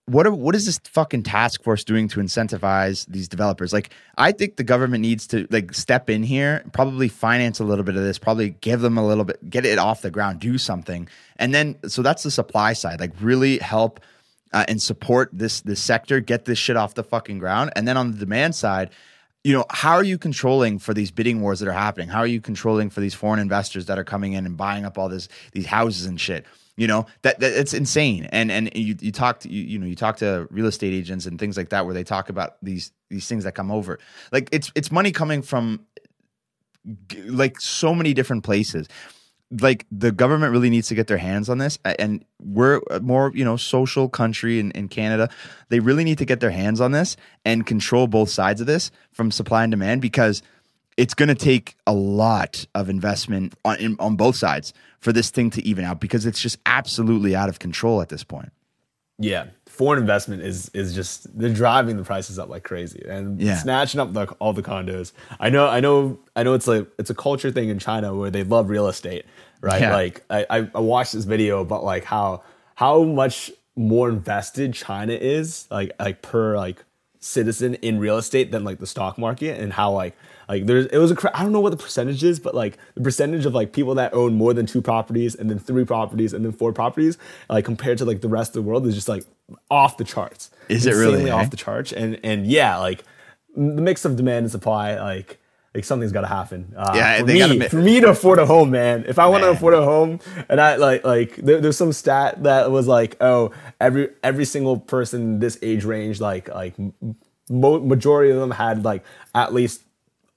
what 0.06 0.26
are, 0.26 0.34
what 0.34 0.54
is 0.54 0.66
this 0.66 0.78
fucking 0.84 1.22
task 1.22 1.62
force 1.62 1.82
doing 1.82 2.08
to 2.08 2.20
incentivize 2.20 3.06
these 3.06 3.26
developers? 3.26 3.72
Like, 3.72 3.90
I 4.18 4.32
think 4.32 4.56
the 4.56 4.64
government 4.64 5.00
needs 5.00 5.26
to 5.28 5.46
like 5.50 5.72
step 5.72 6.10
in 6.10 6.22
here, 6.22 6.62
probably 6.72 7.08
finance 7.08 7.58
a 7.58 7.64
little 7.64 7.84
bit 7.84 7.96
of 7.96 8.02
this, 8.02 8.18
probably 8.18 8.50
give 8.50 8.80
them 8.80 8.98
a 8.98 9.06
little 9.06 9.24
bit, 9.24 9.48
get 9.48 9.64
it 9.64 9.78
off 9.78 10.02
the 10.02 10.10
ground, 10.10 10.40
do 10.40 10.58
something, 10.58 11.08
and 11.36 11.54
then 11.54 11.76
so 11.88 12.02
that's 12.02 12.22
the 12.22 12.30
supply 12.30 12.74
side. 12.74 13.00
Like, 13.00 13.12
really 13.20 13.58
help 13.58 14.00
uh, 14.52 14.64
and 14.68 14.80
support 14.80 15.30
this 15.32 15.62
this 15.62 15.80
sector, 15.80 16.20
get 16.20 16.44
this 16.44 16.58
shit 16.58 16.76
off 16.76 16.94
the 16.94 17.04
fucking 17.04 17.38
ground, 17.38 17.72
and 17.74 17.88
then 17.88 17.96
on 17.96 18.12
the 18.12 18.18
demand 18.18 18.54
side. 18.54 18.90
You 19.42 19.52
know, 19.52 19.66
how 19.68 19.92
are 19.92 20.02
you 20.02 20.16
controlling 20.16 20.78
for 20.78 20.94
these 20.94 21.10
bidding 21.10 21.42
wars 21.42 21.60
that 21.60 21.68
are 21.68 21.72
happening? 21.72 22.08
How 22.08 22.20
are 22.20 22.26
you 22.26 22.40
controlling 22.40 22.88
for 22.88 23.00
these 23.00 23.12
foreign 23.12 23.40
investors 23.40 23.84
that 23.86 23.98
are 23.98 24.04
coming 24.04 24.32
in 24.32 24.46
and 24.46 24.56
buying 24.56 24.86
up 24.86 24.96
all 24.96 25.10
this 25.10 25.28
these 25.52 25.66
houses 25.66 26.06
and 26.06 26.18
shit? 26.18 26.46
You 26.76 26.86
know 26.88 27.06
that, 27.22 27.38
that 27.40 27.52
it's 27.52 27.72
insane. 27.72 28.24
And 28.32 28.50
and 28.50 28.70
you 28.74 28.96
you 29.00 29.12
talk 29.12 29.40
to 29.40 29.48
you, 29.50 29.62
you 29.62 29.78
know 29.78 29.86
you 29.86 29.94
talk 29.94 30.16
to 30.18 30.48
real 30.50 30.66
estate 30.66 30.92
agents 30.92 31.26
and 31.26 31.38
things 31.38 31.56
like 31.56 31.68
that 31.68 31.84
where 31.84 31.94
they 31.94 32.04
talk 32.04 32.28
about 32.28 32.56
these 32.62 32.92
these 33.10 33.28
things 33.28 33.44
that 33.44 33.52
come 33.54 33.70
over. 33.70 33.98
Like 34.32 34.48
it's 34.52 34.72
it's 34.74 34.90
money 34.90 35.12
coming 35.12 35.42
from 35.42 35.86
like 37.26 37.60
so 37.60 37.94
many 37.94 38.12
different 38.12 38.44
places 38.44 38.88
like 39.60 39.86
the 39.90 40.10
government 40.10 40.52
really 40.52 40.70
needs 40.70 40.88
to 40.88 40.94
get 40.94 41.06
their 41.06 41.18
hands 41.18 41.48
on 41.48 41.58
this 41.58 41.78
and 41.84 42.24
we're 42.40 42.80
more 43.02 43.30
you 43.34 43.44
know 43.44 43.56
social 43.56 44.08
country 44.08 44.58
in, 44.58 44.70
in 44.72 44.88
canada 44.88 45.28
they 45.68 45.80
really 45.80 46.04
need 46.04 46.18
to 46.18 46.24
get 46.24 46.40
their 46.40 46.50
hands 46.50 46.80
on 46.80 46.92
this 46.92 47.16
and 47.44 47.66
control 47.66 48.06
both 48.06 48.30
sides 48.30 48.60
of 48.60 48.66
this 48.66 48.90
from 49.12 49.30
supply 49.30 49.62
and 49.62 49.70
demand 49.70 50.00
because 50.00 50.42
it's 50.96 51.14
going 51.14 51.28
to 51.28 51.34
take 51.34 51.76
a 51.86 51.92
lot 51.92 52.66
of 52.74 52.88
investment 52.88 53.54
on 53.64 53.76
in, 53.78 53.96
on 53.98 54.16
both 54.16 54.36
sides 54.36 54.72
for 55.00 55.12
this 55.12 55.30
thing 55.30 55.50
to 55.50 55.66
even 55.66 55.84
out 55.84 56.00
because 56.00 56.26
it's 56.26 56.40
just 56.40 56.58
absolutely 56.66 57.34
out 57.34 57.48
of 57.48 57.58
control 57.58 58.00
at 58.00 58.08
this 58.08 58.24
point. 58.24 58.52
Yeah, 59.18 59.46
foreign 59.66 60.00
investment 60.00 60.42
is 60.42 60.70
is 60.70 60.94
just 60.94 61.38
they're 61.38 61.52
driving 61.52 61.96
the 61.96 62.02
prices 62.02 62.38
up 62.38 62.48
like 62.48 62.64
crazy 62.64 63.04
and 63.08 63.40
yeah. 63.40 63.56
snatching 63.56 64.00
up 64.00 64.12
the, 64.12 64.26
all 64.40 64.52
the 64.52 64.62
condos. 64.62 65.12
I 65.38 65.50
know, 65.50 65.68
I 65.68 65.78
know, 65.80 66.18
I 66.34 66.42
know. 66.42 66.54
It's 66.54 66.66
like 66.66 66.88
it's 66.98 67.10
a 67.10 67.14
culture 67.14 67.52
thing 67.52 67.68
in 67.68 67.78
China 67.78 68.14
where 68.14 68.30
they 68.30 68.42
love 68.42 68.70
real 68.70 68.88
estate, 68.88 69.24
right? 69.60 69.80
Yeah. 69.80 69.92
Like 69.92 70.24
I, 70.30 70.68
I 70.74 70.80
watched 70.80 71.12
this 71.12 71.24
video 71.26 71.60
about 71.60 71.84
like 71.84 72.04
how 72.04 72.42
how 72.74 73.04
much 73.04 73.52
more 73.76 74.08
invested 74.08 74.74
China 74.74 75.12
is 75.12 75.68
like 75.70 75.92
like 76.00 76.22
per 76.22 76.56
like 76.56 76.84
citizen 77.24 77.74
in 77.76 77.98
real 77.98 78.18
estate 78.18 78.52
than 78.52 78.64
like 78.64 78.78
the 78.78 78.86
stock 78.86 79.16
market 79.16 79.58
and 79.58 79.72
how 79.72 79.90
like 79.90 80.14
like 80.46 80.66
there's 80.66 80.86
it 80.86 80.98
was 80.98 81.10
a 81.10 81.36
I 81.36 81.42
don't 81.42 81.52
know 81.52 81.60
what 81.60 81.70
the 81.70 81.82
percentage 81.82 82.22
is, 82.22 82.38
but 82.38 82.54
like 82.54 82.76
the 82.94 83.00
percentage 83.00 83.46
of 83.46 83.54
like 83.54 83.72
people 83.72 83.94
that 83.94 84.12
own 84.12 84.34
more 84.34 84.52
than 84.52 84.66
two 84.66 84.82
properties 84.82 85.34
and 85.34 85.50
then 85.50 85.58
three 85.58 85.86
properties 85.86 86.34
and 86.34 86.44
then 86.44 86.52
four 86.52 86.72
properties, 86.72 87.16
like 87.48 87.64
compared 87.64 87.96
to 87.98 88.04
like 88.04 88.20
the 88.20 88.28
rest 88.28 88.50
of 88.50 88.62
the 88.62 88.68
world 88.68 88.86
is 88.86 88.94
just 88.94 89.08
like 89.08 89.24
off 89.70 89.96
the 89.96 90.04
charts. 90.04 90.50
Is 90.68 90.84
it 90.84 90.90
really, 90.90 91.14
Insanely 91.14 91.30
eh? 91.30 91.34
off 91.34 91.50
the 91.50 91.56
charts? 91.56 91.92
And 91.92 92.20
and 92.22 92.46
yeah, 92.46 92.76
like 92.76 93.04
the 93.56 93.80
mix 93.80 94.04
of 94.04 94.16
demand 94.16 94.44
and 94.44 94.50
supply, 94.50 95.00
like 95.00 95.40
like 95.74 95.84
something's 95.84 96.12
got 96.12 96.20
to 96.22 96.26
happen. 96.28 96.72
Uh, 96.76 96.92
Yeah, 96.94 97.18
for 97.18 97.26
me, 97.26 97.60
for 97.68 97.76
me 97.76 98.00
to 98.00 98.08
afford 98.10 98.38
a 98.38 98.46
home, 98.46 98.70
man. 98.70 99.04
If 99.08 99.18
I 99.18 99.26
want 99.26 99.42
to 99.42 99.50
afford 99.50 99.74
a 99.74 99.82
home, 99.82 100.20
and 100.48 100.60
I 100.60 100.76
like 100.76 101.04
like 101.04 101.36
there, 101.36 101.60
there's 101.60 101.76
some 101.76 101.92
stat 101.92 102.42
that 102.44 102.70
was 102.70 102.86
like, 102.86 103.16
oh, 103.20 103.50
every 103.80 104.10
every 104.22 104.44
single 104.44 104.78
person 104.78 105.20
in 105.22 105.38
this 105.40 105.58
age 105.62 105.84
range, 105.84 106.20
like 106.20 106.48
like 106.48 106.74
mo- 107.50 107.80
majority 107.80 108.30
of 108.30 108.38
them 108.38 108.52
had 108.52 108.84
like 108.84 109.04
at 109.34 109.52
least 109.52 109.82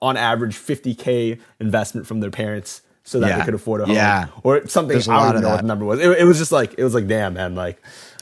on 0.01 0.17
average 0.17 0.55
50k 0.57 1.39
investment 1.59 2.05
from 2.07 2.19
their 2.19 2.29
parents 2.31 2.81
so 3.03 3.19
that 3.19 3.27
Yeah. 3.29 3.37
they 3.39 3.45
could 3.45 3.53
afford 3.55 3.81
a 3.81 3.85
home 3.85 3.95
Yeah. 3.95 4.27
or 4.43 4.67
something. 4.67 4.93
There's 4.93 5.07
I 5.07 5.31
don't 5.31 5.41
know 5.41 5.49
what 5.49 5.61
the 5.61 5.67
number 5.67 5.85
was. 5.85 5.99
It, 5.99 6.09
it 6.19 6.23
was 6.23 6.37
just 6.37 6.51
like 6.51 6.75
it 6.77 6.83
was 6.83 6.93
like, 6.93 7.07
damn, 7.07 7.33
man, 7.35 7.55
like. 7.55 7.81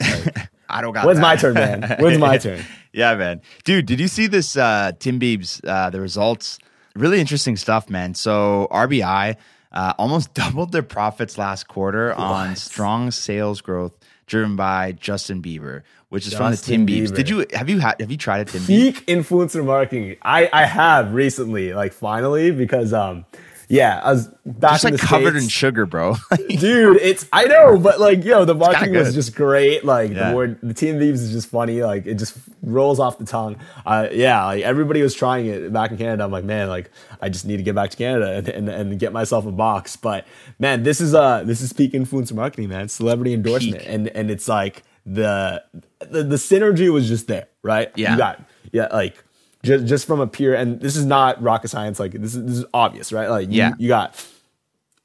I 0.68 0.80
don't 0.82 0.92
got 0.92 1.06
When's 1.06 1.18
that. 1.18 1.22
my 1.22 1.36
turn, 1.36 1.54
man? 1.54 1.82
When's 2.00 2.18
my 2.18 2.38
turn? 2.38 2.60
Yeah, 2.92 3.14
man. 3.14 3.42
Dude, 3.64 3.84
did 3.84 4.00
you 4.00 4.08
see 4.08 4.26
this 4.26 4.56
uh 4.56 4.90
Tim 4.98 5.20
Beebs 5.20 5.60
uh 5.68 5.90
the 5.90 6.00
results? 6.00 6.58
Really 6.96 7.20
interesting 7.20 7.56
stuff, 7.56 7.88
man. 7.90 8.14
So 8.14 8.68
RBI 8.70 9.36
uh 9.72 9.92
almost 9.98 10.34
doubled 10.40 10.72
their 10.72 10.82
profits 10.82 11.38
last 11.38 11.68
quarter 11.68 12.14
on 12.14 12.56
strong 12.56 13.10
sales 13.10 13.60
growth 13.60 13.96
driven 14.26 14.56
by 14.56 14.92
Justin 14.92 15.40
Bieber, 15.40 15.82
which 16.08 16.26
is 16.26 16.34
from 16.34 16.50
the 16.50 16.56
Justin 16.56 16.86
Tim. 16.86 17.06
Bieber. 17.06 17.14
Did 17.14 17.28
you 17.28 17.46
have 17.52 17.68
you 17.68 17.78
had 17.78 18.00
have 18.00 18.10
you 18.10 18.16
tried 18.16 18.40
a 18.40 18.44
Tim? 18.44 18.62
Peak 18.64 19.06
influencer 19.06 19.64
marketing. 19.64 20.16
I 20.22 20.48
I 20.52 20.64
have 20.64 21.14
recently, 21.14 21.72
like 21.74 21.92
finally, 21.92 22.50
because 22.50 22.92
um, 22.92 23.24
yeah, 23.68 24.00
I 24.02 24.12
was 24.12 24.28
back 24.44 24.72
Just 24.72 24.84
in 24.84 24.92
like 24.92 25.00
covered 25.00 25.36
in 25.36 25.48
sugar, 25.48 25.86
bro. 25.86 26.16
Dude, 26.48 26.98
it's 27.02 27.26
I 27.32 27.44
know, 27.44 27.78
but 27.78 27.98
like 27.98 28.24
yo, 28.24 28.44
the 28.44 28.54
marketing 28.54 28.94
was 28.94 29.14
just 29.14 29.34
great. 29.34 29.84
Like 29.84 30.12
Yeah. 30.12 30.30
the 30.30 30.36
word, 30.36 30.58
the 30.62 30.74
team 30.74 30.98
leaves 30.98 31.20
is 31.22 31.32
just 31.32 31.48
funny. 31.48 31.82
Like 31.82 32.06
it 32.06 32.14
just 32.14 32.36
rolls 32.62 33.00
off 33.00 33.18
the 33.18 33.24
tongue. 33.24 33.56
Uh, 33.84 34.08
yeah, 34.12 34.44
like 34.44 34.62
everybody 34.62 35.02
was 35.02 35.14
trying 35.14 35.46
it 35.46 35.72
back 35.72 35.90
in 35.90 35.96
Canada. 35.96 36.22
I'm 36.24 36.30
like, 36.30 36.44
man, 36.44 36.68
like 36.68 36.90
I 37.20 37.28
just 37.28 37.44
need 37.44 37.56
to 37.56 37.62
get 37.62 37.74
back 37.74 37.90
to 37.90 37.96
Canada 37.96 38.36
and, 38.36 38.48
and, 38.48 38.68
and 38.68 38.98
get 38.98 39.12
myself 39.12 39.46
a 39.46 39.52
box. 39.52 39.96
But 39.96 40.26
man, 40.58 40.82
this 40.84 41.00
is 41.00 41.14
uh 41.14 41.42
this 41.44 41.60
is 41.60 41.72
peak 41.72 41.92
influencer 41.92 42.34
marketing, 42.34 42.68
man. 42.68 42.88
Celebrity 42.88 43.34
endorsement, 43.34 43.80
Peak. 43.82 43.88
and 43.88 44.08
and 44.08 44.30
it's 44.30 44.48
like 44.48 44.84
the, 45.04 45.62
the 46.00 46.22
the 46.22 46.36
synergy 46.36 46.92
was 46.92 47.08
just 47.08 47.26
there, 47.26 47.48
right? 47.62 47.90
Yeah. 47.96 48.12
you 48.12 48.18
got 48.18 48.42
yeah, 48.72 48.86
like. 48.92 49.22
Just, 49.66 49.86
just 49.86 50.06
from 50.06 50.20
a 50.20 50.26
peer, 50.26 50.54
and 50.54 50.80
this 50.80 50.96
is 50.96 51.04
not 51.04 51.42
rocket 51.42 51.68
science. 51.68 51.98
Like 51.98 52.12
this 52.12 52.34
is 52.34 52.42
this 52.44 52.58
is 52.58 52.64
obvious, 52.72 53.12
right? 53.12 53.28
Like 53.28 53.48
you, 53.48 53.58
Yeah. 53.58 53.72
you 53.78 53.88
got 53.88 54.24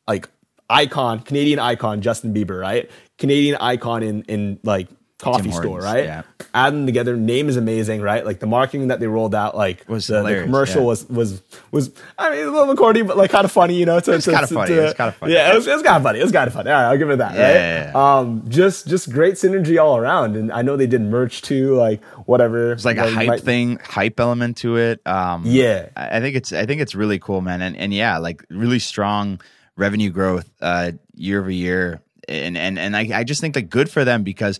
like 0.08 0.30
icon, 0.70 1.20
Canadian 1.20 1.60
icon, 1.60 2.02
Justin 2.02 2.34
Bieber, 2.34 2.60
right? 2.62 2.90
Canadian 3.18 3.58
icon 3.60 4.04
in 4.04 4.22
in 4.24 4.60
like 4.64 4.88
coffee 5.22 5.52
store, 5.52 5.80
right? 5.80 6.06
yeah. 6.06 6.22
Add 6.54 6.74
them 6.74 6.86
together. 6.86 7.16
Name 7.16 7.48
is 7.48 7.56
amazing, 7.56 8.02
right? 8.02 8.26
Like 8.26 8.40
the 8.40 8.46
marketing 8.48 8.90
that 8.90 9.00
they 9.00 9.08
rolled 9.08 9.34
out, 9.34 9.56
like 9.56 9.86
Was 9.88 10.08
the, 10.08 10.22
the 10.22 10.42
commercial 10.44 10.82
yeah. 10.82 10.88
was 10.88 11.10
was 11.10 11.42
was. 11.72 11.92
I 12.18 12.30
mean, 12.32 12.46
a 12.48 12.52
little 12.52 12.68
bit 12.68 12.78
corny, 12.78 13.04
but 13.04 13.16
like 13.16 13.32
kind 13.32 13.46
of 13.46 13.52
funny, 13.52 13.76
you 13.76 13.86
know. 13.86 14.00
To, 14.00 14.12
was 14.12 14.26
kinda 14.26 14.48
funny, 14.48 14.74
to- 14.74 14.80
it 14.82 14.84
was 14.84 14.94
kinda 14.96 15.12
funny. 15.14 15.34
Yeah, 15.34 15.52
it 15.54 15.56
was, 15.56 15.68
it 15.68 15.74
was 15.74 15.84
kind 15.84 15.98
of 15.98 16.04
funny. 16.04 16.20
It 16.20 16.24
was 16.24 16.32
kind 16.34 16.48
of 16.48 16.54
funny. 16.54 16.70
All 16.70 16.76
right, 16.82 16.90
I'll 16.90 16.98
give 16.98 17.10
it 17.10 17.20
that. 17.20 17.36
Yeah, 17.36 17.42
right? 17.42 17.54
yeah, 17.54 17.92
yeah. 17.94 18.18
Um, 18.18 18.44
just 18.50 18.88
just 18.88 19.12
great 19.12 19.36
synergy 19.36 19.82
all 19.82 19.96
around, 19.96 20.36
and 20.36 20.52
I 20.52 20.62
know 20.62 20.76
they 20.76 20.88
did 20.88 21.02
merch 21.02 21.42
too, 21.42 21.76
like 21.76 22.04
whatever. 22.26 22.74
It's 22.74 22.84
like 22.84 22.98
a 22.98 23.10
hype 23.10 23.40
thing, 23.42 23.78
hype 23.84 24.20
element 24.20 24.58
to 24.58 24.76
it. 24.78 25.00
Um, 25.06 25.44
Yeah. 25.46 25.88
I 25.96 26.18
I 26.18 26.20
think 26.20 26.36
it's 26.36 26.52
I 26.52 26.66
think 26.66 26.82
it's 26.82 26.96
really 26.96 27.20
cool, 27.20 27.40
man, 27.42 27.62
and 27.62 27.78
and 27.78 27.94
yeah, 27.94 28.18
like 28.18 28.44
really 28.50 28.80
strong 28.80 29.40
revenue 29.78 30.10
growth 30.10 30.50
uh, 30.62 30.92
year 31.16 31.40
over 31.40 31.50
year, 31.50 32.02
and 32.28 32.58
and 32.58 32.78
and 32.78 32.96
I, 32.98 33.20
I 33.20 33.24
just 33.24 33.40
think 33.40 33.56
like 33.56 33.70
good 33.70 33.90
for 33.90 34.04
them 34.04 34.24
because 34.24 34.60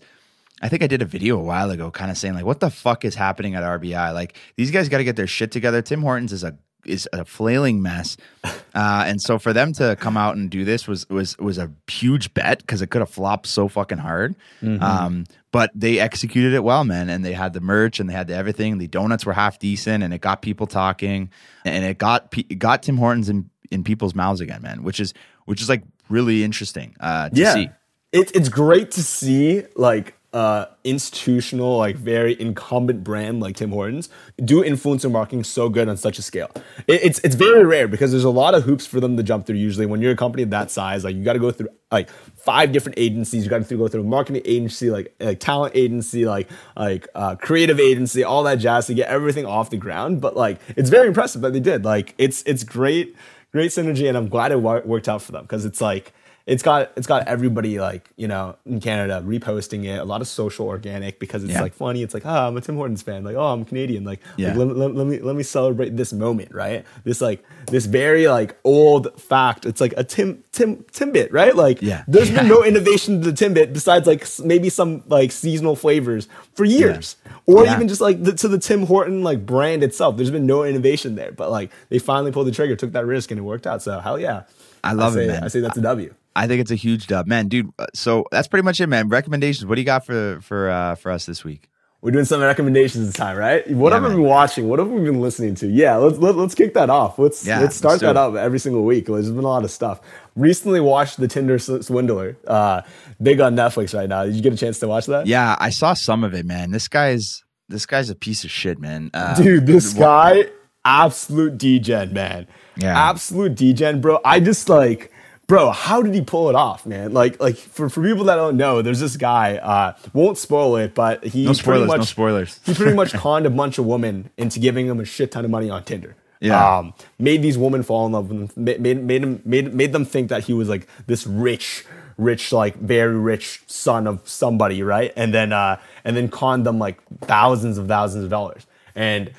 I 0.62 0.68
think 0.68 0.82
I 0.82 0.86
did 0.86 1.02
a 1.02 1.06
video 1.06 1.38
a 1.38 1.42
while 1.42 1.70
ago, 1.70 1.90
kind 1.90 2.10
of 2.10 2.16
saying 2.16 2.34
like, 2.34 2.44
what 2.44 2.60
the 2.60 2.70
fuck 2.70 3.04
is 3.04 3.14
happening 3.14 3.56
at 3.56 3.64
RBI? 3.64 4.14
Like 4.14 4.36
these 4.56 4.70
guys 4.70 4.88
got 4.88 4.98
to 4.98 5.04
get 5.04 5.16
their 5.16 5.26
shit 5.26 5.50
together. 5.50 5.82
Tim 5.82 6.02
Hortons 6.02 6.32
is 6.32 6.44
a 6.44 6.56
is 6.84 7.08
a 7.12 7.24
flailing 7.24 7.80
mess, 7.80 8.16
uh, 8.44 8.50
and 8.74 9.20
so 9.20 9.38
for 9.38 9.52
them 9.52 9.72
to 9.74 9.96
come 9.96 10.16
out 10.16 10.36
and 10.36 10.50
do 10.50 10.64
this 10.64 10.86
was 10.86 11.08
was 11.08 11.36
was 11.38 11.58
a 11.58 11.70
huge 11.88 12.32
bet 12.32 12.58
because 12.58 12.80
it 12.80 12.88
could 12.88 13.00
have 13.00 13.10
flopped 13.10 13.46
so 13.46 13.68
fucking 13.68 13.98
hard. 13.98 14.36
Um, 14.62 15.24
but 15.50 15.70
they 15.74 15.98
executed 15.98 16.54
it 16.54 16.64
well, 16.64 16.84
man, 16.84 17.10
and 17.10 17.24
they 17.24 17.34
had 17.34 17.52
the 17.52 17.60
merch 17.60 18.00
and 18.00 18.08
they 18.08 18.14
had 18.14 18.28
the 18.28 18.34
everything. 18.34 18.78
The 18.78 18.88
donuts 18.88 19.26
were 19.26 19.32
half 19.32 19.58
decent, 19.58 20.02
and 20.02 20.14
it 20.14 20.20
got 20.20 20.42
people 20.42 20.66
talking, 20.66 21.30
and 21.64 21.84
it 21.84 21.98
got 21.98 22.32
it 22.36 22.58
got 22.58 22.84
Tim 22.84 22.96
Hortons 22.96 23.28
in 23.28 23.50
in 23.70 23.82
people's 23.84 24.14
mouths 24.14 24.40
again, 24.40 24.62
man, 24.62 24.84
which 24.84 25.00
is 25.00 25.12
which 25.44 25.60
is 25.60 25.68
like 25.68 25.82
really 26.08 26.44
interesting 26.44 26.94
uh, 27.00 27.30
to 27.30 27.40
yeah. 27.40 27.54
see. 27.54 27.68
It, 28.12 28.30
it's 28.34 28.48
great 28.48 28.90
to 28.92 29.02
see 29.02 29.64
like 29.74 30.14
uh 30.32 30.66
institutional, 30.84 31.76
like 31.76 31.96
very 31.96 32.40
incumbent 32.40 33.04
brand 33.04 33.40
like 33.40 33.56
Tim 33.56 33.70
Hortons 33.70 34.08
do 34.42 34.62
influencer 34.62 35.10
marketing 35.10 35.44
so 35.44 35.68
good 35.68 35.88
on 35.88 35.96
such 35.96 36.18
a 36.18 36.22
scale. 36.22 36.50
It, 36.86 37.02
it's 37.02 37.18
it's 37.20 37.34
very 37.34 37.64
rare 37.64 37.86
because 37.86 38.10
there's 38.10 38.24
a 38.24 38.30
lot 38.30 38.54
of 38.54 38.62
hoops 38.64 38.86
for 38.86 38.98
them 39.00 39.16
to 39.16 39.22
jump 39.22 39.46
through. 39.46 39.56
Usually, 39.56 39.86
when 39.86 40.00
you're 40.00 40.12
a 40.12 40.16
company 40.16 40.44
that 40.44 40.70
size, 40.70 41.04
like 41.04 41.14
you 41.16 41.22
got 41.22 41.34
to 41.34 41.38
go 41.38 41.50
through 41.50 41.68
like 41.90 42.08
five 42.10 42.72
different 42.72 42.98
agencies. 42.98 43.44
You 43.44 43.50
got 43.50 43.66
to 43.66 43.76
go 43.76 43.88
through 43.88 44.00
a 44.00 44.04
marketing 44.04 44.42
agency, 44.44 44.90
like 44.90 45.14
like 45.20 45.38
talent 45.38 45.76
agency, 45.76 46.24
like 46.24 46.48
like 46.76 47.06
uh, 47.14 47.36
creative 47.36 47.78
agency, 47.78 48.24
all 48.24 48.42
that 48.44 48.56
jazz 48.56 48.86
to 48.86 48.94
get 48.94 49.08
everything 49.08 49.44
off 49.46 49.70
the 49.70 49.76
ground. 49.76 50.20
But 50.20 50.36
like 50.36 50.60
it's 50.76 50.90
very 50.90 51.08
impressive 51.08 51.42
that 51.42 51.52
they 51.52 51.60
did. 51.60 51.84
Like 51.84 52.14
it's 52.18 52.42
it's 52.44 52.64
great, 52.64 53.14
great 53.52 53.70
synergy, 53.70 54.08
and 54.08 54.16
I'm 54.16 54.28
glad 54.28 54.52
it 54.52 54.60
wor- 54.60 54.82
worked 54.84 55.08
out 55.08 55.22
for 55.22 55.32
them 55.32 55.42
because 55.42 55.64
it's 55.64 55.80
like 55.80 56.14
it's 56.46 56.62
got 56.62 56.90
it's 56.96 57.06
got 57.06 57.28
everybody 57.28 57.78
like 57.78 58.10
you 58.16 58.26
know 58.28 58.56
in 58.66 58.80
Canada 58.80 59.22
reposting 59.26 59.84
it. 59.84 59.98
A 59.98 60.04
lot 60.04 60.20
of 60.20 60.26
social 60.28 60.66
organic 60.66 61.18
because 61.20 61.44
it's 61.44 61.52
Yeah. 61.52 61.62
like 61.62 61.74
funny. 61.74 62.02
It's 62.02 62.14
like 62.14 62.26
oh 62.26 62.48
I'm 62.48 62.56
a 62.56 62.60
Tim 62.60 62.76
Hortons 62.76 63.02
fan. 63.02 63.22
Like 63.24 63.36
oh 63.36 63.52
I'm 63.52 63.64
Canadian. 63.64 64.04
Like, 64.04 64.20
Yeah. 64.36 64.48
like, 64.48 64.56
let, 64.58 64.76
let, 64.76 64.94
let 64.96 65.06
me 65.06 65.18
let 65.20 65.36
me 65.36 65.42
celebrate 65.42 65.96
this 65.96 66.12
moment 66.12 66.52
right. 66.52 66.84
This 67.04 67.20
like 67.20 67.44
this 67.68 67.86
very 67.86 68.26
like 68.28 68.56
old 68.64 69.20
fact. 69.20 69.66
It's 69.66 69.80
like 69.80 69.94
a 69.96 70.04
Tim 70.04 70.42
Tim 70.52 70.78
Timbit 70.92 71.32
right. 71.32 71.54
Like 71.54 71.80
Yeah. 71.80 72.04
there's 72.08 72.30
Yeah. 72.30 72.40
been 72.40 72.48
no 72.48 72.64
innovation 72.64 73.22
to 73.22 73.30
the 73.30 73.44
Timbit 73.44 73.72
besides 73.72 74.06
like 74.06 74.26
maybe 74.44 74.68
some 74.68 75.04
like 75.06 75.30
seasonal 75.32 75.76
flavors 75.76 76.28
for 76.54 76.64
years. 76.64 77.16
Or 77.46 77.66
even 77.66 77.88
just 77.88 78.00
like 78.00 78.22
the, 78.22 78.32
to 78.34 78.48
the 78.48 78.58
Tim 78.58 78.86
Horton 78.86 79.22
like 79.22 79.44
brand 79.46 79.82
itself. 79.82 80.16
There's 80.16 80.30
been 80.30 80.46
no 80.46 80.64
innovation 80.64 81.14
there, 81.16 81.32
but 81.32 81.50
like 81.50 81.70
they 81.88 81.98
finally 81.98 82.30
pulled 82.32 82.46
the 82.46 82.52
trigger, 82.52 82.76
took 82.76 82.92
that 82.92 83.04
risk, 83.06 83.30
and 83.30 83.38
it 83.38 83.42
worked 83.42 83.66
out. 83.66 83.82
So 83.82 83.98
hell 84.00 84.18
yeah, 84.18 84.42
I 84.84 84.92
love 84.92 85.14
say, 85.14 85.24
it, 85.24 85.28
man. 85.28 85.44
I 85.44 85.48
say 85.48 85.60
that's 85.60 85.76
a 85.76 85.80
W. 85.80 86.14
I 86.34 86.46
think 86.46 86.60
it's 86.60 86.70
a 86.70 86.76
huge 86.76 87.06
dub, 87.06 87.26
man, 87.26 87.48
dude. 87.48 87.70
uh, 87.78 87.86
So 87.94 88.24
that's 88.30 88.48
pretty 88.48 88.64
much 88.64 88.80
it, 88.80 88.86
man. 88.86 89.08
Recommendations. 89.08 89.66
What 89.66 89.74
do 89.76 89.80
you 89.80 89.86
got 89.86 90.06
for 90.06 90.40
for 90.42 90.70
uh, 90.70 90.94
for 90.96 91.10
us 91.10 91.26
this 91.26 91.44
week? 91.44 91.68
We're 92.00 92.10
doing 92.10 92.24
some 92.24 92.40
recommendations 92.40 93.06
this 93.06 93.14
time, 93.14 93.36
right? 93.36 93.64
What 93.70 93.90
Yeah, 93.92 94.00
have 94.00 94.08
we 94.10 94.16
been 94.16 94.24
watching? 94.24 94.68
What 94.68 94.80
have 94.80 94.88
we 94.88 95.00
been 95.02 95.20
listening 95.20 95.54
to? 95.56 95.68
Yeah, 95.68 95.96
let's 95.96 96.18
let, 96.18 96.34
let's 96.34 96.54
kick 96.54 96.74
that 96.74 96.90
off. 96.90 97.16
Let's 97.16 97.46
Yeah, 97.46 97.60
let's 97.60 97.76
start 97.76 97.92
let's 97.92 98.02
that 98.02 98.16
up 98.16 98.34
every 98.34 98.58
single 98.58 98.82
week. 98.84 99.06
There's 99.06 99.30
been 99.30 99.38
a 99.38 99.42
lot 99.42 99.62
of 99.62 99.70
stuff. 99.70 100.00
Recently 100.34 100.80
watched 100.80 101.20
the 101.20 101.28
Tinder 101.28 101.60
Swindler. 101.60 102.36
Uh, 102.44 102.82
big 103.22 103.40
on 103.40 103.54
Netflix 103.54 103.94
right 103.96 104.08
now. 104.08 104.24
Did 104.24 104.34
you 104.34 104.42
get 104.42 104.52
a 104.52 104.56
chance 104.56 104.80
to 104.80 104.88
watch 104.88 105.06
that? 105.06 105.28
Yeah, 105.28 105.54
I 105.60 105.70
saw 105.70 105.94
some 105.94 106.24
of 106.24 106.34
it, 106.34 106.44
man. 106.44 106.72
This 106.72 106.88
guy's 106.88 107.44
this 107.68 107.86
guy's 107.86 108.10
a 108.10 108.16
piece 108.16 108.42
of 108.42 108.50
shit, 108.50 108.80
man. 108.80 109.10
Uh, 109.14 109.36
Dude, 109.36 109.66
this 109.66 109.92
guy, 109.94 110.46
absolute 110.84 111.56
degen, 111.56 112.12
man. 112.12 112.48
Yeah. 112.76 113.10
Absolute 113.10 113.54
degen, 113.54 114.00
bro. 114.00 114.18
I 114.24 114.40
just 114.40 114.68
like, 114.68 115.12
bro, 115.52 115.70
how 115.70 116.00
did 116.00 116.14
he 116.14 116.22
pull 116.22 116.48
it 116.48 116.54
off, 116.54 116.86
man? 116.86 117.12
Like, 117.12 117.38
like 117.38 117.56
for, 117.56 117.90
for 117.90 118.02
people 118.02 118.24
that 118.24 118.36
don't 118.36 118.56
know, 118.56 118.80
there's 118.80 119.00
this 119.00 119.18
guy, 119.18 119.56
uh, 119.56 119.94
won't 120.14 120.38
spoil 120.38 120.76
it, 120.76 120.94
but 120.94 121.22
he 121.24 121.44
no 121.44 121.48
pretty 121.48 121.58
spoilers. 121.60 121.88
much, 121.88 121.98
no 121.98 122.04
spoilers. 122.04 122.60
he 122.64 122.72
pretty 122.72 122.94
much 122.94 123.12
conned 123.24 123.44
a 123.44 123.50
bunch 123.50 123.76
of 123.76 123.84
women 123.84 124.30
into 124.38 124.58
giving 124.58 124.86
him 124.86 124.98
a 124.98 125.04
shit 125.04 125.30
ton 125.30 125.44
of 125.44 125.50
money 125.50 125.68
on 125.68 125.84
Tinder. 125.84 126.16
Yeah. 126.40 126.78
Um, 126.78 126.94
made 127.18 127.42
these 127.42 127.58
women 127.58 127.82
fall 127.82 128.06
in 128.06 128.12
love 128.12 128.30
with 128.30 128.56
him, 128.56 128.64
ma- 128.64 128.78
made, 128.78 129.04
made, 129.04 129.22
him, 129.22 129.42
made, 129.44 129.74
made 129.74 129.92
them 129.92 130.06
think 130.06 130.30
that 130.30 130.44
he 130.44 130.54
was 130.54 130.70
like 130.70 130.88
this 131.06 131.26
rich, 131.26 131.84
rich, 132.16 132.50
like 132.50 132.76
very 132.76 133.18
rich 133.18 133.62
son 133.66 134.06
of 134.06 134.26
somebody, 134.26 134.82
right? 134.82 135.12
And 135.16 135.34
then, 135.34 135.52
uh, 135.52 135.78
and 136.02 136.16
then 136.16 136.30
conned 136.30 136.64
them 136.64 136.78
like 136.78 136.98
thousands 137.20 137.76
of 137.76 137.88
thousands 137.88 138.24
of 138.24 138.30
dollars. 138.30 138.66
And 138.94 139.30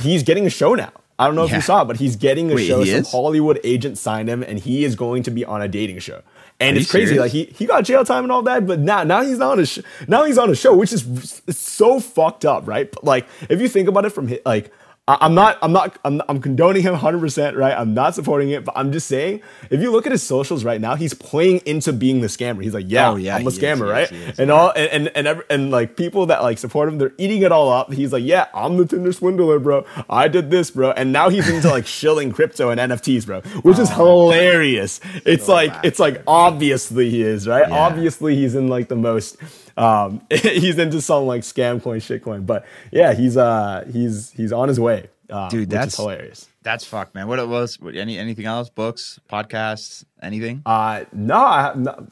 he's 0.00 0.22
getting 0.22 0.46
a 0.46 0.50
show 0.50 0.76
now. 0.76 0.92
I 1.18 1.26
don't 1.26 1.34
know 1.36 1.44
if 1.44 1.52
you 1.52 1.60
saw 1.60 1.82
it, 1.82 1.84
but 1.84 1.96
he's 1.98 2.16
getting 2.16 2.50
a 2.50 2.54
Wait, 2.54 2.66
show. 2.66 2.84
Some 2.84 2.94
is? 2.94 3.10
Hollywood 3.12 3.60
agent 3.64 3.98
signed 3.98 4.28
him, 4.28 4.42
and 4.42 4.58
he 4.58 4.84
is 4.84 4.96
going 4.96 5.22
to 5.24 5.30
be 5.30 5.44
on 5.44 5.62
a 5.62 5.68
dating 5.68 5.98
show. 6.00 6.22
And 6.58 6.76
Are 6.76 6.80
it's 6.80 6.90
crazy. 6.90 7.14
serious? 7.14 7.20
Like 7.22 7.32
he, 7.32 7.44
he 7.56 7.66
got 7.66 7.84
jail 7.84 8.04
time 8.04 8.24
and 8.24 8.32
all 8.32 8.42
that, 8.42 8.66
but 8.66 8.78
now 8.80 9.02
now 9.04 9.22
he's 9.22 9.38
not 9.38 9.52
on 9.52 9.60
a 9.60 9.66
sh- 9.66 9.80
now 10.08 10.24
he's 10.24 10.38
on 10.38 10.50
a 10.50 10.54
show, 10.54 10.76
which 10.76 10.92
is 10.92 11.42
so 11.50 12.00
fucked 12.00 12.44
up, 12.44 12.66
right? 12.66 12.90
But 12.90 13.04
like 13.04 13.26
if 13.48 13.60
you 13.60 13.68
think 13.68 13.88
about 13.88 14.04
it 14.04 14.10
from 14.10 14.28
hi- 14.28 14.40
like. 14.46 14.72
I- 15.08 15.18
I'm 15.22 15.34
not, 15.34 15.58
I'm 15.62 15.72
not, 15.72 15.98
I'm, 16.04 16.22
I'm 16.28 16.40
condoning 16.40 16.82
him 16.84 16.94
100%, 16.94 17.56
right? 17.56 17.76
I'm 17.76 17.92
not 17.92 18.14
supporting 18.14 18.50
it, 18.50 18.64
but 18.64 18.74
I'm 18.76 18.92
just 18.92 19.08
saying, 19.08 19.42
if 19.68 19.80
you 19.80 19.90
look 19.90 20.06
at 20.06 20.12
his 20.12 20.22
socials 20.22 20.62
right 20.62 20.80
now, 20.80 20.94
he's 20.94 21.12
playing 21.12 21.60
into 21.66 21.92
being 21.92 22.20
the 22.20 22.28
scammer. 22.28 22.62
He's 22.62 22.72
like, 22.72 22.84
yeah, 22.86 23.10
Oh, 23.10 23.16
yeah, 23.16 23.34
I'm 23.34 23.44
a 23.44 23.48
is, 23.48 23.58
scammer, 23.58 23.78
he 23.78 23.82
is, 23.82 23.90
right? 23.90 24.08
he 24.10 24.16
is, 24.30 24.38
and 24.38 24.52
all, 24.52 24.70
and, 24.76 24.88
and, 24.92 25.16
and, 25.16 25.26
every, 25.26 25.44
and 25.50 25.72
like 25.72 25.96
people 25.96 26.26
that 26.26 26.42
like 26.42 26.56
support 26.58 26.88
him, 26.88 26.98
they're 26.98 27.12
eating 27.18 27.42
it 27.42 27.50
all 27.50 27.68
up. 27.72 27.92
He's 27.92 28.12
like, 28.12 28.22
yeah, 28.22 28.46
I'm 28.54 28.76
the 28.76 28.86
Tinder 28.86 29.12
swindler, 29.12 29.58
bro. 29.58 29.84
I 30.08 30.28
did 30.28 30.52
this, 30.52 30.70
bro. 30.70 30.92
And 30.92 31.12
now 31.12 31.30
he's 31.30 31.48
into 31.48 31.68
like 31.68 31.86
shilling 31.98 32.30
crypto 32.30 32.70
and 32.70 32.80
NFTs, 32.80 33.26
bro, 33.26 33.40
which 33.62 33.80
is 33.80 33.90
oh, 33.90 34.30
hilarious. 34.30 35.00
It's 35.26 35.48
like, 35.48 35.74
it's 35.82 35.98
like 35.98 36.22
obviously 36.28 37.10
he 37.10 37.22
is, 37.22 37.48
right? 37.48 37.68
Yeah. 37.68 37.74
Obviously 37.76 38.36
he's 38.36 38.54
in 38.54 38.68
like 38.68 38.86
the 38.86 38.94
most 38.96 39.36
Um, 39.76 40.22
he's 40.30 40.78
into 40.78 41.00
some 41.00 41.26
like 41.26 41.42
scam 41.42 41.82
coin, 41.82 42.00
shit 42.00 42.22
coin. 42.22 42.44
But 42.44 42.64
yeah, 42.90 43.14
he's 43.14 43.36
uh 43.36 43.88
he's 43.92 44.30
he's 44.32 44.52
on 44.52 44.68
his 44.68 44.78
way. 44.80 45.08
Um, 45.30 45.48
Dude, 45.48 45.70
that's 45.70 45.96
hilarious. 45.96 46.48
That's 46.62 46.84
fucked, 46.84 47.14
man. 47.14 47.26
What 47.26 47.38
it 47.38 47.48
was? 47.48 47.80
What, 47.80 47.96
any 47.96 48.18
anything 48.18 48.44
else? 48.44 48.68
Books, 48.68 49.18
podcasts, 49.30 50.04
anything? 50.22 50.62
Uh, 50.66 51.04
no, 51.12 51.36
I, 51.36 51.74
no, 51.74 52.06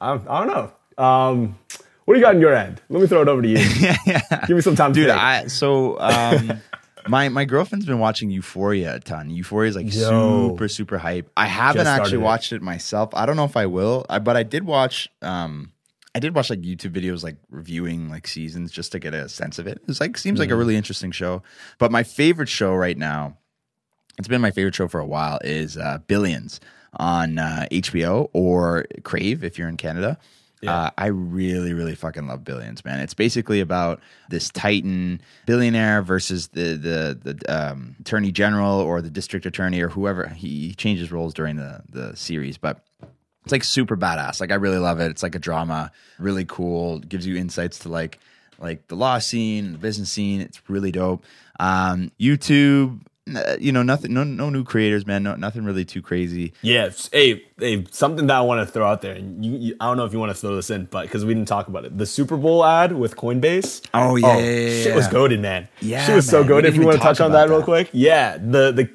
I, 0.00 0.12
I 0.28 0.44
don't 0.44 0.48
know. 0.48 1.02
Um, 1.02 1.58
what 2.04 2.14
do 2.14 2.20
you 2.20 2.24
got 2.24 2.34
in 2.36 2.40
your 2.40 2.54
end? 2.54 2.80
Let 2.88 3.00
me 3.00 3.08
throw 3.08 3.22
it 3.22 3.28
over 3.28 3.42
to 3.42 3.48
you. 3.48 3.58
yeah. 4.06 4.20
Give 4.46 4.56
me 4.56 4.62
some 4.62 4.76
time, 4.76 4.92
to 4.92 5.00
dude. 5.00 5.10
I 5.10 5.46
so 5.48 5.98
um, 5.98 6.60
my 7.08 7.28
my 7.28 7.44
girlfriend's 7.44 7.86
been 7.86 7.98
watching 7.98 8.30
Euphoria 8.30 8.96
a 8.96 9.00
ton. 9.00 9.30
Euphoria 9.30 9.70
is 9.70 9.76
like 9.76 9.92
Yo. 9.92 10.50
super 10.50 10.68
super 10.68 10.98
hype. 10.98 11.30
I 11.36 11.46
haven't 11.46 11.86
actually 11.86 12.18
it. 12.18 12.22
watched 12.22 12.52
it 12.52 12.62
myself. 12.62 13.10
I 13.14 13.26
don't 13.26 13.36
know 13.36 13.44
if 13.44 13.56
I 13.56 13.66
will, 13.66 14.06
I, 14.08 14.18
but 14.18 14.36
I 14.36 14.42
did 14.42 14.64
watch. 14.64 15.08
Um, 15.22 15.72
I 16.16 16.18
did 16.18 16.34
watch 16.34 16.48
like 16.48 16.62
YouTube 16.62 16.92
videos 16.92 17.22
like 17.22 17.36
reviewing 17.50 18.08
like 18.08 18.26
seasons 18.26 18.72
just 18.72 18.90
to 18.92 18.98
get 18.98 19.12
a 19.12 19.28
sense 19.28 19.58
of 19.58 19.66
it. 19.66 19.82
It's 19.86 20.00
like 20.00 20.16
seems 20.16 20.38
Mm. 20.38 20.44
like 20.44 20.50
a 20.50 20.56
really 20.56 20.74
interesting 20.74 21.12
show. 21.12 21.42
But 21.78 21.92
my 21.92 22.02
favorite 22.02 22.48
show 22.48 22.74
right 22.74 22.96
now, 22.96 23.36
it's 24.18 24.26
been 24.28 24.40
my 24.40 24.50
favorite 24.50 24.74
show 24.74 24.88
for 24.88 24.98
a 24.98 25.06
while, 25.06 25.38
is 25.44 25.76
uh, 25.76 25.98
Billions 26.06 26.58
on 26.94 27.38
uh, 27.38 27.66
HBO 27.70 28.30
or 28.32 28.86
Crave 29.02 29.44
if 29.44 29.58
you're 29.58 29.68
in 29.68 29.76
Canada. 29.76 30.18
Uh, 30.66 30.90
I 30.98 31.08
really, 31.08 31.74
really 31.74 31.94
fucking 31.94 32.26
love 32.26 32.42
Billions, 32.42 32.82
man. 32.84 32.98
It's 32.98 33.12
basically 33.14 33.60
about 33.60 34.00
this 34.30 34.48
Titan 34.50 35.20
billionaire 35.44 36.00
versus 36.02 36.48
the 36.48 36.76
the 36.78 37.34
the 37.34 37.54
um, 37.54 37.94
attorney 38.00 38.32
general 38.32 38.80
or 38.80 39.02
the 39.02 39.10
district 39.10 39.44
attorney 39.46 39.80
or 39.82 39.90
whoever. 39.90 40.28
He 40.28 40.74
changes 40.74 41.12
roles 41.12 41.34
during 41.34 41.56
the 41.56 41.82
the 41.90 42.16
series, 42.16 42.56
but 42.58 42.82
it's 43.46 43.52
like 43.52 43.62
super 43.62 43.96
badass. 43.96 44.40
Like 44.40 44.50
I 44.50 44.56
really 44.56 44.78
love 44.78 44.98
it. 44.98 45.08
It's 45.08 45.22
like 45.22 45.36
a 45.36 45.38
drama, 45.38 45.92
really 46.18 46.44
cool. 46.44 46.98
Gives 46.98 47.24
you 47.28 47.36
insights 47.36 47.78
to 47.80 47.88
like 47.88 48.18
like 48.58 48.88
the 48.88 48.96
law 48.96 49.20
scene, 49.20 49.70
the 49.70 49.78
business 49.78 50.10
scene. 50.10 50.40
It's 50.40 50.60
really 50.68 50.90
dope. 50.90 51.24
Um, 51.60 52.10
YouTube, 52.18 53.02
you 53.60 53.70
know, 53.70 53.84
nothing, 53.84 54.12
no, 54.12 54.24
no 54.24 54.50
new 54.50 54.64
creators, 54.64 55.06
man. 55.06 55.22
No, 55.22 55.36
nothing 55.36 55.64
really 55.64 55.84
too 55.84 56.02
crazy. 56.02 56.54
Yeah, 56.62 56.90
hey, 57.12 57.44
hey, 57.56 57.84
something 57.92 58.26
that 58.26 58.36
I 58.36 58.40
want 58.40 58.66
to 58.66 58.72
throw 58.72 58.84
out 58.84 59.02
there, 59.02 59.14
and 59.14 59.44
you, 59.44 59.56
you, 59.56 59.76
I 59.78 59.86
don't 59.86 59.96
know 59.96 60.06
if 60.06 60.12
you 60.12 60.18
want 60.18 60.30
to 60.30 60.34
throw 60.34 60.56
this 60.56 60.70
in, 60.70 60.86
but 60.86 61.02
because 61.02 61.24
we 61.24 61.32
didn't 61.32 61.48
talk 61.48 61.68
about 61.68 61.84
it, 61.84 61.96
the 61.96 62.06
Super 62.06 62.36
Bowl 62.36 62.64
ad 62.64 62.92
with 62.92 63.16
Coinbase. 63.16 63.86
Oh, 63.94 64.16
yeah, 64.16 64.38
yeah, 64.38 64.44
yeah, 64.44 64.82
shit 64.82 64.94
was 64.96 65.06
goaded, 65.06 65.40
man. 65.40 65.68
Yeah, 65.80 66.04
shit 66.04 66.16
was 66.16 66.28
so 66.28 66.38
man, 66.38 66.46
we 66.46 66.48
goaded. 66.48 66.68
If 66.70 66.76
you 66.76 66.84
want 66.84 66.96
to 66.96 67.02
touch 67.02 67.20
on 67.20 67.30
that 67.30 67.46
about 67.46 67.54
real 67.54 67.62
quick, 67.62 67.90
yeah, 67.92 68.38
the 68.38 68.72
the 68.72 68.90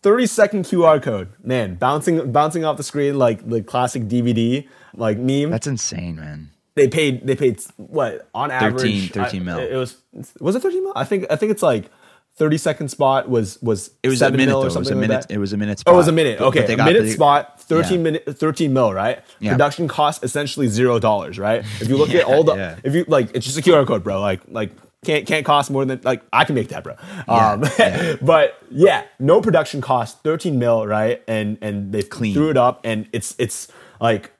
just 0.00 0.02
thirty 0.02 0.26
second 0.26 0.64
QR 0.64 1.02
code, 1.02 1.28
man, 1.42 1.74
bouncing 1.76 2.32
bouncing 2.32 2.64
off 2.64 2.76
the 2.76 2.82
screen 2.82 3.18
like 3.18 3.48
the 3.48 3.62
classic 3.62 4.04
DVD 4.04 4.66
like 4.94 5.18
meme. 5.18 5.50
That's 5.50 5.66
insane, 5.66 6.16
man. 6.16 6.50
they 6.74 6.88
paid 6.88 7.26
they 7.26 7.36
paid 7.36 7.60
what 7.76 8.28
on 8.34 8.50
average 8.50 9.10
13 9.12 9.42
I- 9.42 9.44
mil. 9.44 9.58
It 9.58 9.74
was 9.76 9.96
was 10.40 10.56
it 10.56 10.60
thirteen 10.62 10.82
mil? 10.84 10.92
I 10.96 11.04
think 11.04 11.26
I 11.30 11.36
think 11.36 11.52
it's 11.52 11.62
like 11.62 11.90
thirty 12.36 12.56
second 12.58 12.88
spot 12.88 13.28
was 13.28 13.60
was 13.62 13.90
It 14.02 14.08
was 14.08 14.22
a 14.22 14.30
minute. 14.30 14.46
mil 14.46 14.60
Though. 14.62 14.68
or 14.68 14.70
It 14.70 14.78
was 14.78 14.88
a 14.90 14.94
like 14.94 15.00
minute. 15.00 15.28
that. 15.28 15.34
It 15.34 15.38
was 15.38 15.52
a 15.52 15.56
minute. 15.56 15.78
Spot. 15.80 15.92
Oh, 15.92 15.94
it 15.96 15.98
was 15.98 16.08
a 16.08 16.12
minute. 16.12 16.40
Okay, 16.40 16.64
a 16.72 16.76
minute 16.76 17.02
the- 17.02 17.10
spot, 17.10 17.60
thirteen 17.60 17.98
Yeah. 17.98 18.02
minute, 18.04 18.38
thirteen 18.38 18.72
mil, 18.72 18.92
right? 18.94 19.22
Yeah. 19.40 19.52
Production 19.52 19.88
cost 19.88 20.24
essentially 20.24 20.68
zero 20.68 20.98
dollars, 20.98 21.38
right? 21.38 21.64
If 21.80 21.88
you 21.88 21.96
look 21.96 22.08
Yeah, 22.12 22.20
at 22.20 22.26
all 22.26 22.44
the, 22.44 22.78
if 22.84 22.94
you 22.94 23.04
like, 23.08 23.34
it's 23.34 23.44
just 23.46 23.58
a 23.58 23.62
QR 23.62 23.86
code, 23.86 24.02
bro. 24.04 24.20
Like, 24.20 24.40
like 24.48 24.70
can't 25.04 25.26
can't 25.26 25.46
cost 25.46 25.70
more 25.70 25.84
than 25.84 26.00
like 26.04 26.22
I 26.32 26.44
can 26.44 26.54
make 26.54 26.68
that, 26.68 26.84
bro. 26.84 26.94
Um, 27.26 27.64
yeah. 27.78 28.16
but 28.22 28.62
yeah, 28.70 29.04
no 29.18 29.40
production 29.40 29.80
cost, 29.80 30.22
thirteen 30.22 30.58
mil, 30.58 30.86
right? 30.86 31.22
And 31.26 31.56
and 31.62 31.92
they 31.92 32.02
Clean. 32.02 32.34
threw 32.34 32.50
it 32.50 32.56
up, 32.56 32.80
and 32.84 33.08
it's 33.12 33.34
it's 33.38 33.68
like 34.00 34.32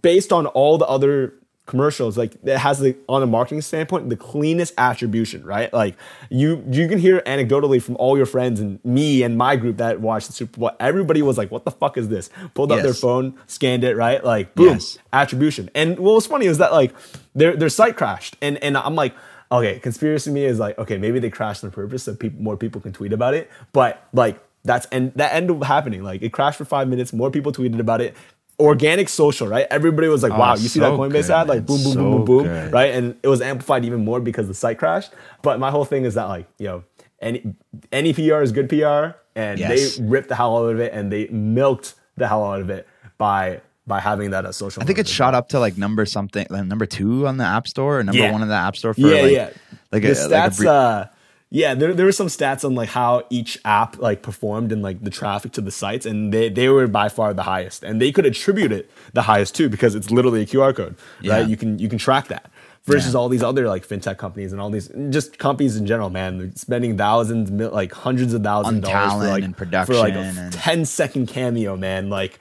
based 0.00 0.32
on 0.32 0.46
all 0.46 0.78
the 0.78 0.86
other 0.86 1.34
commercials 1.66 2.16
like 2.16 2.34
it 2.44 2.56
has 2.56 2.78
the 2.78 2.96
on 3.10 3.22
a 3.22 3.26
marketing 3.26 3.60
standpoint 3.60 4.08
the 4.08 4.16
cleanest 4.16 4.72
attribution 4.78 5.44
right 5.44 5.70
like 5.74 5.94
you 6.30 6.64
you 6.70 6.88
can 6.88 6.98
hear 6.98 7.20
anecdotally 7.26 7.82
from 7.82 7.94
all 7.96 8.16
your 8.16 8.24
friends 8.24 8.58
and 8.58 8.82
me 8.86 9.22
and 9.22 9.36
my 9.36 9.54
group 9.54 9.76
that 9.76 10.00
watched 10.00 10.28
the 10.28 10.32
super 10.32 10.58
bowl 10.58 10.70
everybody 10.80 11.20
was 11.20 11.36
like 11.36 11.50
what 11.50 11.66
the 11.66 11.70
fuck 11.70 11.98
is 11.98 12.08
this 12.08 12.30
pulled 12.54 12.72
up 12.72 12.80
their 12.80 12.94
phone 12.94 13.34
scanned 13.46 13.84
it 13.84 13.96
right 13.98 14.24
like 14.24 14.54
boom 14.54 14.68
Yes. 14.68 14.96
attribution 15.12 15.68
and 15.74 15.98
what 15.98 16.14
was 16.14 16.26
funny 16.26 16.46
is 16.46 16.56
that 16.56 16.72
like 16.72 16.94
their 17.34 17.54
their 17.54 17.68
site 17.68 17.96
crashed 17.98 18.34
and 18.40 18.56
and 18.64 18.74
i'm 18.78 18.94
like 18.94 19.14
okay 19.50 19.78
conspiracy 19.78 20.30
to 20.30 20.34
me 20.34 20.44
is 20.44 20.58
like 20.58 20.78
okay 20.78 20.98
maybe 20.98 21.18
they 21.18 21.30
crashed 21.30 21.64
on 21.64 21.70
purpose 21.70 22.02
so 22.04 22.14
people 22.14 22.40
more 22.42 22.56
people 22.56 22.80
can 22.80 22.92
tweet 22.92 23.12
about 23.12 23.34
it 23.34 23.50
but 23.72 24.06
like 24.12 24.38
that's 24.64 24.86
and 24.92 25.12
that 25.14 25.32
ended 25.32 25.56
up 25.56 25.62
happening. 25.64 26.02
Like 26.02 26.20
it 26.20 26.30
crashed 26.32 26.58
for 26.58 26.64
five 26.66 26.88
minutes 26.88 27.12
more 27.12 27.30
people 27.30 27.52
tweeted 27.52 27.78
about 27.78 28.00
it. 28.02 28.14
Organic 28.60 29.08
social 29.08 29.46
right? 29.46 29.66
Everybody 29.70 30.08
was 30.08 30.22
like 30.22 30.32
oh, 30.32 30.38
wow 30.38 30.56
you 30.56 30.68
see 30.68 30.80
that 30.80 30.90
Oh, 30.92 30.98
coinbase 30.98 31.28
good, 31.28 31.30
ad? 31.30 31.48
Like 31.48 31.64
boom 31.64 31.82
boom 31.84 31.84
boom 31.84 31.92
So 31.94 32.10
boom 32.10 32.24
boom 32.24 32.42
good. 32.42 32.72
right? 32.72 32.92
And 32.92 33.16
it 33.22 33.28
was 33.28 33.40
amplified 33.40 33.84
even 33.84 34.04
more 34.04 34.20
because 34.20 34.48
the 34.48 34.52
site 34.54 34.76
crashed. 34.78 35.12
But 35.42 35.60
my 35.60 35.70
whole 35.70 35.84
thing 35.84 36.04
is 36.04 36.14
that 36.14 36.24
like 36.24 36.46
you 36.58 36.66
know 36.66 36.84
any 37.22 37.54
any 37.92 38.12
pr 38.12 38.42
is 38.42 38.50
good 38.52 38.68
pr 38.68 39.16
and 39.36 39.58
Yes. 39.60 39.96
they 39.96 40.02
ripped 40.04 40.28
the 40.28 40.34
hell 40.34 40.58
out 40.58 40.72
of 40.74 40.80
it 40.80 40.92
and 40.92 41.10
they 41.12 41.28
milked 41.28 41.94
the 42.16 42.26
hell 42.26 42.44
out 42.44 42.60
of 42.60 42.68
it 42.68 42.86
by 43.16 43.60
by 43.88 43.98
having 44.00 44.30
that 44.30 44.44
as 44.46 44.56
social 44.56 44.82
I 44.82 44.86
think 44.86 44.98
it 44.98 45.08
shot 45.08 45.34
up 45.34 45.48
to 45.50 45.58
like 45.58 45.76
number 45.78 46.04
something, 46.06 46.46
like 46.50 46.64
number 46.66 46.86
two 46.86 47.26
on 47.26 47.38
the 47.38 47.44
App 47.44 47.66
Store 47.66 47.98
or 47.98 48.04
number 48.04 48.20
Yeah. 48.20 48.32
one 48.32 48.42
in 48.42 48.48
the 48.48 48.54
App 48.54 48.76
Store 48.76 48.94
for 48.94 49.00
yeah, 49.00 49.22
like, 49.22 49.32
yeah. 49.32 49.50
like 49.90 50.02
the 50.02 50.10
a, 50.10 50.14
stats. 50.14 50.30
like 50.30 50.52
a 50.52 50.56
brief- 50.56 50.68
uh, 50.68 51.04
yeah, 51.50 51.72
there 51.74 51.94
there 51.94 52.04
were 52.04 52.12
some 52.12 52.26
stats 52.26 52.62
on 52.62 52.74
like 52.74 52.90
how 52.90 53.22
each 53.30 53.58
app 53.64 53.98
like 53.98 54.20
performed 54.22 54.70
and 54.70 54.82
like 54.82 55.02
the 55.02 55.08
traffic 55.10 55.52
to 55.52 55.62
the 55.62 55.70
sites, 55.70 56.04
and 56.04 56.30
they 56.32 56.50
they 56.50 56.68
were 56.68 56.86
by 56.86 57.08
far 57.08 57.32
the 57.32 57.44
highest, 57.44 57.82
and 57.82 58.02
they 58.02 58.12
could 58.12 58.26
attribute 58.26 58.70
it 58.70 58.90
the 59.14 59.22
highest 59.22 59.54
too 59.54 59.70
because 59.70 59.94
it's 59.94 60.10
literally 60.10 60.42
a 60.42 60.46
QR 60.46 60.76
code, 60.76 60.94
Yeah. 61.22 61.32
right? 61.38 61.48
You 61.48 61.56
can 61.56 61.78
you 61.78 61.88
can 61.88 61.96
track 61.96 62.28
that 62.28 62.50
versus 62.84 63.14
Yeah. 63.14 63.20
all 63.20 63.30
these 63.30 63.42
other 63.42 63.66
like 63.66 63.86
fintech 63.88 64.18
companies 64.18 64.52
and 64.52 64.60
all 64.60 64.68
these 64.68 64.90
just 65.08 65.38
companies 65.38 65.76
in 65.76 65.86
general, 65.86 66.10
man, 66.10 66.36
they're 66.36 66.50
spending 66.54 66.98
thousands, 66.98 67.50
like 67.50 67.92
hundreds 67.92 68.34
of 68.34 68.42
thousands 68.42 68.78
of 68.78 68.84
dollars 68.84 69.12
for 69.12 69.18
talent 69.18 69.30
like 69.30 69.44
and 69.44 69.56
for 69.56 69.64
like 69.64 69.72
a 69.72 69.86
production 69.86 70.38
and- 70.44 70.52
10 70.52 70.84
second 70.84 71.28
cameo, 71.28 71.78
man. 71.78 72.10
Like, 72.10 72.38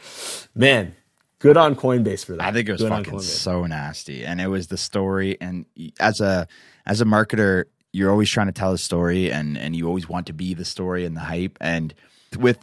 man, 0.54 0.94
good 1.40 1.58
on 1.58 1.76
Coinbase 1.76 2.26
for 2.26 2.34
that. 2.36 2.44
I 2.44 2.52
think 2.52 2.68
it 2.70 2.72
was 2.74 2.82
Good 2.82 2.90
fucking 2.90 3.20
so 3.20 3.66
nasty, 3.66 4.26
and 4.26 4.40
it 4.42 4.48
was 4.48 4.68
the 4.68 4.78
story. 4.78 5.38
And 5.40 5.66
as 6.00 6.22
a 6.22 6.48
as 6.86 7.02
a 7.02 7.06
marketer, 7.06 7.66
you're 7.94 8.12
always 8.12 8.30
trying 8.30 8.48
to 8.48 8.54
tell 8.54 8.74
a 8.74 8.78
story, 8.78 9.32
and 9.32 9.58
and 9.58 9.76
you 9.76 9.88
always 9.88 10.08
want 10.10 10.28
to 10.28 10.34
be 10.34 10.54
the 10.54 10.66
story 10.66 11.06
and 11.06 11.16
the 11.16 11.22
hype. 11.22 11.58
And 11.62 11.94
with 12.38 12.60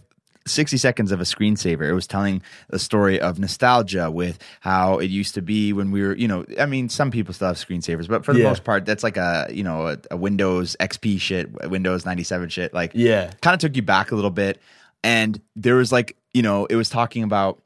60 0.47 0.77
seconds 0.77 1.11
of 1.11 1.20
a 1.20 1.25
screensaver, 1.25 1.89
it 1.89 1.95
was 1.95 2.07
telling 2.07 2.43
the 2.68 2.79
story 2.79 3.18
of 3.18 3.39
nostalgia 3.39 4.11
with 4.11 4.39
how 4.61 4.99
it 4.99 5.07
used 5.09 5.35
to 5.37 5.41
be 5.41 5.72
when 5.72 5.91
we 5.91 6.03
were, 6.03 6.14
you 6.14 6.29
know, 6.29 6.45
I 6.61 6.66
mean, 6.66 6.91
some 6.91 7.11
people 7.11 7.33
still 7.33 7.49
have 7.49 7.57
screensavers, 7.57 8.07
but 8.09 8.27
for 8.27 8.35
the 8.35 8.41
Yeah. 8.41 8.49
most 8.51 8.62
part, 8.62 8.85
that's 8.85 9.03
like 9.03 9.16
a 9.16 9.47
you 9.51 9.64
know 9.64 9.87
a, 9.89 9.99
a 10.11 10.16
Windows 10.18 10.77
XP 10.81 11.18
shit, 11.18 11.70
Windows 11.70 12.05
97 12.05 12.51
shit, 12.51 12.75
like 12.75 12.93
Yeah. 12.95 13.31
kind 13.41 13.55
of 13.55 13.61
took 13.61 13.75
you 13.75 13.83
back 13.83 14.12
a 14.12 14.14
little 14.16 14.31
bit 14.31 14.61
and 15.03 15.41
there 15.57 15.77
was 15.77 15.91
like 15.93 16.16
you 16.35 16.43
know 16.43 16.66
it 16.66 16.77
was 16.77 16.89
talking 16.91 17.22
about 17.22 17.62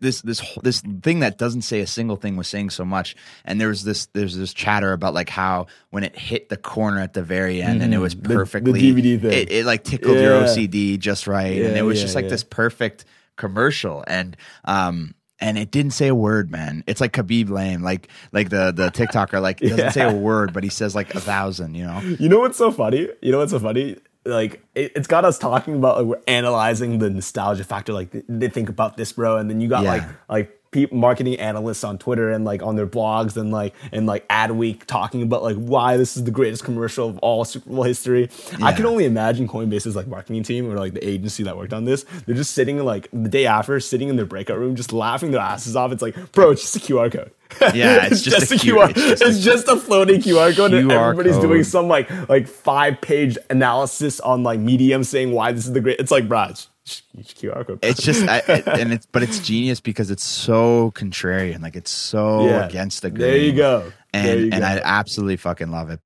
this 0.00 0.22
this 0.22 0.40
this 0.62 0.80
thing 1.02 1.20
that 1.20 1.38
doesn't 1.38 1.62
say 1.62 1.80
a 1.80 1.86
single 1.86 2.16
thing 2.16 2.36
was 2.36 2.48
saying 2.48 2.70
so 2.70 2.84
much 2.84 3.14
and 3.44 3.60
there 3.60 3.68
was 3.68 3.84
this 3.84 4.06
there's 4.14 4.36
this 4.36 4.52
chatter 4.54 4.92
about 4.92 5.14
like 5.14 5.28
how 5.28 5.66
when 5.90 6.04
it 6.04 6.16
hit 6.18 6.48
the 6.48 6.56
corner 6.56 7.00
at 7.00 7.12
the 7.12 7.22
very 7.22 7.62
end 7.62 7.82
and 7.82 7.94
it 7.94 7.98
was 7.98 8.14
Mm-hmm. 8.14 8.28
the 8.28 8.34
perfectly 8.34 8.80
DVD 8.82 9.20
thing. 9.20 9.32
it, 9.32 9.52
it 9.52 9.66
like 9.66 9.84
tickled 9.84 10.16
your 10.16 10.40
OCD 10.42 10.98
just 10.98 11.26
right 11.26 11.60
and 11.62 11.76
it 11.76 11.82
was 11.82 11.98
yeah, 11.98 12.04
just 12.04 12.14
like 12.14 12.24
yeah. 12.24 12.30
this 12.30 12.44
perfect 12.44 13.04
commercial 13.36 14.04
and 14.06 14.36
um 14.64 15.14
and 15.42 15.56
it 15.56 15.70
didn't 15.70 15.92
say 15.92 16.08
a 16.08 16.14
word, 16.14 16.50
man. 16.50 16.84
It's 16.86 17.00
like 17.00 17.14
Khaby 17.14 17.48
Lame, 17.48 17.82
like 17.82 18.08
like 18.30 18.50
the 18.50 18.72
the 18.72 18.90
TikToker, 18.90 19.40
like 19.40 19.58
doesn't 19.60 19.78
Yeah. 19.78 19.90
say 19.90 20.02
a 20.06 20.12
word, 20.12 20.52
but 20.52 20.62
he 20.64 20.68
says 20.68 20.94
like 20.94 21.14
a 21.14 21.20
thousand, 21.20 21.76
you 21.76 21.86
know. 21.86 21.98
You 22.00 22.28
know 22.28 22.40
what's 22.40 22.58
so 22.58 22.70
funny? 22.70 23.08
You 23.22 23.32
know 23.32 23.38
what's 23.38 23.52
so 23.52 23.58
funny? 23.58 23.96
Like 24.24 24.62
it, 24.74 24.92
it's 24.94 25.06
got 25.08 25.24
us 25.24 25.38
talking 25.38 25.74
about 25.76 25.98
like 25.98 26.06
we're 26.06 26.22
analyzing 26.28 26.98
the 26.98 27.08
nostalgia 27.10 27.64
factor. 27.64 27.92
Like 27.92 28.10
they, 28.28 28.48
think 28.48 28.68
about 28.68 28.96
this, 28.96 29.12
bro, 29.12 29.36
and 29.38 29.48
then 29.48 29.60
you 29.60 29.68
got 29.68 29.84
Yeah. 29.84 29.92
like 29.92 30.02
like 30.28 30.56
people, 30.72 30.98
marketing 30.98 31.38
analysts 31.40 31.82
on 31.84 31.96
Twitter 31.98 32.30
and 32.30 32.44
like 32.44 32.62
on 32.62 32.76
their 32.76 32.86
blogs 32.86 33.36
and 33.38 33.50
like 33.50 33.74
and 33.92 34.06
like 34.06 34.28
Adweek 34.28 34.84
talking 34.84 35.22
about 35.22 35.42
like 35.42 35.56
why 35.56 35.96
this 35.96 36.16
is 36.18 36.24
the 36.24 36.30
greatest 36.30 36.64
commercial 36.64 37.08
of 37.08 37.18
all 37.20 37.44
Super 37.46 37.70
Bowl 37.70 37.82
history. 37.84 38.28
I 38.62 38.72
can 38.72 38.84
only 38.84 39.06
imagine 39.06 39.48
Coinbase's 39.48 39.96
like 39.96 40.06
marketing 40.06 40.42
team 40.42 40.70
or 40.70 40.76
like 40.76 40.92
the 40.92 41.06
agency 41.08 41.42
that 41.44 41.56
worked 41.56 41.72
on 41.72 41.86
this. 41.86 42.04
They're 42.26 42.36
just 42.36 42.52
sitting 42.52 42.78
like 42.84 43.08
the 43.12 43.28
day 43.30 43.46
after, 43.46 43.80
sitting 43.80 44.10
in 44.10 44.16
their 44.16 44.26
breakout 44.26 44.58
room, 44.58 44.76
just 44.76 44.92
laughing 44.92 45.30
their 45.30 45.40
asses 45.40 45.76
off. 45.76 45.92
It's 45.92 46.02
like, 46.02 46.32
bro, 46.32 46.50
it's 46.50 46.60
just 46.60 46.76
a 46.76 46.80
QR 46.80 47.10
code. 47.10 47.30
Yeah, 47.74 48.06
it's 48.10 48.22
just 48.22 48.50
a 48.52 48.54
QR. 48.54 48.90
it's 48.96 49.20
just 49.20 49.40
a- 49.40 49.42
just 49.42 49.68
a 49.68 49.76
floating 49.76 50.20
QR 50.20 50.54
code, 50.56 50.72
and 50.74 50.90
everybody's 50.90 51.34
code. 51.34 51.42
doing 51.42 51.64
some 51.64 51.88
like 51.88 52.08
like 52.28 52.46
five 52.46 53.00
page 53.00 53.36
analysis 53.50 54.20
on 54.20 54.42
like 54.42 54.60
Medium 54.60 55.04
saying 55.04 55.32
why 55.32 55.52
this 55.52 55.66
is 55.66 55.72
the 55.72 55.80
great. 55.80 55.98
It's 56.00 56.10
like, 56.10 56.28
bruh, 56.28 56.50
it's 56.50 56.68
just- 56.84 57.02
it's 57.18 57.34
QR 57.34 57.66
code. 57.66 57.78
It's 57.82 58.02
just, 58.02 58.26
I, 58.26 58.38
I- 58.48 58.78
and 58.78 58.92
it's, 58.92 59.06
but 59.06 59.22
it's 59.22 59.38
genius 59.40 59.80
because 59.80 60.10
it's 60.10 60.24
so 60.24 60.90
contrarian. 60.92 61.60
Like 61.62 61.76
it's 61.76 61.90
so 61.90 62.46
Yeah. 62.46 62.66
against 62.66 63.02
the 63.02 63.10
grain. 63.10 63.20
There 63.20 63.36
you 63.36 63.52
go. 63.52 63.92
And 64.12 64.26
There 64.26 64.38
you 64.38 64.50
and 64.52 64.60
go. 64.62 64.66
I 64.66 64.80
absolutely 64.82 65.36
fucking 65.36 65.70
love 65.70 65.90
it. 65.90 66.00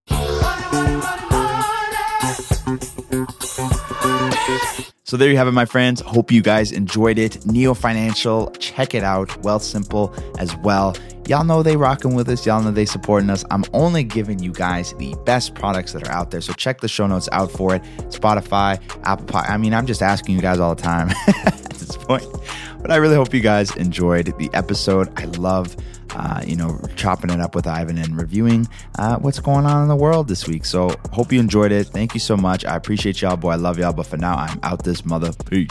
So 5.06 5.18
there 5.18 5.28
you 5.30 5.36
have 5.36 5.46
it, 5.46 5.52
my 5.52 5.66
friends. 5.66 6.00
Hope 6.00 6.32
you 6.32 6.42
guys 6.42 6.72
enjoyed 6.72 7.18
it. 7.18 7.44
Neo 7.46 7.74
Financial, 7.74 8.50
check 8.58 8.94
it 8.94 9.04
out. 9.04 9.28
Wealthsimple 9.42 10.12
as 10.40 10.56
well. 10.56 10.96
Y'all 11.28 11.44
know 11.44 11.62
they 11.62 11.76
rocking 11.76 12.14
with 12.14 12.28
us. 12.28 12.44
Y'all 12.46 12.62
know 12.62 12.70
they 12.70 12.84
supporting 12.84 13.30
us. 13.30 13.44
I'm 13.50 13.64
only 13.72 14.04
giving 14.04 14.38
you 14.38 14.52
guys 14.52 14.92
the 14.94 15.14
best 15.24 15.54
products 15.54 15.92
that 15.92 16.06
are 16.06 16.12
out 16.12 16.30
there. 16.30 16.40
So 16.40 16.52
check 16.52 16.80
the 16.80 16.88
show 16.88 17.06
notes 17.06 17.28
out 17.32 17.50
for 17.50 17.74
it. 17.74 17.82
Spotify, 18.10 18.80
Apple 19.04 19.26
Pie. 19.26 19.46
I 19.48 19.56
mean, 19.56 19.74
I'm 19.74 19.86
just 19.86 20.02
asking 20.02 20.36
you 20.36 20.42
guys 20.42 20.58
all 20.60 20.74
the 20.74 20.82
time 20.82 21.10
at 21.46 21.70
this 21.70 21.96
point. 21.96 22.26
But 22.80 22.90
I 22.90 22.96
really 22.96 23.16
hope 23.16 23.32
you 23.32 23.40
guys 23.40 23.74
enjoyed 23.76 24.26
the 24.38 24.50
episode. 24.52 25.08
I 25.18 25.24
love, 25.24 25.74
uh, 26.10 26.42
you 26.46 26.56
know, 26.56 26.78
chopping 26.96 27.30
it 27.30 27.40
up 27.40 27.54
with 27.54 27.66
Ivan 27.66 27.96
and 27.96 28.16
reviewing 28.16 28.68
uh, 28.98 29.16
what's 29.18 29.40
going 29.40 29.64
on 29.64 29.82
in 29.82 29.88
the 29.88 29.96
world 29.96 30.28
this 30.28 30.46
week. 30.46 30.64
So 30.66 30.94
hope 31.12 31.32
you 31.32 31.40
enjoyed 31.40 31.72
it. 31.72 31.86
Thank 31.86 32.12
you 32.14 32.20
so 32.20 32.36
much. 32.36 32.64
I 32.64 32.76
appreciate 32.76 33.22
y'all, 33.22 33.36
boy. 33.36 33.50
I 33.50 33.56
love 33.56 33.78
y'all. 33.78 33.92
But 33.94 34.06
for 34.06 34.18
now, 34.18 34.36
I'm 34.36 34.60
out 34.62 34.84
this 34.84 35.04
mother. 35.04 35.32
Peace. 35.46 35.70